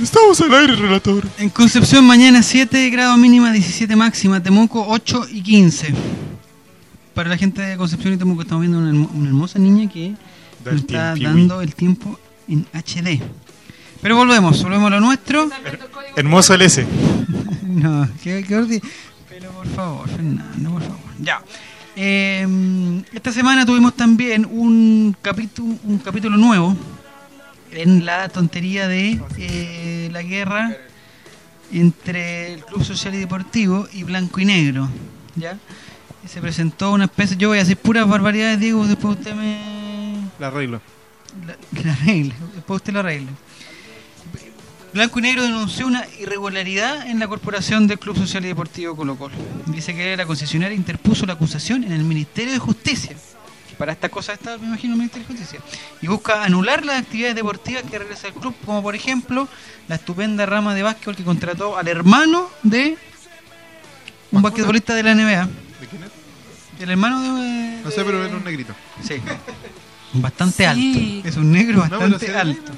Estamos 0.00 0.40
al 0.40 0.54
aire, 0.54 0.76
relator. 0.76 1.26
En 1.38 1.48
Concepción 1.50 2.04
mañana 2.06 2.42
7 2.42 2.90
grados 2.90 3.18
mínima, 3.18 3.52
17 3.52 3.94
máxima, 3.94 4.42
Temuco 4.42 4.84
8 4.88 5.26
y 5.30 5.42
15. 5.42 5.94
Para 7.14 7.28
la 7.28 7.36
gente 7.36 7.60
de 7.62 7.76
Concepción 7.76 8.14
y 8.14 8.16
Temuco 8.16 8.42
estamos 8.42 8.62
viendo 8.62 8.78
una, 8.78 8.88
hermo- 8.90 9.10
una 9.14 9.28
hermosa 9.28 9.58
niña 9.58 9.88
que 9.90 10.14
Da 10.64 10.72
nos 10.72 10.80
está 10.80 11.14
dando 11.14 11.60
el 11.60 11.74
tiempo 11.74 12.18
en 12.48 12.66
HD. 12.72 13.20
Pero 14.00 14.16
volvemos, 14.16 14.60
volvemos 14.62 14.86
a 14.88 14.90
lo 14.90 15.00
nuestro. 15.00 15.48
Hermoso 16.16 16.54
el 16.54 16.62
S. 16.62 16.86
No, 17.72 18.06
qué, 18.22 18.44
qué 18.46 18.82
Pero 19.30 19.50
por 19.52 19.66
favor, 19.68 20.06
Fernando, 20.06 20.70
por 20.72 20.82
favor. 20.82 20.98
Ya. 21.20 21.40
Eh, 21.96 23.02
esta 23.14 23.32
semana 23.32 23.64
tuvimos 23.64 23.94
también 23.94 24.44
un 24.50 25.16
capítulo, 25.22 25.76
un 25.84 25.96
capítulo 25.98 26.36
nuevo 26.36 26.76
en 27.72 28.04
la 28.04 28.28
tontería 28.28 28.88
de 28.88 29.20
eh, 29.38 30.08
la 30.12 30.22
guerra 30.22 30.76
entre 31.72 32.54
el 32.54 32.64
Club 32.64 32.84
Social 32.84 33.14
y 33.14 33.18
Deportivo 33.18 33.88
y 33.92 34.02
Blanco 34.02 34.40
y 34.40 34.44
Negro. 34.44 34.88
¿Ya? 35.34 35.58
Y 36.24 36.28
se 36.28 36.40
presentó 36.40 36.92
una 36.92 37.04
especie. 37.04 37.36
Yo 37.36 37.48
voy 37.48 37.58
a 37.58 37.62
decir 37.62 37.76
puras 37.76 38.08
barbaridades, 38.08 38.60
Diego, 38.60 38.86
después 38.86 39.18
usted 39.18 39.34
me. 39.34 39.58
La 40.38 40.48
arreglo. 40.48 40.80
La, 41.46 41.56
la 41.84 41.92
arregle, 41.92 42.34
después 42.54 42.76
usted 42.76 42.92
la 42.92 43.00
arregle. 43.00 43.28
Blanco 44.92 45.20
y 45.20 45.22
Negro 45.22 45.42
denunció 45.42 45.86
una 45.86 46.04
irregularidad 46.20 47.06
en 47.06 47.18
la 47.18 47.26
corporación 47.26 47.86
del 47.86 47.98
Club 47.98 48.14
Social 48.14 48.44
y 48.44 48.48
Deportivo 48.48 48.94
Colo 48.94 49.16
Colo. 49.16 49.34
Dice 49.66 49.94
que 49.94 50.14
la 50.18 50.26
concesionaria 50.26 50.76
interpuso 50.76 51.24
la 51.24 51.32
acusación 51.32 51.82
en 51.84 51.92
el 51.92 52.04
Ministerio 52.04 52.52
de 52.52 52.58
Justicia. 52.58 53.16
Que 53.72 53.78
para 53.78 53.92
estas 53.92 54.10
cosas 54.10 54.38
está, 54.38 54.58
me 54.58 54.66
imagino, 54.66 54.92
el 54.92 54.98
Ministerio 54.98 55.26
de 55.26 55.34
Justicia. 55.34 55.60
Y 56.02 56.06
busca 56.06 56.44
anular 56.44 56.84
las 56.84 57.00
actividades 57.00 57.34
deportivas 57.36 57.82
que 57.90 57.98
realiza 57.98 58.28
el 58.28 58.34
club, 58.34 58.54
como 58.66 58.82
por 58.82 58.94
ejemplo 58.94 59.48
la 59.88 59.94
estupenda 59.94 60.44
rama 60.44 60.74
de 60.74 60.82
básquetbol 60.82 61.16
que 61.16 61.24
contrató 61.24 61.76
al 61.78 61.88
hermano 61.88 62.48
de 62.62 62.98
un 64.30 64.42
basquetbolista 64.42 64.94
de 64.94 65.02
la 65.02 65.14
NBA. 65.14 65.46
¿De 65.80 65.86
quién 65.88 66.02
es? 66.02 66.10
El 66.82 66.90
hermano 66.90 67.36
de... 67.36 67.80
No 67.84 67.90
sé, 67.90 68.04
pero 68.04 68.24
era 68.24 68.36
un 68.36 68.44
negrito. 68.44 68.74
Sí. 69.02 69.14
Bastante 70.14 70.56
Sí. 70.74 71.14
alto. 71.22 71.28
Es 71.28 71.36
un 71.36 71.50
negro 71.52 71.80
bastante 71.80 72.36
alto. 72.36 72.72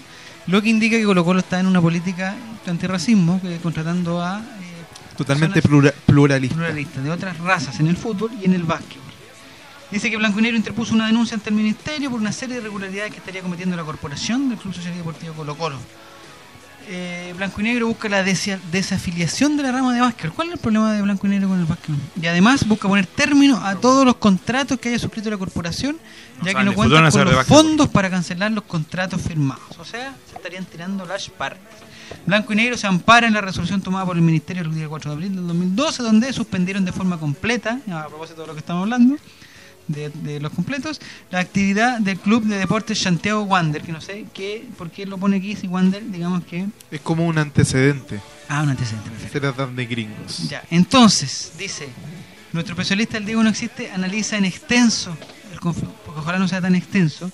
Lo 0.47 0.61
que 0.63 0.69
indica 0.69 0.97
que 0.97 1.05
Colo 1.05 1.25
Colo 1.25 1.41
está 1.41 1.59
en 1.61 1.67
una 1.67 1.81
política 1.81 2.35
antirracismo, 2.67 3.41
que 3.41 3.57
contratando 3.59 4.21
a 4.23 4.41
eh, 4.41 5.17
Totalmente 5.17 5.61
plura- 5.63 5.93
pluralista. 6.07 6.55
pluralistas 6.57 7.03
de 7.03 7.11
otras 7.11 7.39
razas 7.39 7.81
en 7.81 7.87
el 7.89 7.97
fútbol 7.97 8.31
y 8.41 8.45
en 8.45 8.55
el 8.55 8.63
básquetbol. 8.65 9.04
Dice 9.95 10.11
que 10.11 10.17
Blanco 10.17 10.41
y 10.41 10.43
Negro 10.43 10.57
interpuso 10.57 10.93
una 10.93 11.07
denuncia 11.07 11.37
ante 11.37 11.51
el 11.51 11.55
Ministerio 11.55 12.11
por 12.11 12.19
una 12.19 12.33
serie 12.33 12.57
de 12.57 12.63
irregularidades 12.63 13.13
que 13.13 13.19
estaría 13.19 13.43
cometiendo 13.43 13.77
la 13.77 13.85
corporación 13.85 14.49
del 14.49 14.59
Club 14.59 14.75
Social 14.75 14.93
y 14.93 14.97
Deportivo 14.97 15.35
Colo 15.35 15.57
Colo. 15.57 15.79
Eh, 16.89 17.33
Blanco 17.37 17.61
y 17.61 17.65
Negro 17.65 17.87
busca 17.87 18.09
la 18.09 18.25
desafiliación 18.25 19.57
de 19.57 19.63
la 19.63 19.71
rama 19.71 19.95
de 19.95 20.01
básquet. 20.01 20.33
¿Cuál 20.33 20.49
es 20.49 20.55
el 20.55 20.59
problema 20.59 20.93
de 20.93 21.01
Blanco 21.01 21.29
y 21.29 21.31
Negro 21.31 21.51
con 21.51 21.61
el 21.61 21.67
básquet? 21.67 21.95
Y 22.21 22.27
además 22.27 22.67
busca 22.67 22.89
poner 22.89 23.07
término 23.07 23.57
a 23.65 23.77
todos 23.77 24.05
los 24.05 24.17
contratos 24.17 24.81
que 24.81 24.89
haya 24.89 24.99
suscrito 24.99 25.31
la 25.31 25.39
corporación, 25.39 25.97
ya 26.43 26.55
que 26.55 26.65
no 26.65 26.75
cuentan 26.75 27.09
con 27.13 27.25
los 27.27 27.37
básquetbol. 27.37 27.45
fondos 27.45 27.89
para 27.89 28.11
cancelar 28.11 28.51
los 28.51 28.65
contratos 28.65 29.23
firmados. 29.23 29.79
O 29.79 29.85
sea, 29.85 30.13
se 30.29 30.35
estarían 30.35 30.65
tirando 30.65 31.07
las 31.07 31.31
partes. 31.31 31.85
Blanco 32.27 32.53
y 32.53 32.57
Negro 32.57 32.77
se 32.77 32.87
ampara 32.87 33.27
en 33.27 33.35
la 33.35 33.41
resolución 33.41 33.81
tomada 33.81 34.07
por 34.07 34.17
el 34.17 34.23
Ministerio 34.23 34.63
el 34.63 34.75
día 34.75 34.89
4 34.89 35.11
de 35.11 35.15
abril 35.15 35.37
del 35.37 35.47
2012, 35.47 36.03
donde 36.03 36.33
suspendieron 36.33 36.85
de 36.85 36.91
forma 36.93 37.19
completa, 37.19 37.79
a 37.91 38.09
propósito 38.09 38.43
de 38.43 38.49
lo 38.49 38.55
que 38.55 38.61
estamos 38.61 38.83
hablando, 38.83 39.17
de, 39.89 40.11
de 40.11 40.41
los 40.41 40.53
completos, 40.53 41.01
la 41.31 41.41
actividad 41.41 41.99
del 41.99 42.19
Club 42.19 42.45
de 42.45 42.59
Deportes 42.59 43.01
Santiago 43.01 43.43
Wander, 43.43 43.83
que 43.83 43.93
no 43.93 44.01
sé 44.01 44.27
qué, 44.33 44.67
por 44.79 44.91
qué 44.91 45.07
lo 45.07 45.19
pone 45.19 45.37
aquí 45.37 45.57
si 45.57 45.67
Wander, 45.67 46.11
digamos 46.11 46.45
que... 46.45 46.67
Es 46.91 47.01
como 47.01 47.27
un 47.27 47.39
antecedente. 47.39 48.21
Ah, 48.49 48.63
un 48.63 48.71
antecedente, 48.71 49.11
perfecto. 49.11 49.39
Se 49.39 49.47
las 49.47 49.57
dan 49.57 49.77
de 49.77 49.87
gringos. 49.87 50.49
Ya, 50.49 50.63
entonces, 50.71 51.53
dice, 51.59 51.89
nuestro 52.53 52.75
especialista, 52.75 53.17
el 53.19 53.25
Diego 53.27 53.43
no 53.43 53.49
existe, 53.51 53.91
analiza 53.91 54.37
en 54.37 54.45
extenso, 54.45 55.17
el 55.53 55.61
conflicto, 55.61 55.95
porque 56.05 56.21
ojalá 56.21 56.39
no 56.39 56.49
sea 56.49 56.61
tan 56.61 56.75
extenso, 56.75 57.31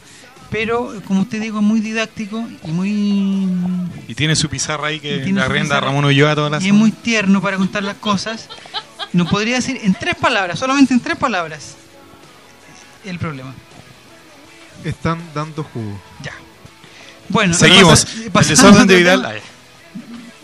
pero 0.50 1.00
como 1.06 1.22
usted 1.22 1.40
digo, 1.40 1.58
es 1.60 1.64
muy 1.64 1.80
didáctico 1.80 2.44
y 2.64 2.72
muy... 2.72 3.48
Y 4.08 4.14
tiene 4.14 4.34
su 4.34 4.48
pizarra 4.48 4.88
ahí 4.88 4.98
que 4.98 5.18
la 5.32 5.44
arrenda 5.44 5.76
pizarra, 5.76 5.86
Ramón 5.86 6.04
Ulloa 6.06 6.34
todas 6.34 6.50
las 6.50 6.64
Y 6.64 6.68
es 6.68 6.74
muy 6.74 6.90
tierno 6.90 7.40
para 7.40 7.56
contar 7.56 7.84
las 7.84 7.96
cosas. 7.96 8.48
Nos 9.12 9.28
podría 9.28 9.56
decir 9.56 9.78
en 9.82 9.94
tres 9.94 10.16
palabras, 10.16 10.58
solamente 10.58 10.92
en 10.92 11.00
tres 11.00 11.16
palabras, 11.16 11.76
el 13.04 13.18
problema. 13.18 13.54
Están 14.84 15.18
dando 15.34 15.62
jugo. 15.64 16.00
Ya. 16.22 16.32
Bueno, 17.28 17.54
Seguimos. 17.54 18.04
pasa- 18.04 18.22
El 18.24 18.30
pasando 18.30 18.62
desorden 18.62 18.86
de 18.86 18.96
Vidal. 18.96 19.40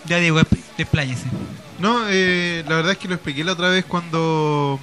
Ya 0.06 0.18
digo, 0.18 0.38
desp- 0.40 0.58
despláyese. 0.76 1.24
No, 1.78 2.04
eh, 2.08 2.64
la 2.68 2.76
verdad 2.76 2.92
es 2.92 2.98
que 2.98 3.08
lo 3.08 3.14
expliqué 3.14 3.42
la 3.44 3.52
otra 3.52 3.68
vez 3.70 3.84
cuando 3.84 4.78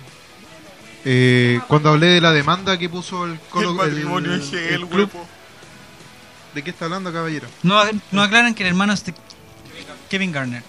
eh, 1.05 1.59
cuando 1.67 1.89
hablé 1.89 2.07
de 2.07 2.21
la 2.21 2.31
demanda 2.31 2.77
que 2.77 2.89
puso 2.89 3.25
el, 3.25 3.39
Colo- 3.49 3.69
El 3.71 3.75
matrimonio 3.75 4.33
es 4.33 4.45
que 4.49 4.73
el 4.73 4.87
club. 4.87 5.09
¿De 6.53 6.61
qué 6.63 6.69
está 6.69 6.85
hablando, 6.85 7.11
caballero? 7.11 7.47
No, 7.63 7.81
no 8.11 8.21
aclaran 8.21 8.53
que 8.53 8.63
el 8.63 8.69
hermano 8.69 8.93
es 8.93 9.03
de 9.05 9.13
Kevin 10.09 10.31
Garnett. 10.31 10.63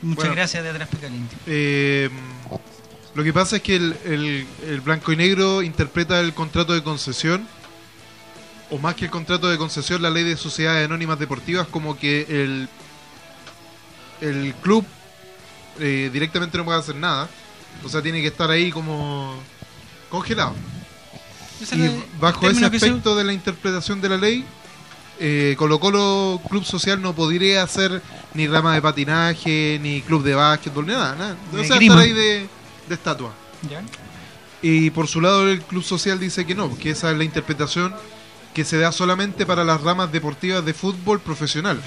Muchas 0.00 0.16
Bueno. 0.24 0.34
gracias 0.36 0.62
de 0.62 0.70
atrás 0.70 0.88
Picalini. 0.88 1.26
Eh, 1.46 2.08
lo 3.14 3.24
que 3.24 3.32
pasa 3.32 3.56
es 3.56 3.62
que 3.62 3.76
el, 3.76 3.96
el- 4.04 4.46
el 4.68 4.80
blanco 4.80 5.12
y 5.12 5.16
negro 5.16 5.62
interpreta 5.62 6.20
el 6.20 6.34
contrato 6.34 6.72
de 6.72 6.82
concesión, 6.82 7.46
o 8.70 8.78
más 8.78 8.94
que 8.94 9.06
el 9.06 9.10
contrato 9.10 9.48
de 9.48 9.56
concesión, 9.58 10.02
la 10.02 10.10
ley 10.10 10.24
de 10.24 10.36
sociedades 10.36 10.84
anónimas 10.86 11.18
deportivas, 11.18 11.66
como 11.68 11.98
que 11.98 12.26
el, 12.28 12.68
el 14.20 14.54
club 14.62 14.84
eh, 15.80 16.10
directamente 16.12 16.58
no 16.58 16.64
puede 16.64 16.78
hacer 16.78 16.96
nada. 16.96 17.28
O 17.84 17.88
sea, 17.88 18.02
tiene 18.02 18.20
que 18.20 18.26
estar 18.28 18.50
ahí 18.50 18.70
como 18.70 19.34
congelado. 20.10 20.54
Y 21.72 21.88
bajo 22.20 22.48
ese 22.48 22.60
se- 22.60 22.66
aspecto 22.66 23.16
de 23.16 23.24
la 23.24 23.32
interpretación 23.32 24.00
de 24.00 24.08
la 24.08 24.16
ley, 24.16 24.44
eh, 25.20 25.54
Colo 25.58 25.80
Colo 25.80 26.40
Club 26.48 26.64
Social 26.64 27.00
no 27.02 27.14
podría 27.14 27.62
hacer 27.62 28.02
ni 28.34 28.46
rama 28.46 28.74
de 28.74 28.82
patinaje, 28.82 29.78
ni 29.82 30.02
club 30.02 30.22
de 30.22 30.34
básquetbol, 30.34 30.86
ni 30.86 30.92
nada. 30.92 31.14
nada. 31.16 31.36
O 31.52 31.64
sea, 31.64 31.78
estar 31.78 31.98
ahí 31.98 32.12
de, 32.12 32.48
de 32.88 32.94
estatua. 32.94 33.32
¿Ya? 33.68 33.82
Y 34.62 34.90
por 34.90 35.06
su 35.06 35.20
lado 35.20 35.48
el 35.48 35.62
Club 35.62 35.84
Social 35.84 36.18
dice 36.18 36.46
que 36.46 36.54
no, 36.54 36.76
que 36.76 36.90
esa 36.90 37.10
es 37.10 37.16
la 37.16 37.24
interpretación 37.24 37.94
que 38.54 38.64
se 38.64 38.78
da 38.78 38.90
solamente 38.90 39.46
para 39.46 39.62
las 39.62 39.80
ramas 39.80 40.10
deportivas 40.10 40.64
de 40.64 40.74
fútbol 40.74 41.20
profesional. 41.20 41.80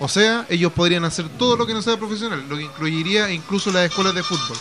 O 0.00 0.08
sea, 0.08 0.46
ellos 0.48 0.72
podrían 0.72 1.04
hacer 1.04 1.28
todo 1.28 1.56
lo 1.56 1.66
que 1.66 1.74
no 1.74 1.82
sea 1.82 1.96
profesional, 1.96 2.44
lo 2.48 2.56
que 2.56 2.64
incluiría 2.64 3.30
incluso 3.30 3.70
las 3.70 3.84
escuelas 3.88 4.14
de 4.14 4.24
fútbol. 4.24 4.56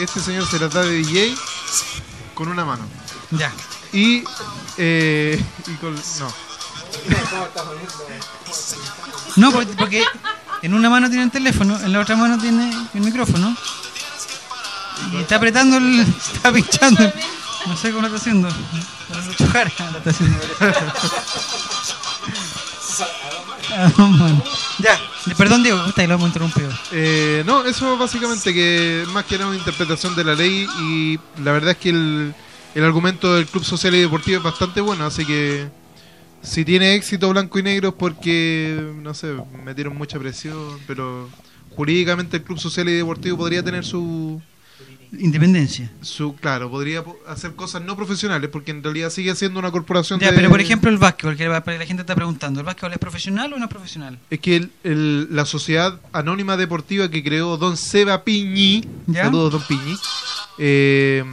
Este 0.00 0.20
señor 0.20 0.46
se 0.46 0.58
las 0.60 0.72
da 0.72 0.82
de 0.82 0.92
DJ 0.92 1.34
Con 2.34 2.48
una 2.48 2.64
mano. 2.64 2.84
Ya. 3.30 3.52
Y, 3.92 4.24
eh, 4.78 5.42
y 5.66 5.74
con. 5.74 5.94
No. 5.94 6.32
No, 9.36 9.52
porque 9.52 10.04
en 10.62 10.74
una 10.74 10.90
mano 10.90 11.08
tiene 11.08 11.24
el 11.24 11.30
teléfono, 11.30 11.78
en 11.80 11.92
la 11.92 12.00
otra 12.00 12.16
mano 12.16 12.38
tiene 12.38 12.70
el 12.94 13.00
micrófono. 13.00 13.56
Está 15.18 15.36
apretando, 15.36 15.76
el, 15.78 16.00
está 16.34 16.52
pinchando. 16.52 17.12
No 17.66 17.76
sé 17.76 17.90
cómo 17.90 18.02
lo 18.02 18.06
está 18.06 18.18
haciendo. 18.18 18.48
Lucho 19.26 19.46
Jara 19.48 19.72
lo 19.92 19.98
está 19.98 20.10
haciendo. 20.10 20.38
Ah, 23.76 23.92
bueno. 23.96 24.42
Ya, 24.80 24.96
perdón 25.36 25.64
Diego, 25.64 25.84
puta, 25.84 26.06
lo 26.06 26.14
hemos 26.14 26.28
interrumpido. 26.28 26.70
Eh, 26.92 27.42
no, 27.44 27.64
eso 27.64 27.98
básicamente 27.98 28.54
que 28.54 29.04
más 29.12 29.24
que 29.24 29.36
nada 29.36 29.48
una 29.48 29.58
interpretación 29.58 30.14
de 30.14 30.22
la 30.22 30.36
ley 30.36 30.68
y 30.80 31.18
la 31.42 31.50
verdad 31.50 31.72
es 31.72 31.78
que 31.78 31.90
el, 31.90 32.32
el 32.76 32.84
argumento 32.84 33.34
del 33.34 33.46
Club 33.46 33.64
Social 33.64 33.92
y 33.96 34.00
Deportivo 34.02 34.36
es 34.36 34.42
bastante 34.44 34.80
bueno, 34.80 35.04
así 35.04 35.24
que 35.26 35.68
si 36.42 36.64
tiene 36.64 36.94
éxito 36.94 37.28
Blanco 37.30 37.58
y 37.58 37.62
Negro 37.64 37.88
es 37.88 37.94
porque, 37.94 38.92
no 39.02 39.14
sé, 39.14 39.34
metieron 39.64 39.96
mucha 39.96 40.18
presión, 40.18 40.78
pero 40.86 41.28
jurídicamente 41.74 42.36
el 42.36 42.44
Club 42.44 42.58
Social 42.58 42.88
y 42.88 42.92
Deportivo 42.92 43.36
podría 43.36 43.62
tener 43.62 43.84
su... 43.84 44.40
Independencia. 45.18 45.90
Su, 46.02 46.34
claro, 46.36 46.70
podría 46.70 47.02
po- 47.02 47.18
hacer 47.26 47.54
cosas 47.54 47.82
no 47.82 47.96
profesionales 47.96 48.50
porque 48.52 48.70
en 48.72 48.82
realidad 48.82 49.08
sigue 49.10 49.34
siendo 49.34 49.58
una 49.58 49.70
corporación 49.70 50.20
Ya, 50.20 50.30
de... 50.30 50.36
pero 50.36 50.50
por 50.50 50.60
ejemplo 50.60 50.90
el 50.90 50.98
básquetbol, 50.98 51.36
que 51.36 51.48
la 51.48 51.62
la 51.66 51.86
gente 51.86 52.02
está 52.02 52.14
preguntando, 52.14 52.60
¿el 52.60 52.66
básquetbol 52.66 52.92
es 52.92 52.98
profesional 52.98 53.52
o 53.52 53.58
no 53.58 53.64
es 53.64 53.70
profesional? 53.70 54.18
Es 54.28 54.38
que 54.40 54.56
el- 54.56 54.70
el- 54.84 55.28
la 55.34 55.44
sociedad 55.46 55.98
anónima 56.12 56.56
deportiva 56.58 57.08
que 57.10 57.22
creó 57.24 57.56
Don 57.56 57.76
Seba 57.76 58.22
Piñi, 58.24 58.84
¿Ya? 59.06 59.24
saludos 59.24 59.52
Don 59.52 59.62
Piñi, 59.62 59.96
eh, 60.58 61.24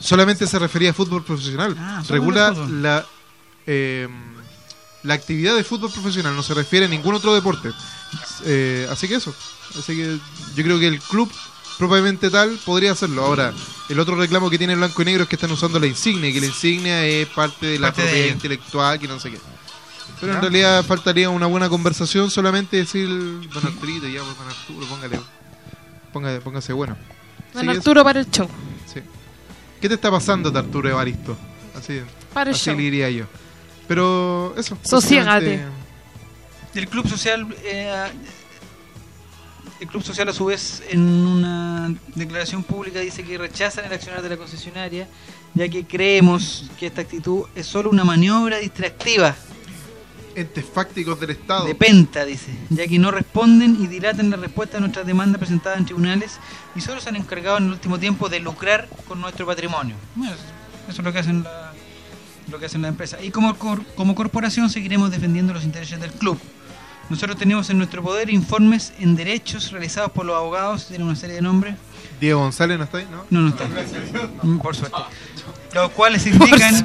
solamente 0.00 0.46
se 0.46 0.58
refería 0.58 0.90
a 0.90 0.94
fútbol 0.94 1.24
profesional. 1.24 1.74
Ah, 1.78 2.02
Regula 2.08 2.52
fútbol. 2.54 2.82
la, 2.82 3.06
eh, 3.66 4.08
la 5.02 5.14
actividad 5.14 5.54
de 5.56 5.64
fútbol 5.64 5.90
profesional, 5.90 6.34
no 6.34 6.42
se 6.42 6.54
refiere 6.54 6.86
a 6.86 6.88
ningún 6.88 7.14
otro 7.14 7.34
deporte. 7.34 7.70
Eh, 8.44 8.86
así 8.90 9.08
que 9.08 9.16
eso. 9.16 9.34
Así 9.78 9.94
que 9.96 10.18
yo 10.54 10.62
creo 10.62 10.78
que 10.78 10.86
el 10.88 11.00
club 11.00 11.30
propiamente 11.78 12.30
tal 12.30 12.58
podría 12.64 12.92
hacerlo. 12.92 13.24
Ahora, 13.24 13.52
el 13.88 14.00
otro 14.00 14.16
reclamo 14.16 14.48
que 14.50 14.58
tiene 14.58 14.74
Blanco 14.76 15.02
y 15.02 15.04
Negro 15.04 15.22
es 15.24 15.28
que 15.28 15.36
están 15.36 15.50
usando 15.50 15.78
la 15.78 15.86
insignia, 15.86 16.28
y 16.30 16.32
que 16.32 16.40
la 16.40 16.46
insignia 16.46 17.04
es 17.04 17.26
parte 17.28 17.66
de 17.66 17.78
la 17.78 17.88
Parte 17.88 18.02
propiedad 18.02 18.28
intelectual, 18.32 18.98
que 18.98 19.08
no 19.08 19.18
sé 19.20 19.30
qué. 19.30 19.38
Pero 20.20 20.32
en 20.34 20.40
realidad 20.40 20.84
faltaría 20.84 21.28
una 21.28 21.46
buena 21.46 21.68
conversación, 21.68 22.30
solamente 22.30 22.76
decir, 22.78 23.06
don 23.08 23.66
Arturito, 23.66 24.06
ya, 24.08 24.22
pues, 24.22 24.36
don 24.38 24.48
Arturo, 24.48 24.86
póngale, 24.86 25.20
póngale, 26.12 26.40
póngase 26.40 26.72
bueno. 26.72 26.96
Don 27.52 27.68
Arturo 27.68 28.02
para 28.04 28.20
el 28.20 28.30
show. 28.30 28.48
sí. 28.92 29.00
¿Qué 29.80 29.88
te 29.88 29.94
está 29.94 30.10
pasando, 30.10 30.56
Arturo 30.58 30.88
Evaristo? 30.88 31.36
Así, 31.76 32.00
Para 32.32 32.50
el 32.50 32.56
así 32.56 32.64
show. 32.64 32.76
le 32.76 32.82
diría 32.82 33.10
yo. 33.10 33.26
Pero 33.86 34.54
eso. 34.56 34.78
Sosiégate. 34.82 35.58
básicamente, 35.58 36.78
El 36.80 36.88
club 36.88 37.06
social, 37.08 37.46
eh, 37.62 38.08
el 39.80 39.88
club 39.88 40.02
social 40.02 40.28
a 40.28 40.32
su 40.32 40.46
vez 40.46 40.82
en 40.88 41.00
una 41.00 41.94
declaración 42.14 42.62
pública 42.62 43.00
dice 43.00 43.22
que 43.22 43.36
rechazan 43.36 43.84
el 43.84 43.92
accionar 43.92 44.22
de 44.22 44.30
la 44.30 44.36
concesionaria, 44.36 45.08
ya 45.54 45.68
que 45.68 45.84
creemos 45.84 46.70
que 46.78 46.86
esta 46.86 47.02
actitud 47.02 47.44
es 47.54 47.66
solo 47.66 47.90
una 47.90 48.04
maniobra 48.04 48.58
distractiva 48.58 49.36
Entes 50.34 50.66
fácticos 50.66 51.18
del 51.18 51.30
Estado. 51.30 51.64
de 51.64 51.74
penta, 51.74 52.26
dice, 52.26 52.54
ya 52.68 52.86
que 52.86 52.98
no 52.98 53.10
responden 53.10 53.82
y 53.82 53.86
dilatan 53.86 54.28
la 54.28 54.36
respuesta 54.36 54.76
a 54.76 54.80
nuestras 54.80 55.06
demandas 55.06 55.38
presentadas 55.38 55.78
en 55.78 55.86
tribunales 55.86 56.38
y 56.74 56.82
solo 56.82 57.00
se 57.00 57.08
han 57.08 57.16
encargado 57.16 57.56
en 57.56 57.64
el 57.64 57.70
último 57.72 57.98
tiempo 57.98 58.28
de 58.28 58.40
lucrar 58.40 58.86
con 59.08 59.18
nuestro 59.18 59.46
patrimonio. 59.46 59.96
Bueno, 60.14 60.34
eso 60.34 61.00
es 61.00 61.04
lo 61.04 61.10
que 61.10 61.20
hacen 61.20 61.42
la, 61.42 61.72
lo 62.50 62.58
que 62.58 62.66
hacen 62.66 62.82
las 62.82 62.90
empresas. 62.90 63.24
Y 63.24 63.30
como, 63.30 63.56
como 63.56 64.14
corporación 64.14 64.68
seguiremos 64.68 65.10
defendiendo 65.10 65.54
los 65.54 65.64
intereses 65.64 65.98
del 65.98 66.12
club. 66.12 66.38
Nosotros 67.08 67.36
tenemos 67.38 67.70
en 67.70 67.78
nuestro 67.78 68.02
poder 68.02 68.30
informes 68.30 68.92
en 68.98 69.14
derechos 69.14 69.70
realizados 69.70 70.10
por 70.12 70.26
los 70.26 70.34
abogados, 70.36 70.86
tiene 70.88 71.04
una 71.04 71.14
serie 71.16 71.36
de 71.36 71.42
nombres, 71.42 71.76
Diego 72.20 72.40
González 72.40 72.78
no 72.78 72.84
está 72.84 72.98
ahí, 72.98 73.06
¿no? 73.10 73.24
no, 73.30 73.40
no 73.42 73.48
está. 73.48 73.68
Mm, 74.42 74.58
Por 74.58 74.74
suerte. 74.74 74.96
Los 75.74 75.90
cuales 75.90 76.26
indican 76.26 76.82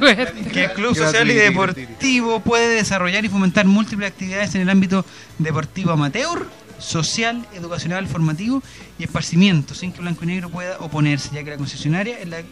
que 0.52 0.64
el 0.64 0.72
Club 0.72 0.94
Social 0.94 1.30
y 1.30 1.34
Deportivo 1.34 2.40
puede 2.40 2.74
desarrollar 2.74 3.24
y 3.24 3.28
fomentar 3.30 3.64
múltiples 3.66 4.10
actividades 4.10 4.54
en 4.54 4.60
el 4.60 4.68
ámbito 4.70 5.04
deportivo 5.38 5.92
amateur, 5.92 6.46
social, 6.78 7.46
educacional, 7.54 8.06
formativo 8.08 8.62
y 8.98 9.04
esparcimiento, 9.04 9.74
sin 9.74 9.92
que 9.92 10.00
Blanco 10.02 10.24
y 10.24 10.26
Negro 10.26 10.50
pueda 10.50 10.76
oponerse, 10.80 11.30
ya 11.34 11.42
que 11.42 11.50
la 11.50 11.56
concesionaria 11.56 12.18
es 12.18 12.28
la- 12.28 12.42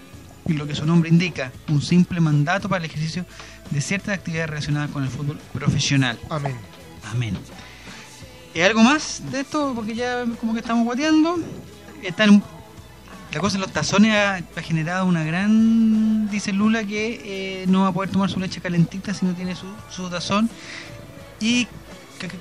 y 0.46 0.52
lo 0.54 0.66
que 0.66 0.74
su 0.74 0.86
nombre 0.86 1.10
indica, 1.10 1.52
un 1.68 1.82
simple 1.82 2.18
mandato 2.20 2.68
para 2.68 2.82
el 2.82 2.90
ejercicio 2.90 3.26
de 3.70 3.80
ciertas 3.82 4.14
actividades 4.16 4.48
relacionadas 4.50 4.90
con 4.90 5.02
el 5.04 5.10
fútbol 5.10 5.38
profesional. 5.52 6.18
Amén. 6.30 6.56
Amén. 7.11 7.36
¿Y 8.55 8.61
algo 8.62 8.82
más 8.82 9.22
de 9.30 9.40
esto? 9.40 9.72
Porque 9.74 9.94
ya 9.94 10.24
como 10.40 10.53
que 10.55 10.61
estamos 10.61 10.84
guateando. 10.84 11.38
Están, 12.03 12.42
la 13.32 13.40
cosa 13.40 13.57
en 13.57 13.61
los 13.62 13.72
tazones 13.72 14.12
ha, 14.14 14.36
ha 14.36 14.62
generado 14.62 15.07
una 15.07 15.22
gran... 15.24 16.28
Dice 16.30 16.53
Lula 16.53 16.84
que 16.84 17.20
eh, 17.62 17.64
no 17.68 17.82
va 17.82 17.88
a 17.88 17.92
poder 17.92 18.11
tomar 18.11 18.28
su 18.30 18.40
leche 18.40 18.61
calentita 18.61 19.14
si 19.14 19.24
no 19.26 19.34
tiene 19.34 19.55
su, 19.55 19.66
su 19.90 20.09
tazón. 20.11 20.48
Y 21.40 21.64
Ca- 22.18 22.28
Ca- 22.28 22.34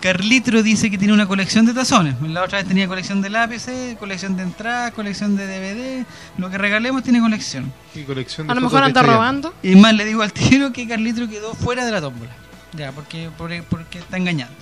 Carlitro 0.00 0.62
dice 0.62 0.90
que 0.90 0.98
tiene 0.98 1.14
una 1.14 1.26
colección 1.26 1.64
de 1.66 1.72
tazones. 1.72 2.20
La 2.22 2.42
otra 2.42 2.58
vez 2.58 2.68
tenía 2.68 2.86
colección 2.86 3.22
de 3.22 3.30
lápices, 3.30 3.96
colección 3.98 4.36
de 4.36 4.42
entradas, 4.42 4.92
colección 4.92 5.34
de 5.36 5.46
DVD. 5.46 6.06
Lo 6.36 6.50
que 6.50 6.58
regalemos 6.58 7.02
tiene 7.02 7.20
colección. 7.20 7.72
Y 7.94 8.02
colección 8.02 8.46
de 8.46 8.52
A 8.52 8.54
lo 8.54 8.60
mejor 8.60 8.82
anda 8.82 9.02
robando. 9.02 9.54
Y 9.62 9.76
más 9.76 9.94
le 9.94 10.04
digo 10.04 10.22
al 10.22 10.32
tiro 10.32 10.72
que 10.72 10.86
Carlitro 10.86 11.26
quedó 11.28 11.54
fuera 11.54 11.84
de 11.86 11.90
la 11.92 12.00
tómbola. 12.02 12.30
Ya, 12.76 12.92
porque, 12.92 13.30
porque, 13.36 13.62
porque 13.62 13.98
está 13.98 14.16
engañando. 14.16 14.54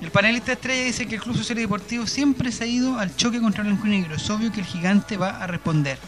El 0.00 0.10
panelista 0.10 0.52
estrella 0.52 0.84
dice 0.84 1.06
que 1.06 1.14
el 1.14 1.22
Club 1.22 1.36
Social 1.36 1.58
y 1.58 1.62
Deportivo 1.62 2.06
siempre 2.06 2.52
se 2.52 2.64
ha 2.64 2.66
ido 2.66 2.98
al 2.98 3.14
choque 3.16 3.40
contra 3.40 3.64
Blanco 3.64 3.86
y 3.86 3.90
Negro. 3.90 4.14
Es 4.16 4.28
obvio 4.28 4.52
que 4.52 4.60
el 4.60 4.66
gigante 4.66 5.16
va 5.16 5.42
a 5.42 5.46
responder. 5.46 5.98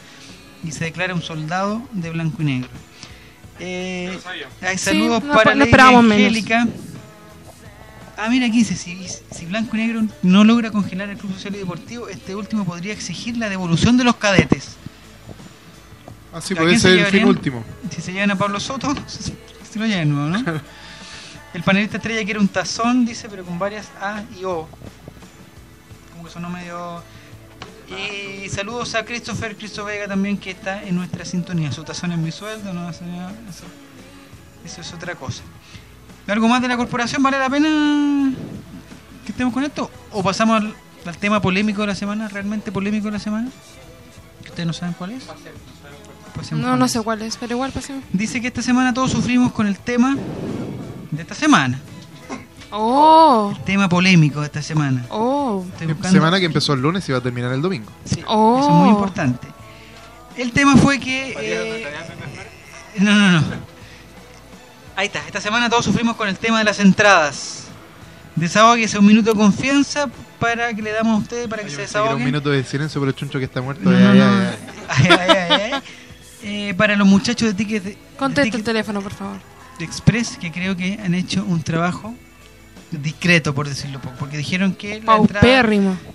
Y 0.63 0.73
se 0.73 0.85
declara 0.85 1.15
un 1.15 1.23
soldado 1.23 1.83
de 1.93 2.11
Blanco 2.11 2.43
y 2.43 2.45
Negro. 2.45 2.69
Eh, 3.61 4.19
hay 4.61 4.77
Sí, 4.77 4.85
saludos 4.85 5.25
no, 5.25 5.33
para 5.33 5.55
menos. 5.55 5.73
Angélica. 5.73 6.67
Ah, 8.17 8.29
mira 8.29 8.47
aquí 8.47 8.59
dice, 8.59 8.75
si, 8.75 9.07
si 9.31 9.47
Blanco 9.47 9.77
y 9.77 9.81
Negro 9.81 10.03
no 10.23 10.45
logra 10.45 10.71
congelar 10.71 11.09
el 11.09 11.17
Club 11.17 11.33
Social 11.33 11.55
y 11.55 11.59
Deportivo, 11.59 12.09
este 12.09 12.35
último 12.35 12.65
podría 12.65 12.93
exigir 12.93 13.37
la 13.37 13.49
devolución 13.49 13.97
de 13.97 14.05
los 14.05 14.17
cadetes. 14.17 14.77
Así 16.33 16.55
¿A 16.55 16.59
puede 16.59 16.75
se 16.75 16.81
ser 16.81 16.99
el 16.99 17.07
fin 17.07 17.25
último. 17.25 17.65
Si 17.91 18.03
se 18.03 18.13
llevan 18.13 18.33
a 18.33 18.37
Pablo 18.37 18.61
Soto, 18.61 18.95
se 19.07 19.33
se 19.73 19.79
lo 19.79 19.87
llevan, 19.87 20.33
¿no? 20.33 20.61
El 21.55 21.63
panelista 21.63 21.97
estrella 21.97 22.25
quiere 22.25 22.39
un 22.41 22.49
tazón, 22.49 23.05
dice, 23.05 23.29
pero 23.29 23.45
con 23.45 23.59
varias 23.59 23.89
A 24.01 24.23
y 24.39 24.45
O. 24.45 24.69
Como 26.13 26.25
que 26.25 26.31
sonó 26.31 26.51
medio... 26.51 27.03
Y 27.89 28.49
saludos 28.51 28.95
a 28.95 29.05
Christopher 29.05 29.57
Cristo 29.57 29.83
Vega 29.85 30.07
también, 30.07 30.37
que 30.37 30.51
está 30.51 30.83
en 30.83 30.95
nuestra 30.95 31.25
sintonía. 31.25 31.73
Su 31.73 31.85
tazón 31.85 32.13
es 32.13 32.19
mi 32.19 32.31
sueldo, 32.31 32.75
no 32.75 32.91
eso, 32.91 33.03
eso, 34.67 34.81
es 34.83 34.93
otra 34.93 35.15
cosa. 35.15 35.43
¿Algo 36.27 36.49
más 36.49 36.61
de 36.61 36.69
la 36.69 36.77
corporación? 36.77 37.23
¿Vale 37.23 37.39
la 37.39 37.49
pena 37.49 38.35
que 39.25 39.33
estemos 39.33 39.55
con 39.55 39.65
esto? 39.65 39.91
¿O 40.13 40.23
pasamos 40.23 40.61
al, 40.61 40.75
al 41.07 41.17
tema 41.17 41.41
polémico 41.41 41.81
de 41.81 41.87
la 41.87 41.95
semana? 41.95 42.29
¿Realmente 42.29 42.71
polémico 42.71 43.07
de 43.07 43.13
la 43.13 43.19
semana? 43.19 43.49
¿Que 44.43 44.51
ustedes 44.51 44.67
no 44.67 44.75
saben 44.75 44.95
cuál 44.99 45.13
es? 45.13 45.25
Pasemos 46.37 46.63
No, 46.63 46.77
no 46.77 46.89
sé 46.89 47.01
cuál 47.01 47.23
es, 47.23 47.39
pero 47.39 47.55
igual 47.55 47.73
pasemos. 47.73 48.05
Dice 48.13 48.43
que 48.43 48.49
esta 48.49 48.61
semana 48.61 48.93
todos 48.93 49.13
sufrimos 49.13 49.53
con 49.53 49.67
el 49.67 49.79
tema 49.79 50.15
de 51.11 51.23
esta 51.23 51.35
semana. 51.35 51.81
Oh, 52.71 53.55
Tema 53.65 53.89
polémico 53.89 54.41
de 54.41 54.47
esta 54.47 54.61
semana. 54.63 55.05
oh, 55.11 55.65
Semana 56.11 56.39
que 56.39 56.47
empezó 56.47 56.75
el 56.75 56.81
lunes 56.83 57.09
y 57.09 57.13
va 57.13 57.19
a 57.19 57.21
terminar 57.23 57.53
el 57.53 57.63
domingo. 57.63 57.91
Sí, 58.05 58.23
oh. 58.27 58.59
Eso 58.61 58.69
es 58.69 58.75
muy 58.75 58.89
importante. 58.91 59.47
El 60.37 60.53
tema 60.53 60.77
fue 60.77 61.01
que... 61.01 61.35
eh, 61.39 61.87
no, 62.99 63.15
no, 63.15 63.33
no. 63.41 63.45
Ahí 64.97 65.07
está. 65.07 65.21
Esta 65.27 65.41
semana 65.41 65.71
todos 65.71 65.85
sufrimos 65.85 66.17
con 66.17 66.29
el 66.29 66.37
tema 66.37 66.59
de 66.59 66.65
las 66.65 66.79
entradas. 66.81 67.65
Desahóguese 68.37 68.99
un 68.99 69.07
minuto 69.07 69.33
de 69.33 69.37
confianza 69.39 70.09
para 70.39 70.73
que 70.75 70.83
le 70.83 70.93
damos 70.93 71.15
a 71.19 71.23
ustedes 71.23 71.49
para 71.49 71.63
que 71.63 71.71
se 71.71 71.77
Pensé 71.79 71.93
que 71.95 71.99
un 71.99 72.05
desahoguen. 72.05 72.25
minuto 72.27 72.51
de 72.51 72.63
silencio 72.65 73.01
por 73.01 73.09
el 73.09 73.15
chuncho 73.15 73.39
que 73.39 73.47
está 73.47 73.61
muerto. 73.63 73.89
Ay, 73.89 75.09
ay, 75.11 75.31
ay. 75.31 75.83
Eh, 76.43 76.75
para 76.77 76.95
los 76.97 77.07
muchachos 77.07 77.49
de 77.49 77.55
Ticket, 77.55 77.83
de 77.83 77.99
Contesta 78.17 78.43
el 78.43 78.51
Ticket 78.51 78.65
teléfono, 78.67 79.01
por 79.01 79.13
favor. 79.13 79.39
Express, 79.85 80.37
que 80.39 80.51
creo 80.53 80.77
que 80.77 80.99
han 81.03 81.15
hecho 81.15 81.45
un 81.45 81.63
trabajo 81.63 82.15
discreto, 82.91 83.55
por 83.55 83.69
decirlo 83.69 84.01
poco, 84.01 84.17
porque 84.19 84.37
dijeron 84.39 84.75
que 84.75 85.01
la 85.03 85.13
entrada 85.17 85.41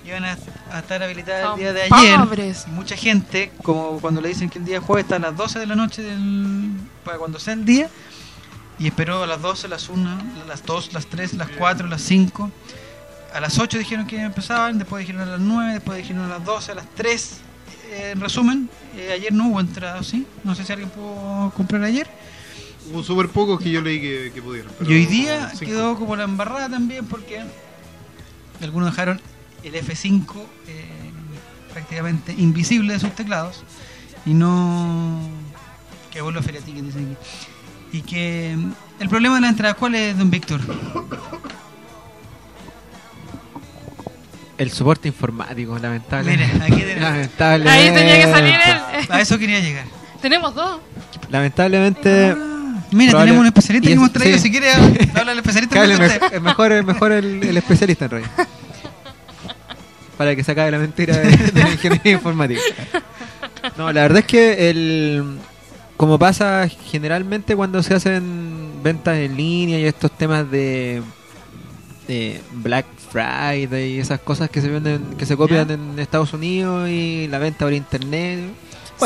iban 0.05 0.25
a, 0.25 0.37
a 0.71 0.79
estar 0.79 1.03
habilitadas 1.03 1.53
el 1.53 1.59
día 1.59 1.73
de 1.73 1.83
ayer. 1.83 2.19
pobres. 2.19 2.65
Y 2.67 2.71
mucha 2.71 2.95
gente, 2.95 3.51
como 3.61 3.99
cuando 3.99 4.21
le 4.21 4.29
dicen 4.29 4.49
que 4.49 4.57
el 4.59 4.65
día 4.65 4.81
jueves 4.81 5.03
está 5.05 5.17
a 5.17 5.19
las 5.19 5.35
12 5.37 5.59
de 5.59 5.65
la 5.67 5.75
noche 5.75 6.01
del, 6.01 6.71
para 7.03 7.17
cuando 7.19 7.37
sea 7.39 7.53
el 7.53 7.63
día, 7.63 7.89
y 8.79 8.87
esperó 8.87 9.21
a 9.23 9.27
las 9.27 9.39
12, 9.41 9.67
las 9.67 9.87
1, 9.87 10.17
las 10.47 10.65
2, 10.65 10.93
las 10.93 11.05
3, 11.05 11.33
las 11.35 11.49
4, 11.49 11.87
las 11.87 12.01
5. 12.01 12.51
A 13.35 13.39
las 13.39 13.59
8 13.59 13.77
dijeron 13.77 14.07
que 14.07 14.19
empezaban, 14.19 14.79
después 14.79 15.01
dijeron 15.01 15.21
a 15.27 15.31
las 15.31 15.39
9, 15.39 15.73
después 15.73 15.97
dijeron 15.99 16.23
a 16.25 16.27
las 16.27 16.43
12, 16.43 16.71
a 16.71 16.75
las 16.75 16.85
3. 16.95 17.37
eh, 17.91 18.09
en 18.13 18.19
resumen, 18.19 18.67
eh, 18.95 19.11
ayer 19.13 19.31
no 19.31 19.47
hubo 19.49 19.59
entrada, 19.59 20.01
¿sí? 20.01 20.25
No 20.43 20.55
sé 20.55 20.63
si 20.65 20.71
alguien 20.73 20.89
pudo 20.89 21.51
comprar 21.55 21.83
ayer. 21.83 22.07
Hubo 22.91 23.03
súper 23.03 23.29
pocos 23.29 23.61
que 23.61 23.71
yo 23.71 23.81
leí 23.81 24.01
que, 24.01 24.31
que 24.33 24.41
pudieron. 24.41 24.71
pero 24.77 24.91
Y 24.91 24.95
hoy 24.95 25.05
día 25.05 25.49
cinco. 25.51 25.65
quedó 25.65 25.95
como 25.97 26.15
la 26.15 26.23
embarrada 26.23 26.69
también 26.69 27.05
porque 27.05 27.41
algunos 28.61 28.89
dejaron 28.91 29.19
el 29.63 29.73
F5 29.75 30.25
eh, 30.67 30.85
prácticamente 31.71 32.33
invisible 32.37 32.93
de 32.93 32.99
sus 32.99 33.13
teclados 33.15 33.63
y 34.25 34.33
no 34.33 35.19
que 36.11 36.21
vuelva 36.21 36.41
a 36.41 36.43
Feria 36.43 36.61
Ticket 36.61 36.83
dice 36.85 36.99
aquí. 36.99 37.17
Y 37.97 38.01
que 38.01 38.55
mm, 38.57 38.71
el 38.99 39.09
problema 39.09 39.35
de 39.35 39.41
la 39.41 39.49
entrada, 39.49 39.73
¿cuál 39.73 39.95
es, 39.95 40.17
don 40.17 40.29
Víctor? 40.29 40.61
El 44.57 44.71
soporte 44.71 45.07
informático, 45.07 45.77
lamentable. 45.79 46.31
Mire, 46.31 46.45
aquí 46.61 46.81
tenemos. 46.81 47.01
Lamentablemente. 47.01 47.69
Ahí 47.69 47.93
tenía 47.93 48.15
que 48.25 48.31
salir 48.31 48.53
él. 48.53 49.07
A 49.09 49.21
eso 49.21 49.39
quería 49.39 49.59
llegar. 49.59 49.85
Tenemos 50.21 50.53
dos. 50.53 50.79
Lamentablemente. 51.29 52.35
Mira, 52.93 53.11
probable- 53.11 53.25
tenemos 53.31 53.41
un 53.41 53.47
especialista 53.47 53.87
que 53.87 53.93
hemos 53.93 54.13
traído. 54.13 54.37
sí. 54.37 54.43
Si 54.43 54.51
quiere, 54.51 54.71
habla 55.15 55.31
el 55.31 55.37
especialista. 55.39 55.79
Mejor, 55.87 56.05
usted. 56.05 56.33
es 56.33 56.41
mejor, 56.41 56.71
es 56.71 56.85
mejor 56.85 57.11
el, 57.11 57.43
el 57.43 57.57
especialista 57.57 58.05
en 58.05 58.11
realidad. 58.11 58.31
Para 60.17 60.35
que 60.35 60.43
se 60.43 60.51
acabe 60.51 60.71
la 60.71 60.77
mentira 60.77 61.17
de, 61.17 61.35
de 61.37 61.63
la 61.63 61.71
ingeniería 61.71 62.11
informática. 62.13 62.61
No, 63.77 63.91
la 63.91 64.01
verdad 64.03 64.19
es 64.19 64.25
que 64.25 64.69
el 64.69 65.23
como 65.97 66.19
pasa 66.19 66.67
generalmente 66.91 67.55
cuando 67.55 67.81
se 67.81 67.93
hacen 67.93 68.81
ventas 68.83 69.17
en 69.17 69.37
línea 69.37 69.79
y 69.79 69.85
estos 69.85 70.11
temas 70.17 70.49
de, 70.51 71.01
de 72.07 72.41
Black 72.51 72.85
Friday 73.11 73.93
y 73.95 73.99
esas 73.99 74.19
cosas 74.19 74.49
que 74.49 74.59
se 74.59 74.67
venden, 74.69 75.15
que 75.17 75.25
se 75.25 75.37
copian 75.37 75.69
en 75.71 75.97
Estados 75.99 76.33
Unidos 76.33 76.89
y 76.89 77.27
la 77.29 77.39
venta 77.39 77.65
por 77.65 77.73
internet. 77.73 78.39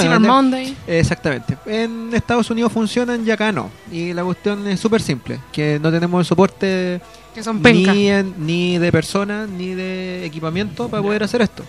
Cyber 0.04 0.18
en- 0.18 0.22
Monday. 0.28 0.78
Exactamente. 0.88 1.58
En 1.66 2.10
Estados 2.14 2.50
Unidos 2.50 2.72
funcionan 2.72 3.26
y 3.26 3.32
acá 3.32 3.52
no. 3.52 3.70
Y 3.92 4.14
la 4.14 4.24
cuestión 4.24 4.68
es 4.68 4.80
súper 4.80 5.02
simple, 5.02 5.40
que 5.52 5.80
no 5.82 5.92
tenemos 5.92 6.20
el 6.22 6.26
soporte 6.26 7.02
Que 7.34 7.44
son 7.44 7.62
pencas. 7.62 7.96
ni, 7.96 8.10
en- 8.10 8.34
ni 8.40 8.78
de 8.78 8.92
personas 8.92 9.48
ni 9.50 9.74
de 9.74 10.26
equipamiento 10.26 10.88
para 10.90 11.04
poder 11.04 11.24
hacer 11.24 11.42
esto. 11.42 11.64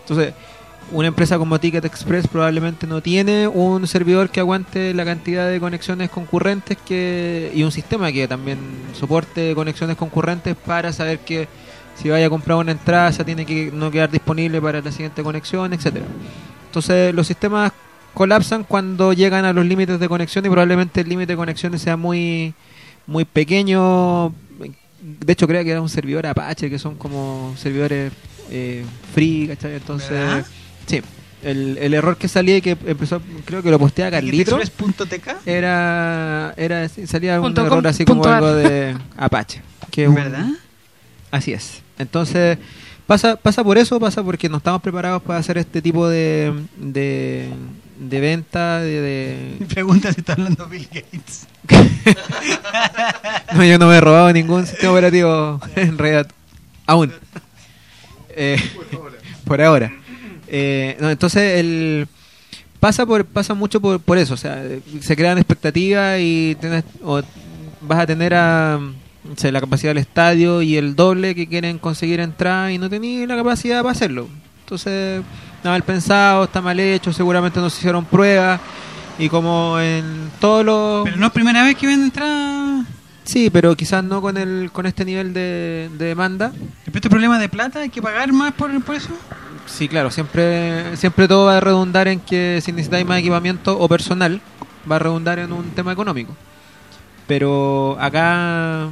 Entonces, 0.00 0.32
una 0.90 1.08
empresa 1.08 1.36
como 1.36 1.60
Ticket 1.60 1.84
Express 1.84 2.26
probablemente 2.26 2.86
no 2.86 3.02
tiene 3.02 3.46
un 3.46 3.86
servidor 3.86 4.30
que 4.30 4.40
aguante 4.40 4.94
la 4.94 5.04
cantidad 5.04 5.46
de 5.50 5.60
conexiones 5.60 6.08
concurrentes 6.08 6.78
que 6.78 7.52
y 7.54 7.62
un 7.62 7.70
sistema 7.72 8.10
que 8.10 8.26
también 8.26 8.58
soporte 8.98 9.54
conexiones 9.54 9.96
concurrentes 9.98 10.56
para 10.56 10.90
saber 10.94 11.18
que 11.18 11.46
si 11.94 12.08
vaya 12.08 12.26
a 12.26 12.30
comprar 12.30 12.56
una 12.56 12.72
entrada 12.72 13.08
esa 13.10 13.22
tiene 13.22 13.44
que 13.44 13.70
no 13.70 13.90
quedar 13.90 14.10
disponible 14.10 14.62
para 14.62 14.80
la 14.80 14.90
siguiente 14.90 15.22
conexión, 15.22 15.74
etcétera. 15.74 16.06
Entonces, 16.68 17.14
los 17.14 17.26
sistemas 17.26 17.72
colapsan 18.14 18.64
cuando 18.64 19.12
llegan 19.12 19.44
a 19.44 19.52
los 19.52 19.64
límites 19.66 19.98
de 20.00 20.08
conexión 20.08 20.44
y 20.46 20.48
probablemente 20.48 21.00
el 21.00 21.08
límite 21.08 21.32
de 21.32 21.36
conexiones 21.36 21.82
sea 21.82 21.96
muy 21.96 22.54
muy 23.06 23.24
pequeño. 23.24 24.32
De 25.00 25.32
hecho, 25.32 25.46
creo 25.46 25.64
que 25.64 25.70
era 25.70 25.80
un 25.80 25.88
servidor 25.88 26.26
Apache, 26.26 26.68
que 26.68 26.78
son 26.78 26.96
como 26.96 27.54
servidores 27.56 28.12
eh, 28.50 28.84
free, 29.14 29.46
¿cachai? 29.48 29.74
Entonces, 29.74 30.10
¿Verdad? 30.10 30.46
sí. 30.86 31.00
El, 31.40 31.78
el 31.80 31.94
error 31.94 32.16
que 32.16 32.26
salía 32.26 32.56
y 32.56 32.60
que 32.60 32.76
empezó, 32.84 33.22
creo 33.44 33.62
que 33.62 33.70
lo 33.70 33.78
postea 33.78 34.10
Carlito, 34.10 34.58
era, 35.46 36.52
era 36.56 36.88
salía 36.88 37.40
un 37.40 37.54
com, 37.54 37.64
error 37.64 37.86
así 37.86 38.04
como 38.04 38.24
ar. 38.24 38.34
algo 38.34 38.54
de 38.54 38.96
Apache. 39.16 39.62
Que 39.92 40.08
un- 40.08 40.16
¿Verdad? 40.16 40.48
Así 41.30 41.52
es. 41.52 41.80
Entonces, 41.98 42.58
pasa, 43.08 43.34
pasa 43.34 43.64
por 43.64 43.76
eso, 43.78 43.98
pasa 43.98 44.22
porque 44.22 44.48
no 44.48 44.58
estamos 44.58 44.80
preparados 44.80 45.20
para 45.22 45.40
hacer 45.40 45.58
este 45.58 45.82
tipo 45.82 46.08
de, 46.08 46.52
de, 46.76 47.48
de 47.98 48.20
venta, 48.20 48.78
de, 48.78 49.00
de- 49.00 49.66
Pregunta 49.68 50.12
si 50.12 50.20
está 50.20 50.34
hablando 50.34 50.68
Bill 50.68 50.86
Gates. 50.92 51.48
No, 53.54 53.64
yo 53.64 53.78
no 53.78 53.88
me 53.88 53.96
he 53.96 54.00
robado 54.00 54.32
ningún 54.32 54.66
sistema 54.66 54.92
operativo 54.92 55.60
en 55.76 55.96
realidad. 55.98 56.28
Aún. 56.86 57.12
Eh, 58.30 58.58
por 59.44 59.60
ahora. 59.60 59.90
Eh, 60.46 60.96
no, 61.00 61.10
entonces 61.10 61.58
el 61.58 62.06
pasa 62.78 63.04
por 63.06 63.24
pasa 63.24 63.54
mucho 63.54 63.80
por, 63.80 64.00
por 64.00 64.18
eso, 64.18 64.34
o 64.34 64.36
sea, 64.36 64.62
se 65.00 65.16
crean 65.16 65.38
expectativas 65.38 66.18
y 66.20 66.56
tienes, 66.60 66.84
o 67.02 67.20
vas 67.80 67.98
a 68.00 68.06
tener 68.06 68.34
a 68.34 68.78
la 69.42 69.60
capacidad 69.60 69.90
del 69.90 69.98
estadio 69.98 70.62
y 70.62 70.76
el 70.76 70.96
doble 70.96 71.34
que 71.34 71.46
quieren 71.46 71.78
conseguir 71.78 72.20
entrar 72.20 72.70
y 72.70 72.78
no 72.78 72.88
tenéis 72.88 73.26
la 73.28 73.36
capacidad 73.36 73.82
para 73.82 73.92
hacerlo. 73.92 74.28
Entonces, 74.60 75.22
está 75.56 75.70
mal 75.70 75.82
pensado, 75.82 76.44
está 76.44 76.60
mal 76.60 76.78
hecho, 76.78 77.12
seguramente 77.12 77.60
no 77.60 77.70
se 77.70 77.78
hicieron 77.78 78.04
pruebas 78.04 78.60
y 79.18 79.28
como 79.28 79.78
en 79.80 80.30
todos 80.40 80.64
los 80.64 81.04
Pero 81.04 81.16
no 81.16 81.26
es 81.26 81.32
primera 81.32 81.64
vez 81.64 81.76
que 81.76 81.86
venden 81.86 82.06
entrada. 82.06 82.84
Sí, 83.24 83.50
pero 83.50 83.76
quizás 83.76 84.02
no 84.04 84.22
con 84.22 84.36
el 84.36 84.70
con 84.72 84.86
este 84.86 85.04
nivel 85.04 85.34
de, 85.34 85.90
de 85.98 86.06
demanda. 86.06 86.52
¿Pero 86.84 86.96
este 86.96 87.10
problema 87.10 87.38
de 87.38 87.48
plata? 87.48 87.80
¿Hay 87.80 87.90
que 87.90 88.00
pagar 88.00 88.32
más 88.32 88.52
por, 88.54 88.82
por 88.82 88.94
eso? 88.94 89.10
Sí, 89.66 89.88
claro, 89.88 90.10
siempre 90.10 90.96
siempre 90.96 91.28
todo 91.28 91.46
va 91.46 91.58
a 91.58 91.60
redundar 91.60 92.08
en 92.08 92.20
que 92.20 92.60
si 92.62 92.72
necesitáis 92.72 93.06
más 93.06 93.18
equipamiento 93.18 93.78
o 93.78 93.88
personal, 93.88 94.40
va 94.90 94.96
a 94.96 94.98
redundar 95.00 95.38
en 95.38 95.52
un 95.52 95.70
tema 95.70 95.92
económico. 95.92 96.34
Pero 97.26 97.98
acá 98.00 98.88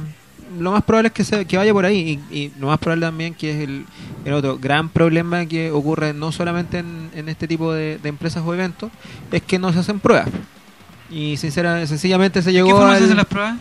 lo 0.59 0.71
más 0.71 0.83
probable 0.83 1.07
es 1.07 1.13
que, 1.13 1.23
se, 1.23 1.45
que 1.45 1.57
vaya 1.57 1.73
por 1.73 1.85
ahí 1.85 2.19
y, 2.31 2.35
y 2.37 2.51
lo 2.59 2.67
más 2.67 2.79
probable 2.79 3.05
también 3.05 3.33
que 3.33 3.51
es 3.51 3.67
el, 3.67 3.85
el 4.25 4.33
otro 4.33 4.57
gran 4.57 4.89
problema 4.89 5.45
que 5.45 5.71
ocurre 5.71 6.13
no 6.13 6.31
solamente 6.31 6.79
en, 6.79 7.09
en 7.13 7.29
este 7.29 7.47
tipo 7.47 7.73
de, 7.73 7.97
de 7.97 8.09
empresas 8.09 8.43
o 8.45 8.53
eventos, 8.53 8.91
es 9.31 9.41
que 9.43 9.59
no 9.59 9.71
se 9.73 9.79
hacen 9.79 9.99
pruebas. 9.99 10.27
Y 11.09 11.37
sincera, 11.37 11.85
sencillamente 11.87 12.41
se 12.41 12.49
¿De 12.49 12.53
llegó 12.53 12.67
qué 12.67 12.73
forma 12.73 12.91
se 12.91 12.97
al- 12.97 13.03
hacen 13.05 13.17
las 13.17 13.25
pruebas? 13.25 13.57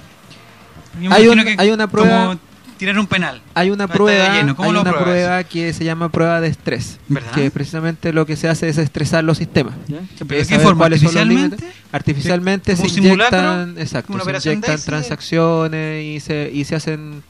Hay 1.10 1.28
un- 1.28 1.44
que 1.44 1.54
hay 1.58 1.70
una 1.70 1.86
prueba- 1.88 2.38
tirar 2.78 2.98
un 2.98 3.06
penal. 3.06 3.40
Hay 3.54 3.70
una 3.70 3.88
prueba, 3.88 4.34
lleno. 4.34 4.54
¿Cómo 4.56 4.68
hay 4.68 4.74
lo 4.74 4.82
una 4.82 4.92
prueba 4.92 5.44
que 5.44 5.72
se 5.72 5.84
llama 5.84 6.08
prueba 6.10 6.40
de 6.40 6.48
estrés, 6.48 6.98
¿Verdad? 7.08 7.32
que 7.32 7.50
precisamente 7.50 8.12
lo 8.12 8.26
que 8.26 8.36
se 8.36 8.48
hace 8.48 8.68
es 8.68 8.78
estresar 8.78 9.24
los 9.24 9.38
sistemas. 9.38 9.74
¿Pero 9.86 10.40
Es 10.40 10.48
de 10.48 10.56
qué 10.56 10.62
forma? 10.62 10.80
cuáles 10.84 11.00
son 11.00 11.06
los 11.14 11.16
¿Artificialmente? 11.16 11.56
límites. 11.56 11.82
Artificialmente 11.92 12.76
¿Como 12.76 12.88
se 12.88 13.00
inyectan, 13.00 13.74
exacto, 13.78 14.12
¿Como 14.12 14.24
una 14.24 14.40
se 14.40 14.52
inyectan 14.52 14.80
transacciones 14.80 16.04
y 16.04 16.20
se 16.20 16.50
y 16.52 16.64
se 16.64 16.74
hacen 16.76 17.22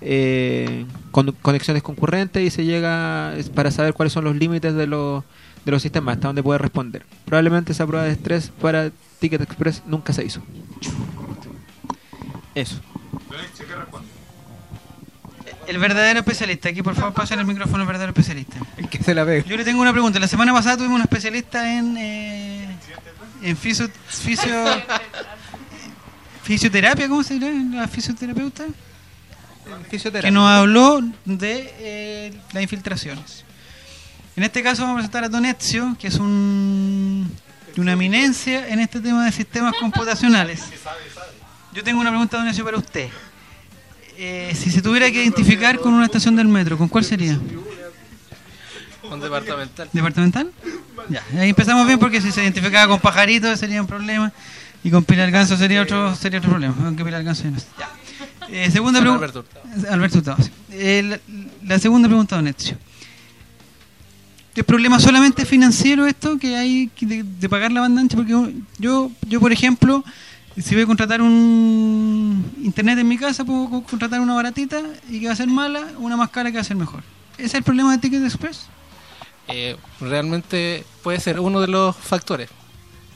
eh, 0.00 0.84
con- 1.10 1.32
conexiones 1.42 1.82
concurrentes 1.82 2.42
y 2.42 2.50
se 2.50 2.64
llega 2.64 3.34
para 3.54 3.70
saber 3.70 3.94
cuáles 3.94 4.12
son 4.12 4.24
los 4.24 4.36
límites 4.36 4.74
de 4.74 4.86
los 4.86 5.24
de 5.64 5.72
los 5.72 5.82
sistemas 5.82 6.14
hasta 6.16 6.28
dónde 6.28 6.42
puede 6.42 6.58
responder. 6.58 7.04
Probablemente 7.24 7.72
esa 7.72 7.86
prueba 7.86 8.04
de 8.06 8.12
estrés 8.12 8.50
para 8.60 8.90
Ticket 9.18 9.40
Express 9.42 9.82
nunca 9.86 10.12
se 10.12 10.24
hizo. 10.24 10.40
Eso. 12.54 12.80
El 15.68 15.76
verdadero 15.78 16.20
especialista. 16.20 16.70
Aquí, 16.70 16.82
por 16.82 16.94
favor, 16.94 17.12
pasen 17.12 17.38
el 17.38 17.44
micrófono 17.44 17.82
al 17.82 17.86
verdadero 17.86 18.10
especialista. 18.10 18.56
El 18.78 18.88
que 18.88 19.02
se 19.02 19.14
la 19.14 19.22
ve. 19.24 19.44
Yo 19.46 19.54
le 19.54 19.64
tengo 19.64 19.82
una 19.82 19.92
pregunta. 19.92 20.18
La 20.18 20.26
semana 20.26 20.50
pasada 20.54 20.78
tuvimos 20.78 20.94
una 20.94 21.04
especialista 21.04 21.76
en, 21.76 21.94
eh, 21.98 22.76
en 23.42 23.54
fisio, 23.54 23.90
fisio, 24.06 24.64
fisioterapia, 26.42 27.06
¿cómo 27.06 27.22
se 27.22 27.34
dirá? 27.34 27.52
¿La 27.74 27.86
fisioterapeuta? 27.86 28.64
Que 30.22 30.30
nos 30.30 30.50
habló 30.50 31.02
de 31.26 31.74
eh, 31.78 32.40
las 32.52 32.62
infiltraciones. 32.62 33.44
En 34.36 34.44
este 34.44 34.62
caso 34.62 34.82
vamos 34.84 34.94
a 34.94 34.98
presentar 35.00 35.24
a 35.24 35.28
Don 35.28 35.44
Ezio, 35.44 35.94
que 36.00 36.08
es 36.08 36.14
un, 36.14 37.30
una 37.76 37.92
eminencia 37.92 38.68
en 38.68 38.80
este 38.80 39.00
tema 39.00 39.26
de 39.26 39.32
sistemas 39.32 39.74
computacionales. 39.78 40.62
Yo 41.74 41.84
tengo 41.84 42.00
una 42.00 42.08
pregunta, 42.08 42.38
Don 42.38 42.48
Ezio, 42.48 42.64
para 42.64 42.78
usted. 42.78 43.10
Eh, 44.20 44.52
si 44.56 44.70
se 44.72 44.82
tuviera 44.82 45.08
que 45.12 45.22
identificar 45.22 45.78
con 45.78 45.94
una 45.94 46.04
estación 46.04 46.34
del 46.34 46.48
metro, 46.48 46.76
¿con 46.76 46.88
cuál 46.88 47.04
sería? 47.04 47.38
Un 49.10 49.20
departamental. 49.20 49.88
¿Departamental? 49.92 50.50
Ya, 51.08 51.22
ahí 51.38 51.50
empezamos 51.50 51.86
bien 51.86 52.00
porque 52.00 52.20
si 52.20 52.32
se 52.32 52.42
identificaba 52.42 52.88
con 52.88 53.00
pajaritos 53.00 53.58
sería 53.60 53.80
un 53.80 53.86
problema 53.86 54.32
y 54.82 54.90
con 54.90 55.04
Pilar 55.04 55.30
Ganso 55.30 55.56
sería 55.56 55.82
otro 55.82 56.14
sería 56.16 56.40
otro 56.40 56.50
problema, 56.50 56.74
aunque 56.84 57.04
Pilar 57.04 57.22
Ganso 57.22 57.44
ya 57.44 57.50
no 57.50 57.56
está. 57.58 57.70
Ya. 57.78 57.88
Eh, 58.50 58.70
segunda 58.72 58.98
Con 58.98 59.18
pregunta. 59.18 59.24
Alberto 59.24 59.38
Hurtado. 59.40 59.94
Alberto 59.94 60.18
Hurtado, 60.18 60.42
sí. 60.42 60.50
Eh, 60.72 61.02
la, 61.04 61.20
la 61.64 61.78
segunda 61.78 62.08
pregunta, 62.08 62.34
Don 62.36 62.48
Ezio. 62.48 62.76
¿Es 64.54 64.64
problema 64.64 64.98
solamente 64.98 65.46
financiero 65.46 66.04
esto 66.06 66.36
que 66.36 66.56
hay 66.56 66.90
de, 67.00 67.22
de 67.22 67.48
pagar 67.48 67.70
la 67.70 67.82
banda 67.82 68.00
ancha? 68.00 68.16
Porque 68.16 68.32
yo, 68.78 69.10
yo, 69.28 69.40
por 69.40 69.52
ejemplo, 69.52 70.04
si 70.60 70.74
voy 70.74 70.84
a 70.84 70.86
contratar 70.86 71.22
un 71.22 72.52
internet 72.62 72.98
en 72.98 73.08
mi 73.08 73.18
casa, 73.18 73.44
puedo 73.44 73.68
co- 73.70 73.82
contratar 73.84 74.20
una 74.20 74.34
baratita 74.34 74.82
y 75.08 75.20
que 75.20 75.26
va 75.26 75.32
a 75.32 75.36
ser 75.36 75.48
mala, 75.48 75.86
una 75.98 76.16
más 76.16 76.30
cara 76.30 76.50
que 76.50 76.56
va 76.56 76.62
a 76.62 76.64
ser 76.64 76.76
mejor. 76.76 77.02
¿Ese 77.36 77.46
es 77.46 77.54
el 77.54 77.62
problema 77.62 77.92
de 77.92 77.98
Ticket 77.98 78.22
Express? 78.24 78.66
Eh, 79.48 79.76
realmente 80.00 80.84
puede 81.02 81.20
ser 81.20 81.40
uno 81.40 81.60
de 81.60 81.68
los 81.68 81.96
factores. 81.96 82.50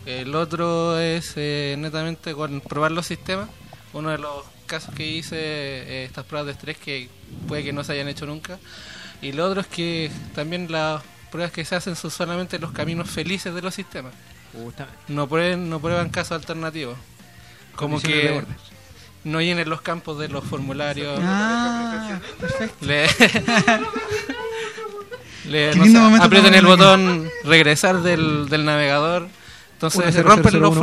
El 0.07 0.35
otro 0.35 0.99
es 0.99 1.33
eh, 1.37 1.77
netamente 1.79 2.35
con 2.35 2.61
probar 2.61 2.93
los 2.93 3.07
sistemas. 3.07 3.49
Uno 3.93 4.11
de 4.11 4.19
los 4.19 4.45
casos 4.67 4.95
que 4.95 5.07
hice, 5.07 5.37
eh, 5.37 6.05
estas 6.05 6.25
pruebas 6.25 6.47
de 6.47 6.53
estrés 6.53 6.79
que 6.79 7.09
puede 7.47 7.63
que 7.63 7.73
no 7.73 7.85
se 7.85 7.93
hayan 7.93 8.09
hecho 8.09 8.27
nunca. 8.27 8.59
Y 9.21 9.33
lo 9.33 9.47
otro 9.47 9.61
es 9.61 9.67
que 9.67 10.11
también 10.35 10.71
la 10.73 11.03
pruebas 11.31 11.53
que 11.53 11.65
se 11.65 11.75
hacen 11.77 11.95
son 11.97 12.11
solamente 12.11 12.59
los 12.59 12.73
caminos 12.73 13.11
felices 13.11 13.55
de 13.55 13.63
los 13.63 13.75
sistemas. 13.75 14.13
No 15.09 15.29
prueben, 15.29 15.71
no 15.71 15.81
prueban 15.81 16.11
casos 16.11 16.33
alternativos. 16.33 16.97
Como 17.75 18.01
que 18.01 18.43
no 19.25 19.41
llenen 19.41 19.69
los 19.69 19.83
campos 19.83 20.19
de 20.19 20.29
los 20.29 20.45
formularios. 20.45 21.19
Ah, 21.23 22.19
perfecto. 22.41 22.85
Le, 22.85 23.07
le- 25.47 25.75
no 25.77 25.85
sé, 25.85 25.99
aprieten 26.23 26.55
el 26.55 26.67
botón 26.67 27.29
regresar 27.45 28.03
del, 28.03 28.49
del 28.49 28.65
navegador. 28.65 29.29
Entonces 29.75 30.15
se 30.15 30.23
rompen 30.23 30.61
los, 30.61 30.75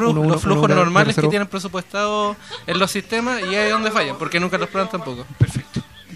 flujos 0.41 0.69
normales 0.69 1.15
que 1.15 1.27
tienen 1.29 1.47
presupuestados 1.47 2.35
en 2.67 2.79
los 2.79 2.91
sistemas 2.91 3.39
y 3.41 3.55
ahí 3.55 3.67
es 3.67 3.71
donde 3.71 3.91
fallan, 3.91 4.17
porque 4.17 4.39
nunca 4.41 4.57
los 4.57 4.67
prueban 4.69 4.91
tampoco. 4.91 5.25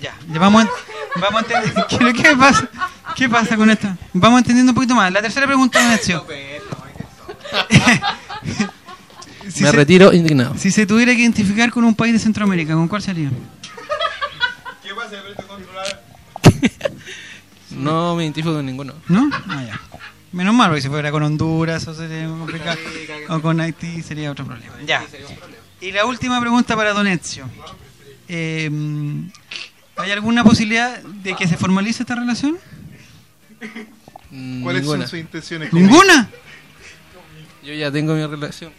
Ya, 0.01 0.13
ya 0.27 0.39
vamos, 0.39 0.65
a- 0.65 1.19
vamos 1.19 1.43
a 1.43 1.45
entender. 1.45 1.85
¿Qué, 2.13 2.13
qué 2.13 2.35
pasa? 2.35 2.67
¿Qué 3.15 3.29
pasa 3.29 3.55
con 3.55 3.69
esto? 3.69 3.87
Vamos 4.11 4.39
entendiendo 4.39 4.71
un 4.71 4.75
poquito 4.75 4.95
más. 4.95 5.11
La 5.13 5.21
tercera 5.21 5.45
pregunta, 5.45 5.81
don 5.81 5.91
Ezio. 5.93 6.25
Si 9.53 9.61
Me 9.63 9.69
se- 9.69 9.75
retiro 9.75 10.11
indignado. 10.13 10.55
Si 10.57 10.71
se 10.71 10.85
tuviera 10.87 11.13
que 11.13 11.21
identificar 11.21 11.71
con 11.71 11.83
un 11.83 11.93
país 11.95 12.13
de 12.13 12.19
Centroamérica, 12.19 12.73
¿con 12.73 12.87
cuál 12.87 13.01
sería? 13.03 13.29
No 17.71 18.15
me 18.15 18.23
identifico 18.23 18.53
con 18.53 18.65
ninguno. 18.65 18.93
¿No? 19.07 19.29
Ah, 19.47 19.63
ya. 19.65 19.79
Menos 20.31 20.53
mal, 20.53 20.69
porque 20.69 20.81
si 20.81 20.89
fuera 20.89 21.11
con 21.11 21.23
Honduras 21.23 21.87
o 21.87 21.93
sería 21.93 22.27
complicado. 22.27 22.77
O 23.29 23.41
con 23.41 23.59
Haití 23.61 24.01
sería 24.01 24.31
otro 24.31 24.45
problema. 24.45 24.73
Ya. 24.85 25.03
Y 25.81 25.91
la 25.91 26.05
última 26.05 26.39
pregunta 26.39 26.75
para 26.75 26.93
Don 26.93 27.07
Ezio. 27.07 27.45
Eh, 28.27 28.69
¿Hay 29.97 30.11
alguna 30.11 30.43
posibilidad 30.43 31.01
de 31.01 31.35
que 31.35 31.47
se 31.47 31.57
formalice 31.57 32.03
esta 32.03 32.15
relación? 32.15 32.57
¿Cuáles 33.59 34.81
Ninguna. 34.81 35.01
son 35.01 35.07
sus 35.09 35.19
intenciones? 35.19 35.69
conmigo? 35.69 35.89
¿Ninguna? 35.91 36.29
Yo 37.63 37.73
ya 37.73 37.91
tengo 37.91 38.13
mi 38.15 38.25
relación. 38.25 38.71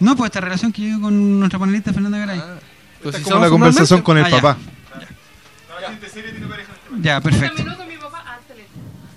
No, 0.00 0.16
pues 0.16 0.28
esta 0.30 0.40
relación 0.40 0.72
que 0.72 0.90
yo 0.90 1.00
con 1.00 1.38
nuestra 1.38 1.58
panelista 1.58 1.92
Fernanda 1.92 2.18
Garay. 2.18 2.38
Pues 3.02 3.14
Esta 3.14 3.18
si 3.18 3.22
es 3.22 3.28
como 3.28 3.44
la 3.44 3.50
conversación 3.50 4.02
con 4.02 4.18
el 4.18 4.24
Ah, 4.24 4.30
ya. 4.30 4.40
papá. 4.40 4.58
Ya, 7.00 7.20
perfecto. 7.20 7.62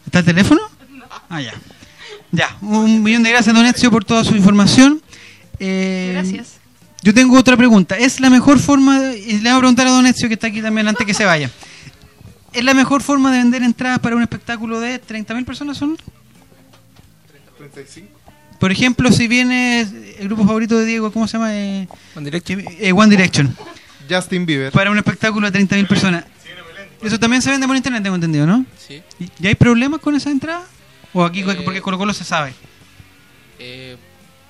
¿Está 0.06 0.20
el 0.20 0.26
teléfono? 0.26 0.62
Ah, 1.30 1.42
ya. 1.42 1.54
Ya, 2.32 2.56
un 2.62 3.02
millón 3.04 3.24
de 3.24 3.30
gracias, 3.32 3.54
Don 3.56 3.66
Ezio, 3.66 3.92
por 3.92 4.04
toda 4.06 4.24
su 4.24 4.36
información. 4.36 5.02
Eh, 5.60 6.12
Gracias. 6.14 6.58
Yo 7.02 7.14
tengo 7.14 7.38
otra 7.38 7.56
pregunta. 7.58 7.98
¿Es 7.98 8.20
la 8.20 8.30
mejor 8.30 8.60
forma, 8.60 9.00
de- 9.00 9.20
y 9.20 9.34
le 9.40 9.50
voy 9.50 9.58
a 9.58 9.60
preguntar 9.60 9.88
a 9.88 9.92
Don 9.92 10.06
Ezio, 10.08 10.28
que 10.28 10.34
está 10.36 10.48
aquí 10.48 10.62
también 10.62 10.88
antes 10.88 11.06
que 11.06 11.14
se 11.14 11.26
vaya, 11.26 11.52
¿es 12.54 12.64
la 12.64 12.74
mejor 12.74 13.02
forma 13.04 13.32
de 13.32 13.40
vender 13.40 13.62
entradas 13.64 14.00
para 14.00 14.16
un 14.16 14.22
espectáculo 14.22 14.80
de 14.80 15.00
30.000 15.00 15.46
personas? 15.46 15.78
son? 15.78 15.98
35. 17.58 18.08
Por 18.64 18.72
ejemplo, 18.72 19.12
si 19.12 19.28
viene 19.28 19.82
el 19.82 20.28
grupo 20.30 20.46
favorito 20.46 20.78
de 20.80 20.86
Diego, 20.86 21.12
¿cómo 21.12 21.28
se 21.28 21.34
llama? 21.34 21.54
Eh, 21.54 21.86
One 22.16 22.24
Direction. 22.24 22.64
eh, 22.80 22.94
One 22.94 23.10
Direction. 23.10 23.54
Justin 24.10 24.46
Bieber. 24.46 24.72
Para 24.72 24.90
un 24.90 24.98
espectáculo 24.98 25.52
de 25.52 25.60
30.000 25.60 25.86
personas. 25.86 26.24
Eso 27.02 27.20
también 27.20 27.42
se 27.42 27.52
vende 27.52 27.68
por 27.68 27.76
internet, 27.76 28.02
tengo 28.04 28.16
entendido, 28.16 28.48
¿no? 28.48 28.66
Sí. 28.78 29.02
¿Y, 29.20 29.30
y 29.42 29.48
hay 29.48 29.56
problemas 29.56 30.00
con 30.00 30.16
esa 30.16 30.32
entrada? 30.32 30.66
¿O 31.12 31.26
aquí, 31.26 31.44
porque 31.44 31.82
Colo 31.82 31.98
Colo 31.98 32.14
se 32.14 32.24
sabe? 32.24 32.54
Eh, 33.60 33.98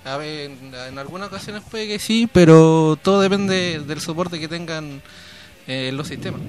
a 0.05 0.15
ver, 0.17 0.51
en, 0.51 0.75
en 0.75 0.99
algunas 0.99 1.29
ocasiones 1.29 1.63
puede 1.71 1.87
que 1.87 1.97
sí, 1.97 2.29
pero 2.31 2.99
todo 3.01 3.19
depende 3.19 3.79
del 3.79 3.99
soporte 3.99 4.39
que 4.39 4.47
tengan 4.47 5.01
eh, 5.65 5.89
los 5.91 6.07
sistemas. 6.07 6.41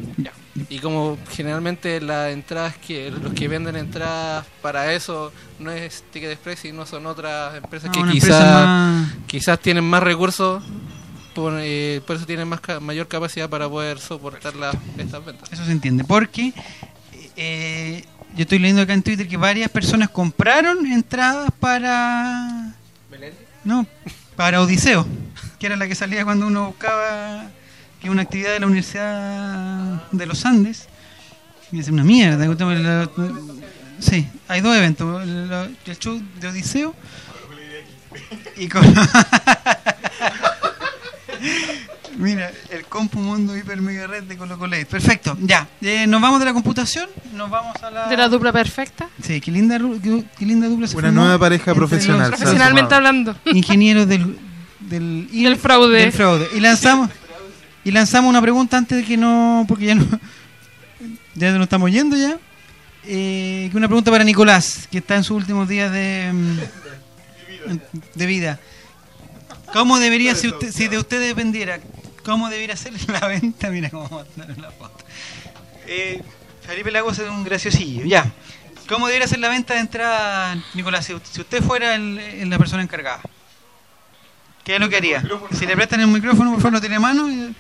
Y 0.68 0.78
como 0.78 1.18
generalmente 1.30 2.00
las 2.00 2.32
entradas 2.32 2.76
que 2.76 3.11
los 3.11 3.32
que 3.32 3.48
venden 3.48 3.74
entradas 3.76 4.46
para 4.62 4.92
eso 4.92 5.32
no 5.59 5.70
es 5.72 6.05
Ticket 6.12 6.30
Express 6.30 6.64
y 6.66 6.72
no 6.72 6.86
son 6.86 7.07
otras 7.07 7.57
empresas 7.57 7.90
Ah, 7.90 7.92
que 7.92 8.12
quizás 8.12 8.30
empresa 8.30 8.52
más- 8.52 9.12
quizás 9.26 9.59
tienen 9.59 9.82
más 9.84 10.02
recursos, 10.02 10.62
por, 11.34 11.55
eh, 11.59 12.00
por 12.07 12.14
eso 12.16 12.24
tienen 12.24 12.46
más 12.46 12.61
ca- 12.61 12.78
mayor 12.78 13.09
capacidad 13.09 13.48
para 13.48 13.68
poder 13.68 13.98
soportar 13.98 14.55
las, 14.55 14.76
estas 14.96 15.24
ventas. 15.24 15.52
Eso 15.52 15.64
se 15.64 15.72
entiende. 15.72 16.05
Porque 16.05 16.52
eh, 17.36 18.05
yo 18.36 18.42
estoy 18.42 18.61
leyendo 18.61 18.82
acá 18.82 18.92
en 18.94 19.02
Twitter 19.02 19.26
que 19.26 19.36
varias 19.36 19.70
personas 19.70 20.09
compraron 20.11 20.86
entradas 20.86 21.50
para. 21.59 22.74
No, 23.64 23.86
para 24.36 24.61
Odiseo, 24.61 25.07
que 25.59 25.66
era 25.66 25.76
la 25.76 25.88
que 25.88 25.94
salía 25.96 26.24
cuando 26.24 26.46
uno 26.46 26.66
buscaba 26.68 27.46
que 28.05 28.11
una 28.11 28.22
actividad 28.22 28.52
de 28.52 28.61
la 28.61 28.66
Universidad 28.66 30.02
de 30.12 30.26
los 30.26 30.44
Andes. 30.46 30.86
Y 31.72 31.80
es 31.80 31.88
una 31.88 32.05
mierda. 32.05 32.46
Sí, 33.98 34.28
hay 34.46 34.61
dos 34.61 34.76
eventos: 34.76 35.22
el, 35.22 35.50
el 35.86 35.98
show 35.98 36.22
de 36.40 36.48
Odiseo 36.48 36.94
y 38.57 38.68
con. 38.68 38.82
Mira, 42.16 42.50
el 42.70 42.84
compu 42.84 43.18
mundo 43.18 43.57
hiper 43.57 43.80
mega 43.82 44.07
red 44.07 44.22
de 44.22 44.36
Colo 44.36 44.57
Colate. 44.57 44.86
Perfecto, 44.86 45.36
ya. 45.40 45.66
Eh, 45.80 46.07
nos 46.07 46.20
vamos 46.20 46.38
de 46.38 46.46
la 46.46 46.52
computación, 46.52 47.09
nos 47.32 47.50
vamos 47.50 47.74
a 47.82 47.90
la. 47.90 48.07
De 48.09 48.16
la 48.16 48.28
dupla 48.28 48.52
perfecta. 48.52 49.09
Sí, 49.20 49.40
qué 49.40 49.50
linda, 49.50 49.78
qué, 50.00 50.22
qué 50.38 50.46
linda 50.46 50.68
dupla 50.68 50.86
se 50.86 50.96
Una 50.96 51.11
nueva 51.11 51.38
pareja 51.38 51.74
profesional, 51.74 52.28
Profesionalmente 52.28 52.94
hablando. 52.94 53.34
Ingenieros 53.46 54.07
del. 54.07 54.38
Del, 54.78 55.28
y- 55.32 55.44
Del 55.44 55.57
fraude. 55.57 55.98
del 55.98 56.12
fraude. 56.12 56.46
Y 56.55 56.61
lanzamos. 56.61 57.11
Y 57.85 57.91
lanzamos 57.91 58.30
una 58.30 58.41
pregunta 58.41 58.76
antes 58.78 58.99
de 58.99 59.05
que 59.05 59.16
no. 59.16 59.64
Porque 59.68 59.87
ya 59.87 59.95
no. 59.95 60.05
Ya 61.37 61.51
nos 61.53 61.62
estamos 61.64 61.91
yendo 61.91 62.16
ya. 62.16 62.39
Eh, 63.05 63.68
una 63.74 63.89
pregunta 63.89 64.11
para 64.11 64.22
Nicolás, 64.24 64.89
que 64.91 64.99
está 64.99 65.16
en 65.16 65.24
sus 65.24 65.37
últimos 65.37 65.68
días 65.68 65.91
de. 65.93 66.30
mm, 66.32 66.59
de 68.14 68.26
vida. 68.26 68.61
¿Cómo 69.72 69.99
debería, 69.99 70.35
si, 70.37 70.47
usted, 70.49 70.70
si 70.70 70.87
de 70.87 70.99
usted 70.99 71.20
dependiera, 71.20 71.80
cómo 72.24 72.49
debería 72.49 72.76
ser 72.76 72.93
la 73.11 73.26
venta? 73.26 73.68
Mira 73.70 73.91
cómo 73.91 74.09
mandaron 74.09 74.62
la 74.62 74.70
foto. 74.70 75.05
Eh, 75.87 76.22
Felipe 76.64 76.91
Lagos 76.93 77.18
es 77.18 77.28
un 77.28 77.43
graciosillo, 77.43 78.05
ya. 78.05 78.32
¿Cómo 78.89 79.07
debería 79.09 79.26
ser 79.26 79.41
la 79.41 79.49
venta 79.49 79.74
de 79.74 79.80
entrada, 79.80 80.57
Nicolás? 80.74 81.05
Si, 81.07 81.14
usted 81.14 81.62
fuera 81.62 81.97
el- 81.97 82.49
la 82.49 82.59
persona 82.59 82.82
encargada, 82.82 83.20
¿qué 84.65 84.75
es 84.75 84.81
lo 84.81 84.89
que 84.89 84.97
haría? 84.97 85.23
Si 85.57 85.67
le 85.67 85.75
prestan 85.77 86.01
el 86.01 86.09
micrófono, 86.09 86.51
por 86.53 86.61
favor, 86.61 86.73
no 86.75 86.81
tiene 86.81 86.99
mano. 86.99 87.31
y- 87.31 87.55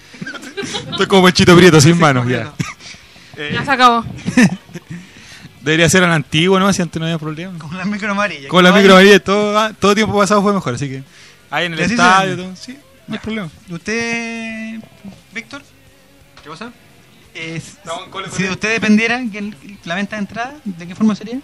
Estoy 0.90 1.06
como 1.06 1.22
Panchito 1.24 1.56
Prieto, 1.56 1.80
sin 1.80 1.98
manos 1.98 2.26
ya. 2.28 2.52
Ya 3.36 3.64
se 3.64 3.70
acabó. 3.70 4.04
Debería 5.60 5.88
ser 5.88 6.04
al 6.04 6.12
antiguo, 6.12 6.58
¿no? 6.60 6.70
Si 6.72 6.82
antes 6.82 7.00
no 7.00 7.06
había 7.06 7.18
problema. 7.18 7.58
Con 7.58 7.76
la 7.76 7.84
micro 7.84 8.10
amarilla. 8.10 8.48
Con 8.48 8.62
la 8.64 8.70
Que 8.72 8.78
micro 8.78 8.94
amarilla, 8.94 9.18
todo, 9.18 9.58
ah, 9.58 9.72
todo 9.78 9.94
tiempo 9.94 10.16
pasado 10.18 10.42
fue 10.42 10.52
mejor, 10.52 10.74
así 10.74 10.88
que. 10.88 11.02
Ahí 11.50 11.66
en 11.66 11.72
el 11.74 11.80
estadio, 11.80 12.36
todo, 12.36 12.56
sí, 12.56 12.76
no 13.06 13.14
hay 13.14 13.20
problema. 13.20 13.48
¿Usted, 13.70 14.80
Víctor? 15.32 15.62
¿Qué 16.42 16.50
pasa? 16.50 16.70
Eh, 17.34 17.60
si 18.36 18.42
de 18.44 18.50
usted 18.50 18.72
dependiera 18.72 19.20
que 19.32 19.38
el- 19.38 19.56
la 19.84 19.94
venta 19.96 20.16
de 20.16 20.20
entrada, 20.20 20.54
¿de 20.64 20.86
qué 20.86 20.94
forma 20.94 21.14
sería? 21.16 21.40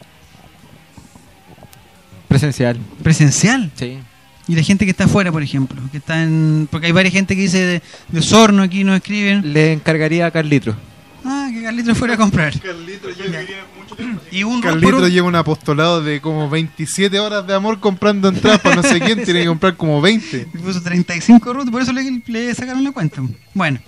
Presencial. 2.29 2.79
¿Presencial? 3.03 3.71
Sí. 3.75 3.99
Y 4.51 4.57
la 4.57 4.63
gente 4.65 4.85
que 4.85 4.91
está 4.91 5.05
afuera, 5.05 5.31
por 5.31 5.43
ejemplo, 5.45 5.81
que 5.93 5.99
está 5.99 6.23
en... 6.25 6.67
Porque 6.71 6.87
hay 6.87 6.93
varias 6.93 7.15
gente 7.15 7.37
que 7.37 7.43
dice 7.43 7.59
de, 7.65 7.83
de 8.09 8.19
Osorno 8.19 8.65
aquí, 8.65 8.83
nos 8.83 8.97
escriben. 8.97 9.53
Le 9.53 9.73
encargaría 9.75 10.27
a 10.27 10.31
Carlitro. 10.33 10.75
Ah, 11.25 11.49
que 11.53 11.63
Carlitos 11.63 11.97
fuera 11.97 12.15
a 12.15 12.17
comprar. 12.17 12.53
Y 14.33 14.43
un 14.43 14.61
Carlitro 14.61 14.97
por 14.99 15.05
un- 15.05 15.11
lleva 15.11 15.29
un 15.29 15.37
apostolado 15.37 16.03
de 16.03 16.21
como 16.21 16.49
27 16.51 17.19
horas 17.21 17.47
de 17.47 17.55
amor 17.55 17.79
comprando 17.79 18.29
entradas 18.29 18.61
para 18.61 18.77
no 18.77 18.83
sé 18.83 18.99
quién, 19.01 19.23
tiene 19.23 19.41
que 19.43 19.47
comprar 19.47 19.77
como 19.77 20.01
20. 20.01 20.49
Y 20.55 20.59
puso 20.59 20.83
35 20.83 21.53
rutas, 21.53 21.71
por 21.71 21.83
eso 21.83 21.93
le, 21.93 22.23
le 22.27 22.55
sacaron 22.55 22.83
la 22.83 22.91
cuenta. 22.93 23.23
Bueno. 23.55 23.79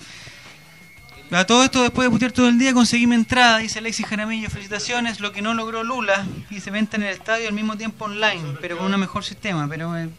A 1.31 1.45
todo 1.47 1.65
esto, 1.65 1.81
después 1.83 2.07
de 2.07 2.11
putear 2.11 2.31
todo 2.31 2.47
el 2.51 2.59
día, 2.59 2.75
conseguí 2.75 3.07
mi 3.07 3.15
entrada, 3.15 3.57
dice 3.59 3.79
Alexis 3.79 4.05
Jaramillo. 4.05 4.51
Felicitaciones, 4.51 5.19
lo 5.21 5.33
que 5.33 5.41
no 5.41 5.55
logró 5.55 5.83
Lula. 5.83 6.27
Y 6.51 6.61
se 6.61 6.71
venta 6.71 6.99
en 6.99 7.05
el 7.05 7.09
estadio 7.15 7.49
al 7.49 7.55
mismo 7.55 7.75
tiempo 7.79 8.05
online, 8.05 8.43
pero 8.61 8.77
con 8.77 8.93
un 8.93 9.01
mejor 9.01 9.25
sistema. 9.25 9.67
Pero 9.67 9.97
eh, 9.97 10.11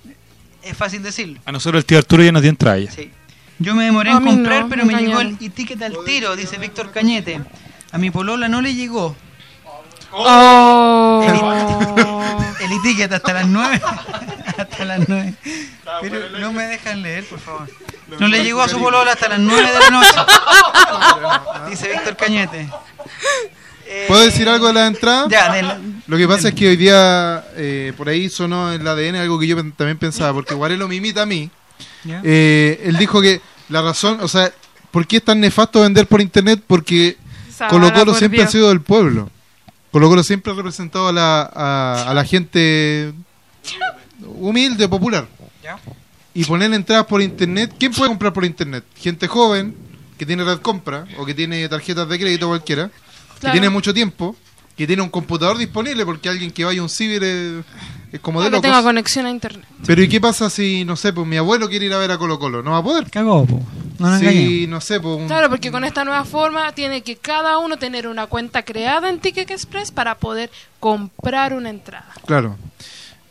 es 0.64 0.78
fácil 0.78 1.04
decirlo. 1.04 1.40
A 1.46 1.52
nosotros 1.52 1.82
el 1.82 1.86
tío 1.86 1.98
Arturo 1.98 2.24
ya 2.24 2.32
nos 2.32 2.42
dio 2.42 2.50
entrada 2.50 2.80
ya. 2.80 2.92
Sí. 2.92 3.12
Yo 3.60 3.76
me 3.76 3.86
demoré 3.86 4.12
en 4.12 4.26
comprar, 4.26 4.64
no, 4.64 4.70
pero 4.70 4.86
me 4.86 4.96
me 4.96 5.02
llegó 5.02 5.22
el 5.22 5.38
e-ticket 5.40 5.82
al 5.84 5.96
tiro, 6.06 6.36
dice 6.36 6.58
Víctor 6.58 6.92
Cañete. 6.92 7.42
A 7.92 7.98
mi 7.98 8.10
polola 8.10 8.48
no 8.48 8.62
le 8.62 8.74
llegó. 8.74 9.16
Oh. 10.12 11.24
El 12.60 12.72
e-ticket 12.72 13.12
hasta 13.12 13.34
las 13.34 13.48
9. 13.48 13.82
hasta 14.58 14.86
las 14.86 15.08
9. 15.08 15.34
Pero 16.02 16.30
no 16.40 16.52
me 16.52 16.64
dejan 16.64 17.02
leer, 17.02 17.24
por 17.26 17.40
favor. 17.40 17.70
No 18.20 18.28
le 18.28 18.44
llegó 18.44 18.62
a 18.62 18.68
su 18.68 18.80
polola 18.80 19.14
hasta 19.14 19.30
las 19.30 19.40
9 19.40 19.72
de 19.72 19.80
la 19.80 19.90
noche. 19.90 21.70
Dice 21.70 21.90
Víctor 21.90 22.16
Cañete. 22.16 22.70
¿Puedo 24.08 24.22
decir 24.24 24.48
algo 24.50 24.68
de 24.68 24.74
la 24.74 24.88
entrada? 24.88 25.28
Ya, 25.30 25.80
Lo 26.08 26.18
que 26.18 26.28
pasa 26.28 26.50
es 26.50 26.54
que 26.56 26.68
hoy 26.70 26.76
día 26.76 27.44
eh, 27.56 27.94
por 27.98 28.10
ahí 28.10 28.30
sonó 28.30 28.72
en 28.74 28.82
el 28.82 28.88
ADN 28.88 29.16
algo 29.16 29.40
que 29.40 29.48
yo 29.48 29.56
también 29.56 29.98
pensaba, 29.98 30.34
porque 30.34 30.54
Guarelo 30.54 30.88
me 30.88 30.96
imita 30.96 31.24
a 31.24 31.26
mí. 31.26 31.50
Eh, 32.24 32.82
él 32.86 32.98
dijo 32.98 33.22
que 33.22 33.42
la 33.70 33.82
razón, 33.82 34.20
o 34.22 34.28
sea, 34.28 34.52
¿por 34.92 35.08
qué 35.08 35.18
es 35.18 35.24
tan 35.24 35.40
nefasto 35.40 35.82
vender 35.82 36.08
por 36.08 36.22
internet? 36.22 36.62
Porque 36.66 37.18
Colo 37.70 37.94
Colo 37.94 38.14
siempre 38.14 38.40
Dios. 38.40 38.50
ha 38.50 38.52
sido 38.52 38.70
del 38.70 38.82
pueblo. 38.82 39.30
Colo 39.92 40.10
Colo 40.10 40.24
siempre 40.24 40.52
ha 40.52 40.56
representado 40.56 41.08
a 41.08 41.14
la, 41.14 41.42
a, 41.54 42.06
a 42.10 42.14
la 42.14 42.26
gente 42.26 43.14
humilde, 44.26 44.88
popular. 44.88 45.28
Y 46.34 46.44
poner 46.46 46.74
entradas 46.74 47.06
por 47.06 47.22
internet. 47.22 47.74
¿Quién 47.78 47.92
puede 47.94 48.10
comprar 48.10 48.34
por 48.34 48.44
internet? 48.44 48.84
Gente 48.98 49.28
joven, 49.28 49.76
que 50.18 50.26
tiene 50.26 50.44
red 50.44 50.60
compra, 50.60 51.06
o 51.18 51.26
que 51.26 51.34
tiene 51.34 51.68
tarjetas 51.70 52.10
de 52.10 52.20
crédito 52.20 52.48
cualquiera, 52.48 52.90
que 53.44 53.52
tiene 53.52 53.70
mucho 53.70 53.94
tiempo, 53.94 54.36
que 54.76 54.88
tiene 54.88 55.02
un 55.02 55.10
computador 55.10 55.58
disponible, 55.58 56.06
porque 56.06 56.30
alguien 56.30 56.52
que 56.52 56.66
vaya 56.66 56.80
a 56.80 56.84
un 56.84 56.90
ciber 56.90 57.24
es, 57.24 57.64
es 58.12 58.20
como 58.20 58.42
de 58.42 58.48
que 58.48 58.52
locos. 58.52 58.62
tenga 58.64 58.82
conexión 58.84 59.26
a 59.26 59.30
internet. 59.30 59.66
Pero 59.86 60.02
¿y 60.02 60.08
qué 60.10 60.20
pasa 60.20 60.50
si, 60.50 60.84
no 60.86 60.96
sé, 60.96 61.14
pues 61.14 61.28
mi 61.28 61.38
abuelo 61.38 61.70
quiere 61.70 61.86
ir 61.86 61.94
a 61.94 61.98
ver 61.98 62.12
a 62.12 62.18
Colo 62.18 62.40
Colo? 62.40 62.64
¿No 62.64 62.72
va 62.72 62.78
a 62.80 62.84
poder? 62.84 63.10
Cagó, 63.10 63.46
po. 63.46 63.62
No 64.00 64.18
Sí, 64.20 64.66
no 64.68 64.82
sé, 64.82 65.00
pues... 65.00 65.18
un- 65.20 65.28
Claro, 65.28 65.50
porque 65.50 65.72
con 65.72 65.84
esta 65.86 66.04
nueva 66.04 66.26
forma 66.26 66.72
tiene 66.74 67.02
que 67.04 67.16
cada 67.16 67.60
uno 67.60 67.78
tener 67.78 68.08
una 68.08 68.26
cuenta 68.26 68.64
creada 68.64 69.10
en 69.10 69.20
Ticket 69.20 69.52
Express 69.52 69.92
para 69.92 70.16
poder 70.16 70.50
comprar 70.80 71.54
una 71.54 71.70
entrada. 71.70 72.12
Claro. 72.26 72.58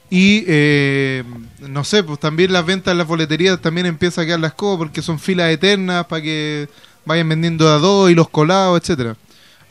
Y, 0.09 0.45
eh, 0.47 1.25
no 1.61 1.85
sé, 1.85 2.05
pues 2.05 2.21
también 2.21 2.53
las 2.53 2.65
ventas 2.67 2.93
en 2.93 2.99
las 2.99 3.07
boleterías 3.07 3.61
también 3.61 3.87
empieza 3.87 4.21
a 4.21 4.27
quedar 4.27 4.41
las 4.41 4.53
cosas 4.53 4.79
porque 4.79 5.01
son 5.03 5.19
filas 5.19 5.51
eternas 5.51 6.07
para 6.07 6.23
que 6.23 6.69
vayan 7.07 7.29
vendiendo 7.31 7.69
a 7.73 7.79
dos 7.79 8.11
y 8.11 8.15
los 8.15 8.29
colados, 8.29 8.79
etcétera. 8.81 9.17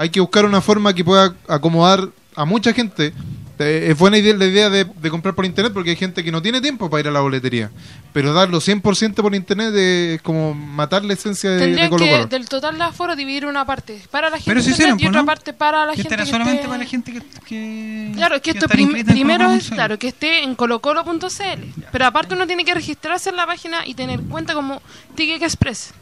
Hay 0.02 0.10
que 0.10 0.20
buscar 0.20 0.45
una 0.45 0.62
forma 0.62 0.93
que 0.95 1.04
pueda 1.06 1.36
acomodar 1.47 2.10
a 2.36 2.45
mucha 2.45 2.74
gente. 2.74 3.14
Eh, 3.60 3.89
es 3.91 3.97
buena 3.99 4.18
idea 4.18 4.36
la 4.36 4.45
idea 4.45 4.72
de, 4.72 4.86
de 4.86 5.10
comprar 5.12 5.36
por 5.36 5.45
internet 5.45 5.72
porque 5.72 5.91
hay 5.91 5.95
gente 5.95 6.24
que 6.24 6.32
no 6.32 6.41
tiene 6.41 6.60
tiempo 6.62 6.89
para 6.89 7.02
ir 7.02 7.08
a 7.10 7.12
la 7.12 7.20
boletería. 7.20 7.70
Pero 8.12 8.34
darlo 8.34 8.60
100% 8.60 9.14
por 9.14 9.36
internet 9.36 9.76
es 9.76 10.22
como 10.24 10.56
matar 10.56 11.06
la 11.06 11.14
esencia 11.14 11.52
de, 11.52 11.68
de 11.76 11.88
Colo 11.89 12.04
que 12.04 12.10
Colo. 12.12 12.26
del 12.26 12.49
total 12.49 12.80
de 12.80 12.84
aforo 12.86 13.16
dividir 13.16 13.45
una 13.45 13.64
parte 13.64 14.02
para 14.10 14.32
la 14.32 14.38
gente 14.38 14.49
Pero 14.49 14.64
de 14.64 14.72
hicieron, 14.72 14.99
y 14.99 15.06
otra 15.06 15.20
¿no? 15.22 15.26
parte 15.28 15.54
para 15.54 15.86
la 15.86 15.91
Que 15.93 16.02
gente 16.02 16.16
era 16.16 16.24
que 16.24 16.32
solamente 16.32 16.62
esté- 16.64 16.68
para 16.70 16.78
la 16.80 16.89
gente 16.89 17.12
que... 17.14 17.22
que 17.45 18.12
Claro, 18.16 18.36
es 18.38 18.41
que 18.41 18.52
que 18.54 18.58
esto 18.58 18.68
prim- 18.68 19.06
primero 19.06 19.52
es, 19.52 19.70
claro, 19.70 19.99
que 19.99 20.08
esté 20.08 20.41
en 20.41 20.56
colocolo.cl. 20.56 21.84
Pero 21.91 22.06
aparte 22.08 22.34
uno 22.34 22.47
tiene 22.47 22.66
que 22.66 22.74
registrarse 22.74 23.30
en 23.30 23.36
la 23.36 23.45
página 23.45 23.86
y 23.86 23.93
tener 23.93 24.22
cuenta 24.22 24.56
como 24.56 24.82
Ticket 25.14 25.43
Express. 25.43 25.93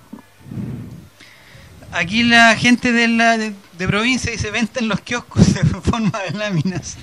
Aquí 1.91 2.23
la 2.23 2.55
gente 2.55 2.91
de, 2.91 3.07
la, 3.07 3.37
de, 3.37 3.53
de 3.79 3.87
provincia 3.87 4.29
dice 4.29 4.51
venta 4.51 4.81
en 4.81 4.89
los 4.89 4.99
kioscos 4.99 5.53
de 5.53 5.63
forma 5.63 6.19
de 6.19 6.37
láminas. 6.37 6.97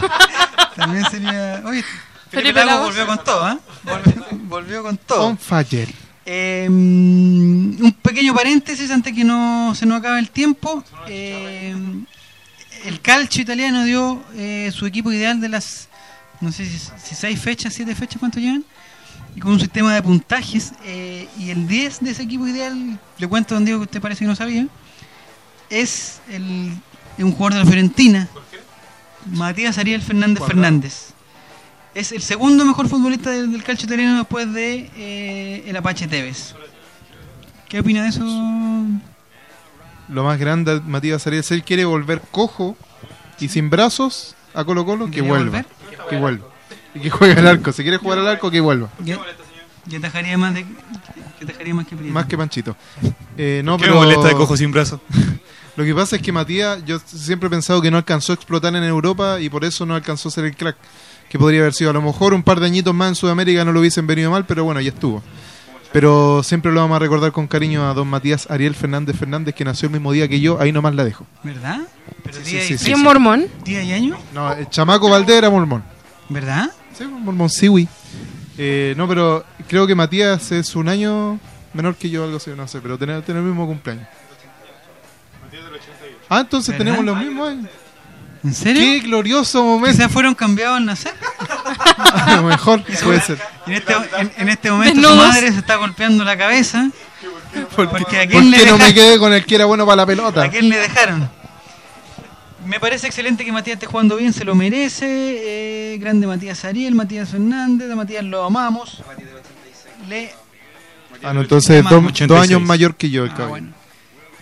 También 0.76 1.04
sería... 1.10 1.62
Oye, 1.64 1.82
Felipe 2.30 2.52
Felipe 2.52 2.64
Lagos. 2.64 2.86
volvió 2.86 3.06
con 3.06 3.22
todo, 3.22 3.44
¿ah? 3.44 3.58
Volvió, 3.84 4.26
volvió 4.48 4.82
con 4.82 4.96
todo. 4.96 5.26
On 5.26 5.38
fire. 5.38 5.88
Eh, 6.24 6.66
mm, 6.68 7.84
un 7.84 7.92
pequeño 8.02 8.34
paréntesis 8.34 8.90
antes 8.90 9.14
que 9.14 9.24
no 9.24 9.74
se 9.74 9.84
nos 9.84 9.98
acabe 10.00 10.18
el 10.18 10.30
tiempo. 10.30 10.82
Eh, 11.06 11.74
el 12.84 13.00
calcio 13.02 13.42
italiano 13.42 13.84
dio 13.84 14.22
eh, 14.34 14.70
su 14.74 14.86
equipo 14.86 15.12
ideal 15.12 15.38
de 15.40 15.50
las, 15.50 15.88
no 16.40 16.50
sé 16.50 16.64
si, 16.64 16.78
si 16.78 17.14
seis 17.14 17.38
fechas, 17.38 17.74
siete 17.74 17.94
fechas, 17.94 18.18
¿cuánto 18.18 18.40
llevan? 18.40 18.64
Y 19.34 19.40
con 19.40 19.52
un 19.52 19.60
sistema 19.60 19.94
de 19.94 20.02
puntajes. 20.02 20.72
eh, 20.84 21.28
y 21.38 21.50
el 21.50 21.68
10 21.68 22.00
de 22.00 22.10
ese 22.10 22.22
equipo 22.22 22.46
ideal, 22.48 22.98
le 23.18 23.28
cuento 23.28 23.54
a 23.54 23.56
don 23.58 23.66
Diego 23.66 23.80
que 23.80 23.84
usted 23.84 24.00
parece 24.00 24.20
que 24.24 24.28
no 24.28 24.34
sabía, 24.34 24.66
es, 25.70 26.20
el, 26.30 26.72
es 27.18 27.24
un 27.24 27.32
jugador 27.32 27.54
de 27.54 27.58
la 27.60 27.66
Fiorentina, 27.66 28.28
Matías 29.26 29.78
Ariel 29.78 30.02
Fernández 30.02 30.44
Fernández. 30.44 31.12
Es 31.94 32.12
el 32.12 32.20
segundo 32.22 32.64
mejor 32.64 32.88
futbolista 32.88 33.30
del, 33.30 33.50
del 33.50 33.64
calcio 33.64 33.86
italiano 33.86 34.18
después 34.18 34.52
de 34.52 34.90
eh, 34.96 35.64
el 35.66 35.76
Apache 35.76 36.06
Tevez. 36.06 36.54
¿Qué 37.68 37.80
opina 37.80 38.02
de 38.02 38.10
eso? 38.10 38.24
Lo 40.08 40.22
más 40.22 40.38
grande, 40.38 40.80
Matías 40.86 41.26
Arias, 41.26 41.50
él 41.50 41.64
quiere 41.64 41.84
volver 41.84 42.20
cojo 42.30 42.76
y 43.40 43.48
sin 43.48 43.70
brazos 43.70 44.36
a 44.54 44.64
Colo 44.64 44.84
Colo, 44.84 45.06
que 45.06 45.12
¿Quiere 45.12 45.28
vuelva. 45.28 45.44
volver? 45.44 45.66
Que 46.08 46.16
vuelva. 46.16 46.46
Y 46.94 47.00
que 47.00 47.10
juegue 47.10 47.34
al 47.38 47.46
arco. 47.46 47.72
Si 47.72 47.82
quiere 47.82 47.98
jugar 47.98 48.18
al 48.18 48.28
arco, 48.28 48.50
que 48.50 48.60
vuelva. 48.60 48.88
Yo, 49.04 49.20
yo 49.86 50.00
tajaría 50.00 50.38
más 50.38 50.54
de, 50.54 50.64
yo 51.40 51.74
más 51.74 51.86
que 51.86 51.96
Prieto. 51.96 52.14
Más 52.14 52.26
que 52.26 52.38
Panchito. 52.38 52.76
Eh, 53.36 53.62
no, 53.64 53.76
¿Qué 53.76 53.84
pero... 53.84 53.96
molesta 53.96 54.28
de 54.28 54.34
cojo 54.34 54.56
sin 54.56 54.70
brazo? 54.70 55.00
Lo 55.76 55.84
que 55.84 55.94
pasa 55.94 56.16
es 56.16 56.22
que 56.22 56.32
Matías, 56.32 56.82
yo 56.86 56.98
siempre 57.04 57.48
he 57.48 57.50
pensado 57.50 57.82
que 57.82 57.90
no 57.90 57.98
alcanzó 57.98 58.32
a 58.32 58.34
explotar 58.34 58.74
en 58.74 58.82
Europa 58.84 59.40
y 59.40 59.48
por 59.50 59.64
eso 59.64 59.84
no 59.84 59.94
alcanzó 59.94 60.28
a 60.28 60.32
ser 60.32 60.44
el 60.46 60.56
crack 60.56 60.76
que 61.28 61.38
podría 61.38 61.60
haber 61.60 61.74
sido. 61.74 61.90
A 61.90 61.92
lo 61.92 62.00
mejor 62.02 62.32
un 62.34 62.42
par 62.42 62.60
de 62.60 62.66
añitos 62.66 62.94
más 62.94 63.08
en 63.10 63.14
Sudamérica 63.14 63.64
no 63.64 63.72
lo 63.72 63.80
hubiesen 63.80 64.06
venido 64.06 64.30
mal, 64.30 64.46
pero 64.46 64.64
bueno, 64.64 64.80
ya 64.80 64.88
estuvo. 64.90 65.22
Pero 65.92 66.42
siempre 66.42 66.72
lo 66.72 66.80
vamos 66.80 66.96
a 66.96 66.98
recordar 66.98 67.32
con 67.32 67.46
cariño 67.46 67.88
a 67.88 67.94
don 67.94 68.08
Matías 68.08 68.50
Ariel 68.50 68.74
Fernández 68.74 69.16
Fernández, 69.16 69.54
que 69.54 69.64
nació 69.64 69.86
el 69.86 69.92
mismo 69.92 70.12
día 70.12 70.28
que 70.28 70.40
yo, 70.40 70.60
ahí 70.60 70.72
nomás 70.72 70.94
la 70.94 71.04
dejo. 71.04 71.26
¿Verdad? 71.42 71.80
Pero 72.22 72.36
Sí, 72.42 72.52
día 72.52 72.62
sí, 72.62 72.74
y- 72.74 72.78
sí, 72.78 72.88
¿Y 72.90 72.92
es 72.92 72.98
sí. 72.98 73.04
mormón? 73.04 73.46
¿Día 73.64 73.82
y 73.82 73.92
año? 73.92 74.16
No, 74.34 74.52
el 74.52 74.68
chamaco 74.68 75.08
Valdés 75.10 75.36
era 75.36 75.50
mormón. 75.50 75.84
¿Verdad? 76.28 76.70
Sí, 76.96 77.04
un 77.04 77.22
mormón 77.24 77.48
siwi. 77.50 77.88
Eh, 78.58 78.94
no, 78.96 79.06
pero 79.08 79.44
creo 79.68 79.86
que 79.86 79.94
Matías 79.94 80.50
es 80.52 80.74
un 80.74 80.88
año 80.88 81.38
menor 81.74 81.94
que 81.96 82.08
yo, 82.10 82.24
algo 82.24 82.38
así, 82.38 82.50
no 82.56 82.66
sé, 82.66 82.80
pero 82.80 82.98
tener, 82.98 83.22
tener 83.22 83.42
el 83.42 83.48
mismo 83.48 83.66
cumpleaños. 83.66 84.06
Ah, 86.28 86.40
entonces 86.40 86.76
¿Verdad? 86.76 86.84
tenemos 86.96 87.04
los 87.04 87.16
mismos 87.24 87.48
años. 87.50 87.70
¿En 88.44 88.54
serio? 88.54 88.80
Qué 88.82 89.00
glorioso 89.00 89.62
momento. 89.64 89.96
Quizás 89.96 90.12
fueron 90.12 90.34
cambiados 90.34 90.76
al 90.78 90.84
nacer. 90.86 91.12
A 91.96 92.36
lo 92.36 92.42
mejor 92.44 92.82
puede 93.04 93.20
ser. 93.20 93.38
En 93.66 93.72
este, 93.72 93.92
en, 94.18 94.32
en 94.36 94.48
este 94.48 94.70
momento 94.70 94.94
su 94.94 95.00
Desnudos. 95.00 95.28
madre 95.28 95.52
se 95.52 95.58
está 95.58 95.76
golpeando 95.76 96.24
la 96.24 96.36
cabeza. 96.36 96.90
Porque 97.74 97.96
a 97.96 98.22
¿Por 98.22 98.28
quién, 98.30 98.50
le 98.50 98.58
qué 98.58 98.66
no 98.66 98.78
me 98.78 98.92
quedé 98.94 99.18
con 99.18 99.32
el 99.32 99.44
que 99.44 99.54
era 99.54 99.64
bueno 99.64 99.84
para 99.86 99.96
la 99.96 100.06
pelota? 100.06 100.42
¿A 100.42 100.50
quién 100.50 100.68
le 100.68 100.76
dejaron? 100.78 101.28
Me 102.66 102.80
parece 102.80 103.06
excelente 103.06 103.44
que 103.44 103.52
Matías 103.52 103.74
esté 103.74 103.86
jugando 103.86 104.16
bien, 104.16 104.32
se 104.32 104.44
lo 104.44 104.54
merece. 104.54 105.06
eh, 105.08 105.98
grande 105.98 106.26
Matías 106.26 106.64
Ariel, 106.64 106.94
Matías 106.94 107.30
Fernández, 107.30 107.90
a 107.90 107.94
Matías 107.96 108.24
lo 108.24 108.44
amamos. 108.44 109.02
Le, 110.08 110.32
Ah, 111.22 111.32
no, 111.32 111.40
entonces 111.40 111.82
dos, 111.84 111.92
86. 112.04 112.28
dos 112.28 112.40
años 112.40 112.60
mayor 112.60 112.94
que 112.94 113.08
yo 113.08 113.24
el 113.24 113.30
Ah, 113.30 113.34
cabrón. 113.34 113.50
bueno. 113.50 113.72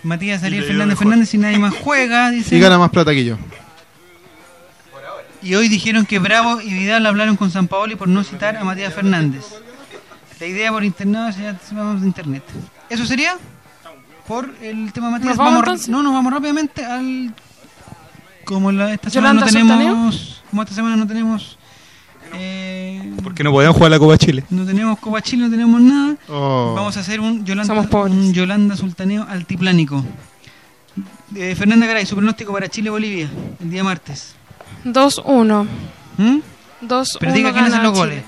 Matías 0.05 0.43
Ariel 0.43 0.65
Fernández. 0.65 0.99
Fernández 0.99 1.35
y 1.35 1.39
nadie 1.39 1.59
más 1.59 1.75
juega, 1.75 2.31
dice. 2.31 2.55
Y 2.55 2.61
gana 2.61 2.79
más 2.79 2.91
plata 2.91 3.13
que 3.13 3.25
yo. 3.25 3.37
Y 5.43 5.55
hoy 5.57 5.69
dijeron 5.69 6.07
que 6.07 6.19
Bravo 6.19 6.61
y 6.61 6.73
Vidal 6.73 7.05
hablaron 7.05 7.37
con 7.37 7.51
San 7.51 7.69
Paoli 7.69 7.97
por 7.97 8.09
no 8.09 8.25
citar 8.25 8.57
a 8.57 8.65
Matías 8.65 8.95
Fernández. 8.95 9.45
La 10.41 10.47
idea 10.47 10.71
por 10.73 10.85
internet, 10.85 11.37
ya 11.39 11.59
vamos 11.73 12.01
de 12.01 12.07
internet. 12.07 12.43
¿Eso 12.89 13.05
sería? 13.05 13.37
Por 14.27 14.55
el 14.63 14.93
tema 14.93 15.09
de 15.09 15.13
Matías. 15.13 15.37
¿Nos 15.37 15.39
vamos 15.39 15.89
no, 15.89 16.03
nos 16.03 16.13
vamos 16.13 16.33
rápidamente 16.33 16.85
al. 16.85 17.35
Como 18.45 18.73
la, 18.73 18.93
esta 18.93 19.11
semana 19.11 19.41
no 19.41 19.47
¿Yolanda 19.47 19.77
tenemos. 19.77 20.43
Como 20.51 20.63
esta 20.63 20.75
semana 20.75 20.97
no 20.97 21.07
tenemos. 21.07 21.54
Eh, 22.37 23.13
Porque 23.23 23.43
no 23.45 23.51
podían 23.53 23.73
jugar 23.73 23.91
la 23.91 23.99
Copa 23.99 24.19
Chile. 24.19 24.45
no 24.51 24.65
tenemos 24.65 24.99
Copa 24.99 25.21
Chile, 25.23 25.45
no 25.45 25.51
tenemos 25.51 25.81
nada. 25.81 26.17
Oh. 26.29 26.73
Vamos 26.77 26.97
a 26.97 27.01
hacer 27.01 27.21
un 27.21 27.45
Yolanda, 27.45 27.75
un 28.05 28.33
Yolanda 28.33 28.77
Sultaneo 28.77 29.27
altiplánico. 29.29 30.05
Eh, 31.35 31.55
Fernanda 31.57 31.87
Garay, 31.87 32.07
su 32.07 32.15
pronóstico 32.15 32.53
para 32.53 32.69
Chile-Bolivia, 32.69 33.29
el 33.61 33.71
día 33.71 33.83
martes. 33.83 34.35
2-1. 34.85 35.67
¿Mm? 36.19 36.39
2-1. 36.83 37.17
Pero 37.19 37.33
diga 37.33 37.53
quién 37.53 37.65
hace 37.65 37.83
los 37.83 37.93
goles. 37.93 38.23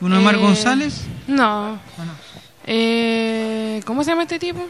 ¿Uno 0.00 0.16
de 0.18 0.24
Mar 0.24 0.34
Eh, 0.34 0.38
González? 0.38 1.02
No. 1.26 1.72
Ah, 1.74 1.78
no. 1.98 2.12
Eh, 2.64 3.80
¿Cómo 3.84 4.02
se 4.04 4.10
llama 4.10 4.22
este 4.22 4.38
tipo? 4.38 4.66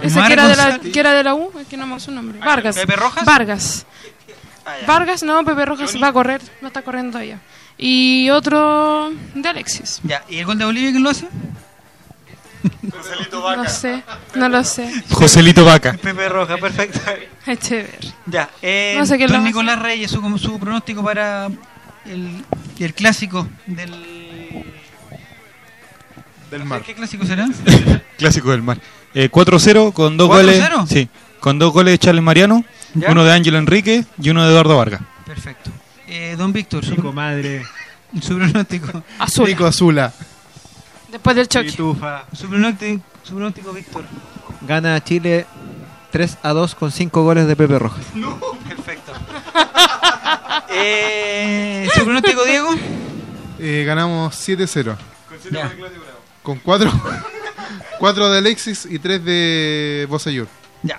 ¿El 0.00 0.06
Ese 0.06 0.22
que 0.22 0.32
era, 0.32 0.48
de 0.48 0.56
la, 0.56 0.78
que 0.78 1.00
era 1.00 1.12
de 1.12 1.24
la 1.24 1.34
U, 1.34 1.50
es 1.60 1.66
que 1.66 1.76
no 1.76 1.86
me 1.86 1.98
su 2.00 2.10
nombre. 2.10 2.38
Vargas. 2.38 2.76
¿Pepe 2.76 2.96
Rojas? 2.96 3.24
Vargas. 3.24 3.86
Ah. 4.64 4.72
Vargas, 4.86 5.22
no, 5.22 5.44
Pepe 5.44 5.64
Rojas 5.66 5.94
va 6.02 6.08
a 6.08 6.12
correr, 6.12 6.40
no 6.62 6.68
está 6.68 6.82
corriendo 6.82 7.12
todavía. 7.12 7.40
Y 7.82 8.28
otro 8.28 9.10
de 9.34 9.48
Alexis. 9.48 10.00
Ya, 10.04 10.22
¿y 10.28 10.36
el 10.38 10.44
gol 10.44 10.58
de 10.58 10.66
Bolivia 10.66 10.90
quién 10.90 11.02
lo 11.02 11.08
hace? 11.10 11.26
No 12.82 13.66
sé, 13.68 14.02
no 14.34 14.48
lo 14.50 14.62
sé. 14.64 14.92
Joselito 15.10 15.64
Vaca. 15.64 15.94
Pepe 15.94 16.28
Roja, 16.28 16.58
perfecto. 16.58 17.00
Echever. 17.46 17.98
Ya, 18.26 18.50
eh, 18.60 18.94
No 18.98 19.06
sé 19.06 19.16
lo 19.18 19.26
don 19.28 19.36
hace. 19.36 19.44
Nicolás 19.46 19.78
Reyes, 19.80 20.10
su, 20.10 20.38
su 20.38 20.58
pronóstico 20.58 21.02
para 21.02 21.46
el, 22.04 22.44
el 22.78 22.94
clásico 22.94 23.48
del... 23.66 24.64
Del 26.50 26.64
mar. 26.64 26.82
¿Qué 26.82 26.94
clásico 26.94 27.24
será? 27.24 27.48
Clásico 28.18 28.50
del 28.50 28.60
mar. 28.60 28.78
Eh, 29.14 29.30
4-0 29.30 29.92
con 29.94 30.16
dos 30.18 30.28
4-0? 30.28 30.32
goles. 30.32 30.64
Sí, 30.88 31.08
con 31.38 31.58
dos 31.58 31.72
goles 31.72 31.92
de 31.92 31.98
Charles 31.98 32.22
Mariano, 32.24 32.64
¿Ya? 32.92 33.10
uno 33.12 33.24
de 33.24 33.32
Ángelo 33.32 33.56
Enrique 33.56 34.04
y 34.20 34.30
uno 34.30 34.44
de 34.44 34.50
Eduardo 34.50 34.76
Vargas. 34.76 35.00
Perfecto. 35.24 35.70
Eh, 36.12 36.34
don 36.36 36.52
Víctor, 36.52 36.84
su, 36.84 36.96
Chico 36.96 37.12
madre, 37.12 37.64
su 38.20 38.34
pronóstico. 38.36 39.04
Azul. 39.20 39.48
Nico 39.48 39.64
Azula. 39.64 40.12
Después 41.08 41.36
del 41.36 41.46
choque. 41.46 41.70
pitufa. 41.70 42.26
Su 42.32 42.48
pronóstico, 42.48 43.00
su 43.22 43.34
pronóstico 43.34 43.72
Víctor. 43.72 44.04
Gana 44.62 45.02
Chile 45.04 45.46
3 46.10 46.38
a 46.42 46.48
2 46.50 46.74
con 46.74 46.90
5 46.90 47.22
goles 47.22 47.46
de 47.46 47.54
Pepe 47.54 47.78
Rojas. 47.78 48.04
Perfecto. 48.68 49.12
eh, 50.70 51.88
su 51.94 52.02
pronóstico 52.02 52.44
Diego. 52.44 52.70
Eh, 53.60 53.84
ganamos 53.86 54.34
7-0. 54.34 54.96
Ya. 55.52 55.72
Con 56.42 56.58
4 56.58 56.90
cuatro 58.00 58.30
de 58.30 58.38
Alexis 58.38 58.84
y 58.90 58.98
3 58.98 59.24
de 59.24 60.06
Bosayur. 60.08 60.48
Ya. 60.82 60.98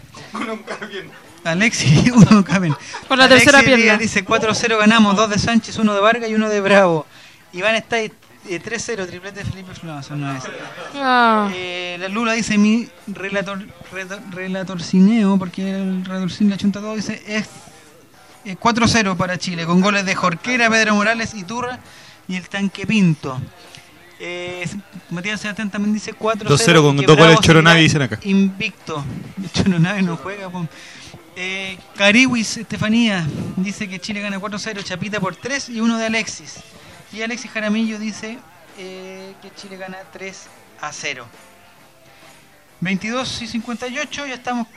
Alexi, 1.44 2.12
uno 2.16 2.44
Camen. 2.44 2.76
Por 3.08 3.18
la 3.18 3.28
tercera 3.28 3.62
pierna. 3.62 3.98
Dice 3.98 4.26
4-0 4.26 4.78
ganamos, 4.78 5.16
dos 5.16 5.30
de 5.30 5.40
Sánchez, 5.40 5.78
uno 5.78 5.94
de 5.94 6.02
Vargas 6.02 6.30
y 6.30 6.36
uno 6.36 6.50
de 6.50 6.62
Bravo. 6.62 7.06
Iván 7.54 7.76
está 7.76 7.98
ahí, 7.98 8.12
eh, 8.48 8.62
3-0, 8.64 9.08
triplete 9.08 9.44
de 9.44 9.46
Felipe 9.46 9.74
Flamazo, 9.74 10.16
no 10.16 10.36
es. 10.36 10.44
Ah. 10.96 11.50
Eh, 11.54 11.98
la 12.00 12.08
Lula 12.08 12.34
dice 12.34 12.58
mi 12.58 12.88
relator, 13.08 13.66
relator, 13.92 14.22
relatorcineo, 14.32 15.38
porque 15.38 15.76
el 15.76 16.06
relatorcine 16.06 16.50
le 16.50 16.56
achunta 16.56 16.80
todo, 16.80 16.96
dice 16.96 17.22
es 17.28 17.48
eh, 18.46 18.56
4-0 18.60 19.16
para 19.18 19.38
Chile, 19.38 19.66
con 19.66 19.82
goles 19.82 20.06
de 20.06 20.16
Jorquera, 20.16 20.70
Pedro 20.70 20.96
Morales, 20.96 21.34
Iturra 21.34 21.80
y 22.28 22.36
el 22.36 22.48
Tanque 22.50 22.88
Pinto. 22.88 23.40
Eh, 24.24 24.68
Matías 25.10 25.42
Sebastián 25.42 25.72
también 25.72 25.94
dice 25.94 26.14
4-0. 26.14 26.46
2-0 26.46 26.82
con 26.82 26.98
dos 26.98 27.18
goles 27.18 27.40
Choronavi, 27.40 27.82
dicen 27.82 28.04
acá. 28.04 28.20
Invicto. 28.24 29.04
Choronavi 29.54 30.04
no 30.04 30.16
juega. 30.16 30.50
po. 30.50 30.68
Eh, 31.36 31.78
Cariwis 31.96 32.58
Estefanía 32.58 33.26
dice 33.58 33.88
que 33.88 34.00
Chile 34.00 34.20
gana 34.22 34.38
4-0, 34.40 34.84
Chapita 34.84 35.20
por 35.20 35.36
3 35.36 35.70
y 35.70 35.80
uno 35.80 35.98
de 35.98 36.06
Alexis. 36.08 36.56
Y 37.14 37.22
Alexis 37.22 37.52
Jaramillo 37.52 37.98
dice 38.00 38.38
eh, 38.78 39.34
que 39.42 39.52
Chile 39.56 39.78
gana 39.78 39.98
3 40.12 40.48
a 40.82 40.92
0. 40.92 41.26
22 42.82 43.42
y 43.44 43.48
58, 43.48 44.26
ya 44.28 44.34
estamos 44.34 44.68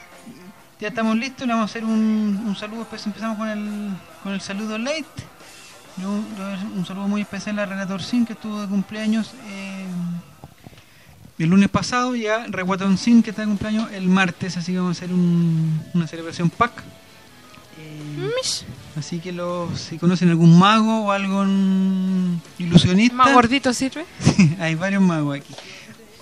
ya 0.81 0.89
estamos 0.89 1.17
listos, 1.17 1.47
le 1.47 1.55
vamos 1.55 1.71
a 1.71 1.73
hacer 1.73 1.85
un, 1.85 2.43
un 2.47 2.57
saludo, 2.57 2.85
pues 2.85 3.07
empezamos 3.07 3.39
con 3.39 3.49
el, 3.49 3.91
con 4.23 4.33
el 4.33 4.41
saludo 4.41 4.77
late. 4.77 5.05
Yo- 5.97 6.23
yo- 6.37 6.69
un 6.77 6.85
saludo 6.85 7.07
muy 7.09 7.23
especial 7.23 7.59
a 7.61 7.65
Relator 7.67 8.03
Sin 8.03 8.27
que 8.27 8.33
estuvo 8.35 8.61
de 8.61 8.69
cumpleaños 8.69 9.33
eh, 9.47 9.87
el 11.39 11.49
lunes 11.51 11.69
pasado, 11.69 12.15
ya 12.15 12.47
Reguatón 12.49 12.97
Sin 12.99 13.23
que 13.23 13.31
está 13.31 13.43
de 13.43 13.49
cumpleaños 13.49 13.91
el 13.93 14.09
martes, 14.09 14.57
así 14.57 14.73
que 14.73 14.79
vamos 14.79 14.97
a 14.97 14.99
hacer 15.05 15.13
un- 15.15 15.83
una 15.95 16.07
celebración 16.07 16.49
pack. 16.51 16.83
Eh, 17.77 18.31
así 18.97 19.19
que 19.19 19.33
los, 19.33 19.79
si 19.81 19.99
conocen 19.99 20.31
algún 20.31 20.57
mago 20.59 21.07
o 21.07 21.11
algún 21.13 22.41
ilusionista, 22.59 23.17
¿Más 23.17 23.33
gordito 23.35 23.73
sirve? 23.73 24.07
hay 24.61 24.75
varios 24.77 25.03
magos 25.03 25.39
aquí. 25.39 25.55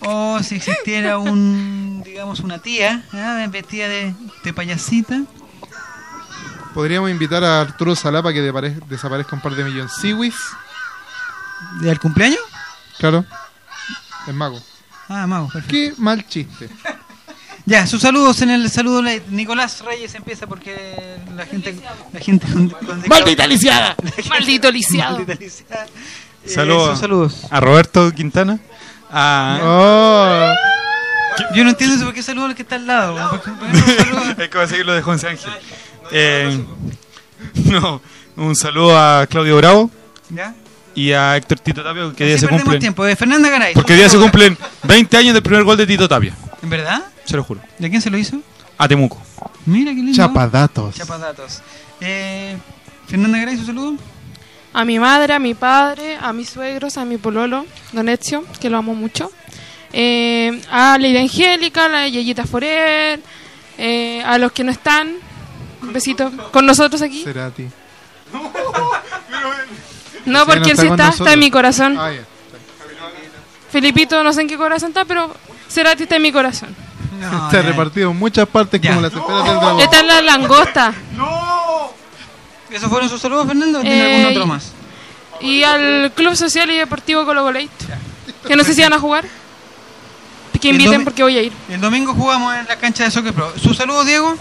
O 0.01 0.43
si 0.43 0.57
existiera 0.57 1.19
un, 1.19 2.03
digamos, 2.05 2.41
una 2.41 2.59
tía 2.59 3.05
¿ah? 3.13 3.47
vestida 3.51 3.89
de, 3.89 4.15
de 4.45 4.53
payasita. 4.55 5.23
Podríamos 6.73 7.11
invitar 7.11 7.45
a 7.45 7.61
Arturo 7.61 7.95
Salapa 7.95 8.33
que 8.33 8.41
desaparezca 8.89 9.37
un 9.37 9.43
par 9.43 9.55
de 9.55 9.63
millones. 9.65 9.93
Siwis, 10.01 10.35
¿Del 11.83 12.01
cumpleaños? 12.01 12.41
claro. 12.99 13.27
Es 14.27 14.35
mago. 14.35 14.59
Ah, 15.15 15.27
mago, 15.27 15.49
perfecto. 15.49 15.71
Qué 15.73 15.93
mal 15.99 16.27
chiste. 16.27 16.69
Ya, 17.65 17.87
sus 17.87 18.03
saludos 18.03 18.43
en 18.43 18.51
el 18.51 18.69
saludo. 18.71 19.03
Nicolás 19.31 19.85
Reyes 19.85 20.13
empieza 20.17 20.49
porque 20.49 21.21
la 21.37 21.47
gente. 21.47 21.77
La 22.13 22.19
gente 22.19 22.45
con- 22.53 22.69
con- 22.71 23.05
¡Maldita 23.07 23.47
lisiada! 23.47 23.95
Maldito 24.29 24.69
lisiado. 24.69 25.19
Maldita 25.19 25.39
lisiada. 25.41 25.87
Eh, 26.45 26.49
Saludos 26.49 26.91
sus 26.91 26.99
saludos. 26.99 27.47
a 27.51 27.61
Roberto 27.61 28.11
Quintana. 28.13 28.59
A... 29.13 29.61
Oh. 29.63 31.55
Yo 31.55 31.63
no 31.63 31.71
entiendo 31.71 31.95
eso, 31.95 32.05
por 32.05 32.15
qué 32.15 32.23
saludo 32.25 32.47
al 32.47 32.57
que 32.57 32.63
está 32.63 32.75
al 32.75 32.87
lado. 32.89 33.15
weón. 33.15 33.31
¿Por 33.31 33.43
qué- 33.43 33.51
por 33.53 33.71
qué 33.71 33.79
no 33.79 33.87
saluda? 34.05 34.29
Hay 34.31 34.35
que 34.35 34.51
conseguirlo 34.51 34.95
de 34.95 35.03
José 35.03 35.29
Ángel. 35.29 35.53
Eh, 36.11 36.65
no, 37.67 38.03
un 38.37 38.57
saludo 38.57 38.99
a 38.99 39.25
Claudio 39.29 39.57
Bravo 39.59 39.89
¿Ya? 40.31 40.53
Y 40.95 41.13
a 41.13 41.37
Héctor 41.37 41.59
Tito 41.61 41.83
Tapia, 41.83 42.13
que 42.17 42.27
día 42.27 42.39
se 42.39 42.49
cumplen. 42.49 42.79
tiempo. 42.81 43.07
Eh, 43.07 43.17
Fernanda 43.17 43.49
Garay. 43.49 43.75
Porque 43.75 43.95
día 43.95 44.09
se 44.09 44.19
cumplen 44.19 44.57
20 44.85 45.17
años 45.17 45.35
del 45.35 45.43
primer 45.43 45.65
gol 45.65 45.77
de 45.77 45.87
Tito 45.87 46.09
Tapia. 46.09 46.35
¿En 46.63 46.71
verdad? 46.71 47.03
Se 47.25 47.37
lo 47.37 47.45
juro. 47.45 47.61
¿De 47.79 47.89
quién 47.91 48.03
se 48.03 48.11
lo 48.11 48.19
hizo? 48.19 48.39
A 48.79 48.89
Temuco. 48.89 49.21
Mira 49.67 49.91
qué 49.93 49.97
lindo. 49.97 50.15
Chapadatos. 50.17 50.95
Chapadatos. 50.95 51.63
Eh, 52.01 52.57
Fernanda 53.07 53.39
Garay, 53.39 53.57
su 53.57 53.67
saludo. 53.67 53.97
A 54.75 54.85
mi 54.85 54.99
madre, 54.99 55.35
a 55.35 55.39
mi 55.39 55.55
padre, 55.55 56.17
a 56.21 56.33
mis 56.33 56.49
suegros, 56.49 56.97
a 56.97 57.05
mi 57.05 57.19
pololo, 57.19 57.67
Don 57.93 58.09
Ezio, 58.09 58.45
que 58.61 58.71
lo 58.71 58.79
amo 58.79 58.95
mucho. 58.95 59.31
Eh, 59.93 60.63
a 60.71 60.97
Lady 60.99 61.19
Angélica, 61.19 61.85
a 61.85 61.89
la 61.89 62.09
Yeyita 62.09 62.47
Forer, 62.47 63.21
eh, 63.77 64.23
a 64.25 64.39
los 64.39 64.53
que 64.53 64.65
no 64.65 64.73
están. 64.73 65.13
Un 65.83 65.93
besito 65.93 66.33
con 66.53 66.65
nosotros 66.65 67.03
aquí. 67.03 67.23
Será 67.23 67.47
a 67.47 67.51
ti. 67.51 67.67
No, 70.27 70.47
porque 70.47 70.71
él 70.73 70.77
sí 70.79 70.87
está, 70.87 71.09
está 71.09 71.33
en 71.33 71.39
mi 71.41 71.51
corazón. 71.51 71.97
Ah. 71.99 72.11
Felipito, 73.71 74.23
no 74.23 74.33
sé 74.33 74.43
en 74.43 74.49
qué 74.49 74.57
corazón 74.57 74.89
está, 74.91 75.05
pero 75.05 75.35
Cerati 75.69 76.03
está 76.05 76.17
en 76.17 76.23
mi 76.23 76.33
corazón. 76.33 76.75
Está 77.47 77.63
repartido 77.63 78.11
en 78.11 78.19
muchas 78.19 78.47
partes 78.49 78.81
como 78.81 79.01
las 79.01 79.13
esferas 79.13 79.45
del 79.45 79.55
dragón. 79.57 79.81
Está 79.81 80.01
en 80.01 80.07
la 80.09 80.23
langosta. 80.23 80.93
¿Esos 82.71 82.89
fueron 82.89 83.09
sus 83.09 83.21
saludos, 83.21 83.47
Fernando? 83.47 83.79
¿O 83.79 83.83
tiene 83.83 83.99
Eh, 84.01 84.17
algún 84.17 84.33
otro 84.33 84.47
más? 84.47 84.73
Y 85.41 85.63
al 85.63 86.13
Club 86.15 86.35
Social 86.37 86.71
y 86.71 86.77
Deportivo 86.79 87.25
Colo 87.25 87.43
Colate. 87.43 87.69
Que 88.47 88.57
no 88.57 88.65
sé 88.65 88.75
si 88.75 88.83
van 88.83 88.93
a 88.93 88.99
jugar. 88.99 89.25
Que 90.61 90.69
inviten 90.69 91.03
porque 91.05 91.23
voy 91.25 91.37
a 91.39 91.43
ir. 91.43 91.53
El 91.69 91.81
domingo 91.81 92.15
jugamos 92.15 92.55
en 92.55 92.67
la 92.67 92.77
cancha 92.77 93.05
de 93.05 93.11
Soccer 93.11 93.33
Pro. 93.33 93.53
¿Sus 93.61 93.77
saludos, 93.77 94.07
Diego? 94.07 94.37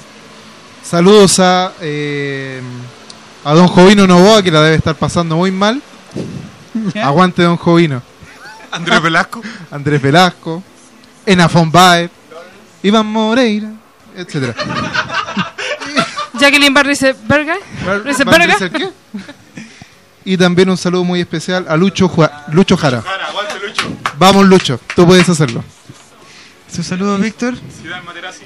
Saludos 0.83 1.39
a, 1.39 1.71
eh, 1.81 2.61
a 3.43 3.53
Don 3.53 3.67
Jovino 3.67 4.05
Novoa, 4.07 4.41
que 4.43 4.51
la 4.51 4.61
debe 4.61 4.75
estar 4.75 4.95
pasando 4.95 5.35
muy 5.35 5.51
mal. 5.51 5.81
Aguante 7.01 7.43
Don 7.43 7.57
Jovino. 7.57 8.01
Andrés 8.71 9.01
Velasco. 9.01 9.41
Andrés 9.71 10.01
Velasco. 10.01 10.63
Enafon 11.25 11.71
Baez. 11.71 12.09
Iván 12.83 13.05
Moreira. 13.07 13.69
Etcétera. 14.15 14.55
Jacqueline 16.39 16.73
Barriseberga. 16.73 17.55
¿Van 17.85 18.03
Barriseberga. 18.25 18.91
Y 20.23 20.37
también 20.37 20.69
un 20.69 20.77
saludo 20.77 21.03
muy 21.03 21.19
especial 21.21 21.65
a 21.67 21.75
Lucho, 21.77 22.07
Jua- 22.09 22.45
Lucho 22.51 22.77
Jara. 22.77 23.03
Vamos, 24.17 24.45
Lucho, 24.47 24.79
tú 24.95 25.05
puedes 25.07 25.27
hacerlo. 25.27 25.63
¿Sus 26.73 26.85
saludos, 26.85 27.19
Víctor? 27.19 27.55
Ciudad 27.81 28.01
Materazzi. 28.03 28.45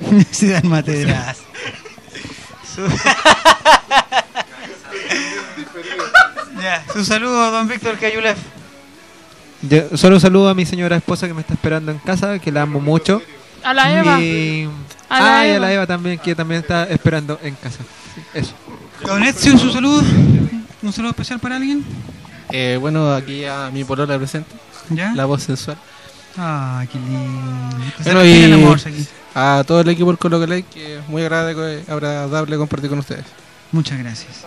Ciudad 0.30 0.62
Materazzi. 0.62 1.42
Su... 2.74 2.82
ya, 6.62 6.84
su 6.92 7.04
saludo, 7.04 7.50
don 7.50 7.68
Víctor 7.68 7.98
Cayulef. 7.98 8.38
Yo 9.62 9.96
solo 9.96 10.20
saludo 10.20 10.48
a 10.48 10.54
mi 10.54 10.64
señora 10.64 10.96
esposa 10.96 11.26
que 11.26 11.34
me 11.34 11.40
está 11.40 11.54
esperando 11.54 11.92
en 11.92 11.98
casa, 11.98 12.38
que 12.38 12.52
la 12.52 12.62
amo 12.62 12.80
mucho. 12.80 13.20
A 13.62 13.74
la 13.74 13.98
Eva. 13.98 14.20
Y... 14.20 14.68
A 15.08 15.20
la 15.20 15.40
ah, 15.40 15.46
y 15.46 15.50
a 15.50 15.56
Eva. 15.56 15.66
la 15.66 15.72
Eva 15.72 15.86
también, 15.86 16.18
que 16.18 16.34
también 16.34 16.60
está 16.60 16.84
esperando 16.84 17.38
en 17.42 17.54
casa. 17.56 17.80
Eso. 18.32 18.54
Don 19.04 19.22
Ezio, 19.22 19.58
su 19.58 19.72
saludo. 19.72 20.02
¿Un 20.82 20.92
saludo 20.92 21.10
especial 21.10 21.40
para 21.40 21.56
alguien? 21.56 21.84
Eh, 22.52 22.78
bueno, 22.80 23.12
aquí 23.12 23.44
a 23.44 23.70
mi 23.72 23.84
polola 23.84 24.16
presente. 24.16 24.50
¿Ya? 24.88 25.12
La 25.14 25.24
voz 25.24 25.42
sensual. 25.42 25.76
Ah, 26.38 26.84
qué 26.90 26.98
lindo. 26.98 27.76
Bueno, 28.04 28.24
y 28.24 28.44
aquí. 28.44 29.06
a 29.34 29.64
todo 29.66 29.80
el 29.80 29.88
equipo 29.88 30.08
del 30.10 30.18
Colo 30.18 30.38
Colo, 30.38 30.54
que 30.72 30.98
es 30.98 31.08
muy 31.08 31.22
agradable, 31.22 31.82
agradable 31.88 32.56
compartir 32.56 32.88
con 32.90 32.98
ustedes. 33.00 33.24
Muchas 33.72 33.98
gracias. 33.98 34.46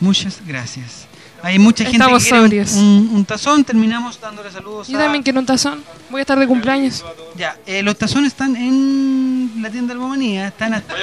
Muchas 0.00 0.40
gracias. 0.46 1.06
Hay 1.42 1.58
mucha 1.58 1.84
gente 1.84 1.96
Estamos 1.96 2.22
que 2.24 2.28
quiere 2.30 2.42
un- 2.42 2.46
sobrios. 2.48 2.72
un, 2.74 3.10
un 3.14 3.24
tazón. 3.24 3.64
Terminamos 3.64 4.20
dándole 4.20 4.50
saludos 4.50 4.88
Yo 4.88 4.98
a... 4.98 5.02
también 5.02 5.22
quiero 5.22 5.40
un 5.40 5.46
tazón. 5.46 5.82
Voy 6.10 6.18
a 6.18 6.22
estar 6.22 6.38
de 6.38 6.46
cumpleaños. 6.46 7.04
Ya, 7.36 7.56
eh, 7.66 7.82
los 7.82 7.96
tazones 7.96 8.28
están 8.32 8.56
en 8.56 9.52
la 9.62 9.70
tienda 9.70 9.94
Albomanía. 9.94 10.48
Están 10.48 10.74
hasta... 10.74 10.94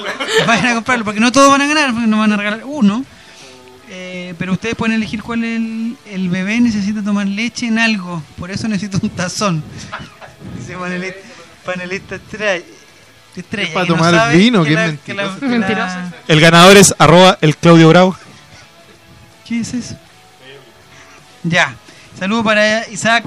Vayan 0.46 0.66
a 0.66 0.74
comprarlo, 0.74 1.04
porque 1.04 1.20
no 1.20 1.32
todos 1.32 1.50
van 1.50 1.62
a 1.62 1.66
ganar, 1.66 1.92
porque 1.92 2.06
nos 2.06 2.18
van 2.18 2.32
a 2.32 2.36
regalar 2.36 2.62
uno. 2.66 3.04
Eh, 3.88 4.34
pero 4.38 4.52
ustedes 4.52 4.74
pueden 4.74 4.96
elegir 4.96 5.22
cuál 5.22 5.44
es 5.44 5.56
el, 5.56 5.96
el 6.06 6.28
bebé 6.28 6.60
necesita 6.60 7.02
tomar 7.02 7.26
leche 7.26 7.66
en 7.66 7.78
algo. 7.78 8.22
Por 8.38 8.50
eso 8.50 8.66
necesito 8.68 8.98
un 9.02 9.10
tazón. 9.10 9.62
Dice 10.58 10.76
panelista, 10.76 11.18
panelista 11.64 12.14
estrella. 12.16 12.64
estrella, 13.36 13.68
Es 13.68 13.74
para 13.74 13.86
no 13.86 13.94
tomar 13.94 14.14
sabe 14.14 14.36
vino, 14.36 14.64
que 14.64 14.70
que 14.70 14.74
la- 14.74 14.96
que 14.96 15.14
la- 15.14 15.22
mentiroso. 15.24 15.40
que 15.40 15.46
la- 15.46 15.58
Mentiroso. 15.58 15.96
El 16.28 16.40
ganador 16.40 16.76
es 16.76 16.94
arroba 16.98 17.38
el 17.40 17.56
Claudio 17.56 17.88
Bravo. 17.88 18.16
¿Qué 19.46 19.60
es 19.60 19.72
eso? 19.74 19.96
Ya. 21.44 21.76
Saludo 22.18 22.42
para 22.42 22.88
Isaac 22.88 23.24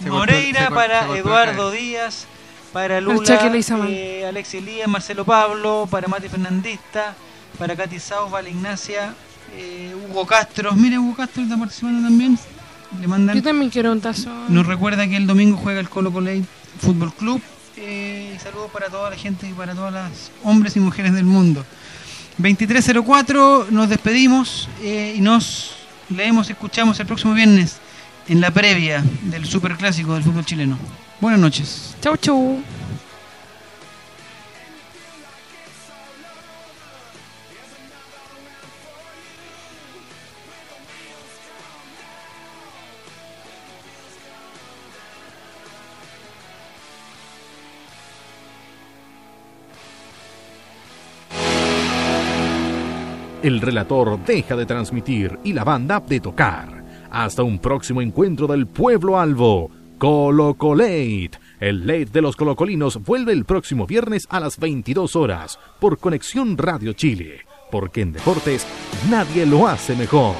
Moreira, 0.00 0.70
para 0.70 1.16
Eduardo 1.16 1.70
Díaz, 1.70 2.26
para 2.72 3.00
Lula, 3.00 3.38
eh, 3.88 4.24
Alexi 4.28 4.56
Elías, 4.58 4.88
Marcelo 4.88 5.24
Pablo, 5.24 5.86
para 5.90 6.08
Mati 6.08 6.28
Fernandista, 6.28 7.14
para 7.58 7.76
Katy 7.76 8.00
Saus, 8.00 8.30
Val 8.30 8.48
Ignacia, 8.48 9.14
eh, 9.54 9.94
Hugo 10.08 10.26
Castro. 10.26 10.72
Mire, 10.72 10.98
Hugo 10.98 11.14
Castro 11.16 11.42
está 11.42 11.56
participando 11.56 12.06
también. 12.06 12.38
Le 13.00 13.06
mandan. 13.06 13.36
Yo 13.36 13.42
también 13.42 13.70
quiero 13.70 13.92
un 13.92 14.00
tazón. 14.00 14.44
Nos 14.48 14.66
recuerda 14.66 15.06
que 15.06 15.16
el 15.16 15.26
domingo 15.26 15.56
juega 15.56 15.80
el 15.80 15.88
Colo 15.88 16.12
Colo 16.12 16.30
Fútbol 16.80 17.12
Club. 17.14 17.40
Eh, 17.76 18.34
y 18.34 18.38
saludos 18.38 18.70
para 18.70 18.88
toda 18.88 19.10
la 19.10 19.16
gente 19.16 19.48
y 19.48 19.52
para 19.52 19.74
todas 19.74 19.92
las 19.92 20.30
hombres 20.44 20.76
y 20.76 20.80
mujeres 20.80 21.12
del 21.12 21.24
mundo. 21.24 21.64
2304, 22.38 23.68
nos 23.70 23.88
despedimos 23.88 24.68
eh, 24.82 25.14
y 25.16 25.20
nos 25.20 25.74
leemos, 26.10 26.48
escuchamos 26.50 26.98
el 27.00 27.06
próximo 27.06 27.34
viernes 27.34 27.76
en 28.28 28.40
la 28.40 28.50
previa 28.50 29.02
del 29.22 29.46
superclásico 29.46 30.14
del 30.14 30.22
fútbol 30.22 30.44
chileno. 30.44 30.78
Buenas 31.20 31.40
noches. 31.40 31.96
Chau, 32.00 32.16
chau. 32.16 32.62
El 53.46 53.60
relator 53.60 54.18
deja 54.26 54.56
de 54.56 54.66
transmitir 54.66 55.38
y 55.44 55.52
la 55.52 55.62
banda 55.62 56.00
de 56.00 56.18
tocar. 56.18 56.82
Hasta 57.12 57.44
un 57.44 57.60
próximo 57.60 58.02
encuentro 58.02 58.48
del 58.48 58.66
pueblo 58.66 59.20
albo. 59.20 59.70
Colocolate. 59.98 61.30
El 61.60 61.86
late 61.86 62.06
de 62.06 62.22
los 62.22 62.34
colocolinos 62.34 63.00
vuelve 63.04 63.32
el 63.32 63.44
próximo 63.44 63.86
viernes 63.86 64.26
a 64.30 64.40
las 64.40 64.58
22 64.58 65.14
horas 65.14 65.60
por 65.78 65.98
Conexión 65.98 66.58
Radio 66.58 66.92
Chile. 66.92 67.46
Porque 67.70 68.00
en 68.00 68.14
deportes 68.14 68.66
nadie 69.08 69.46
lo 69.46 69.68
hace 69.68 69.94
mejor. 69.94 70.34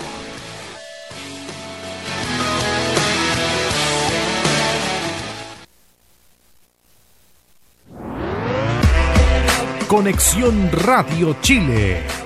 Conexión 9.87 10.73
Radio 10.73 11.37
Chile. 11.41 12.26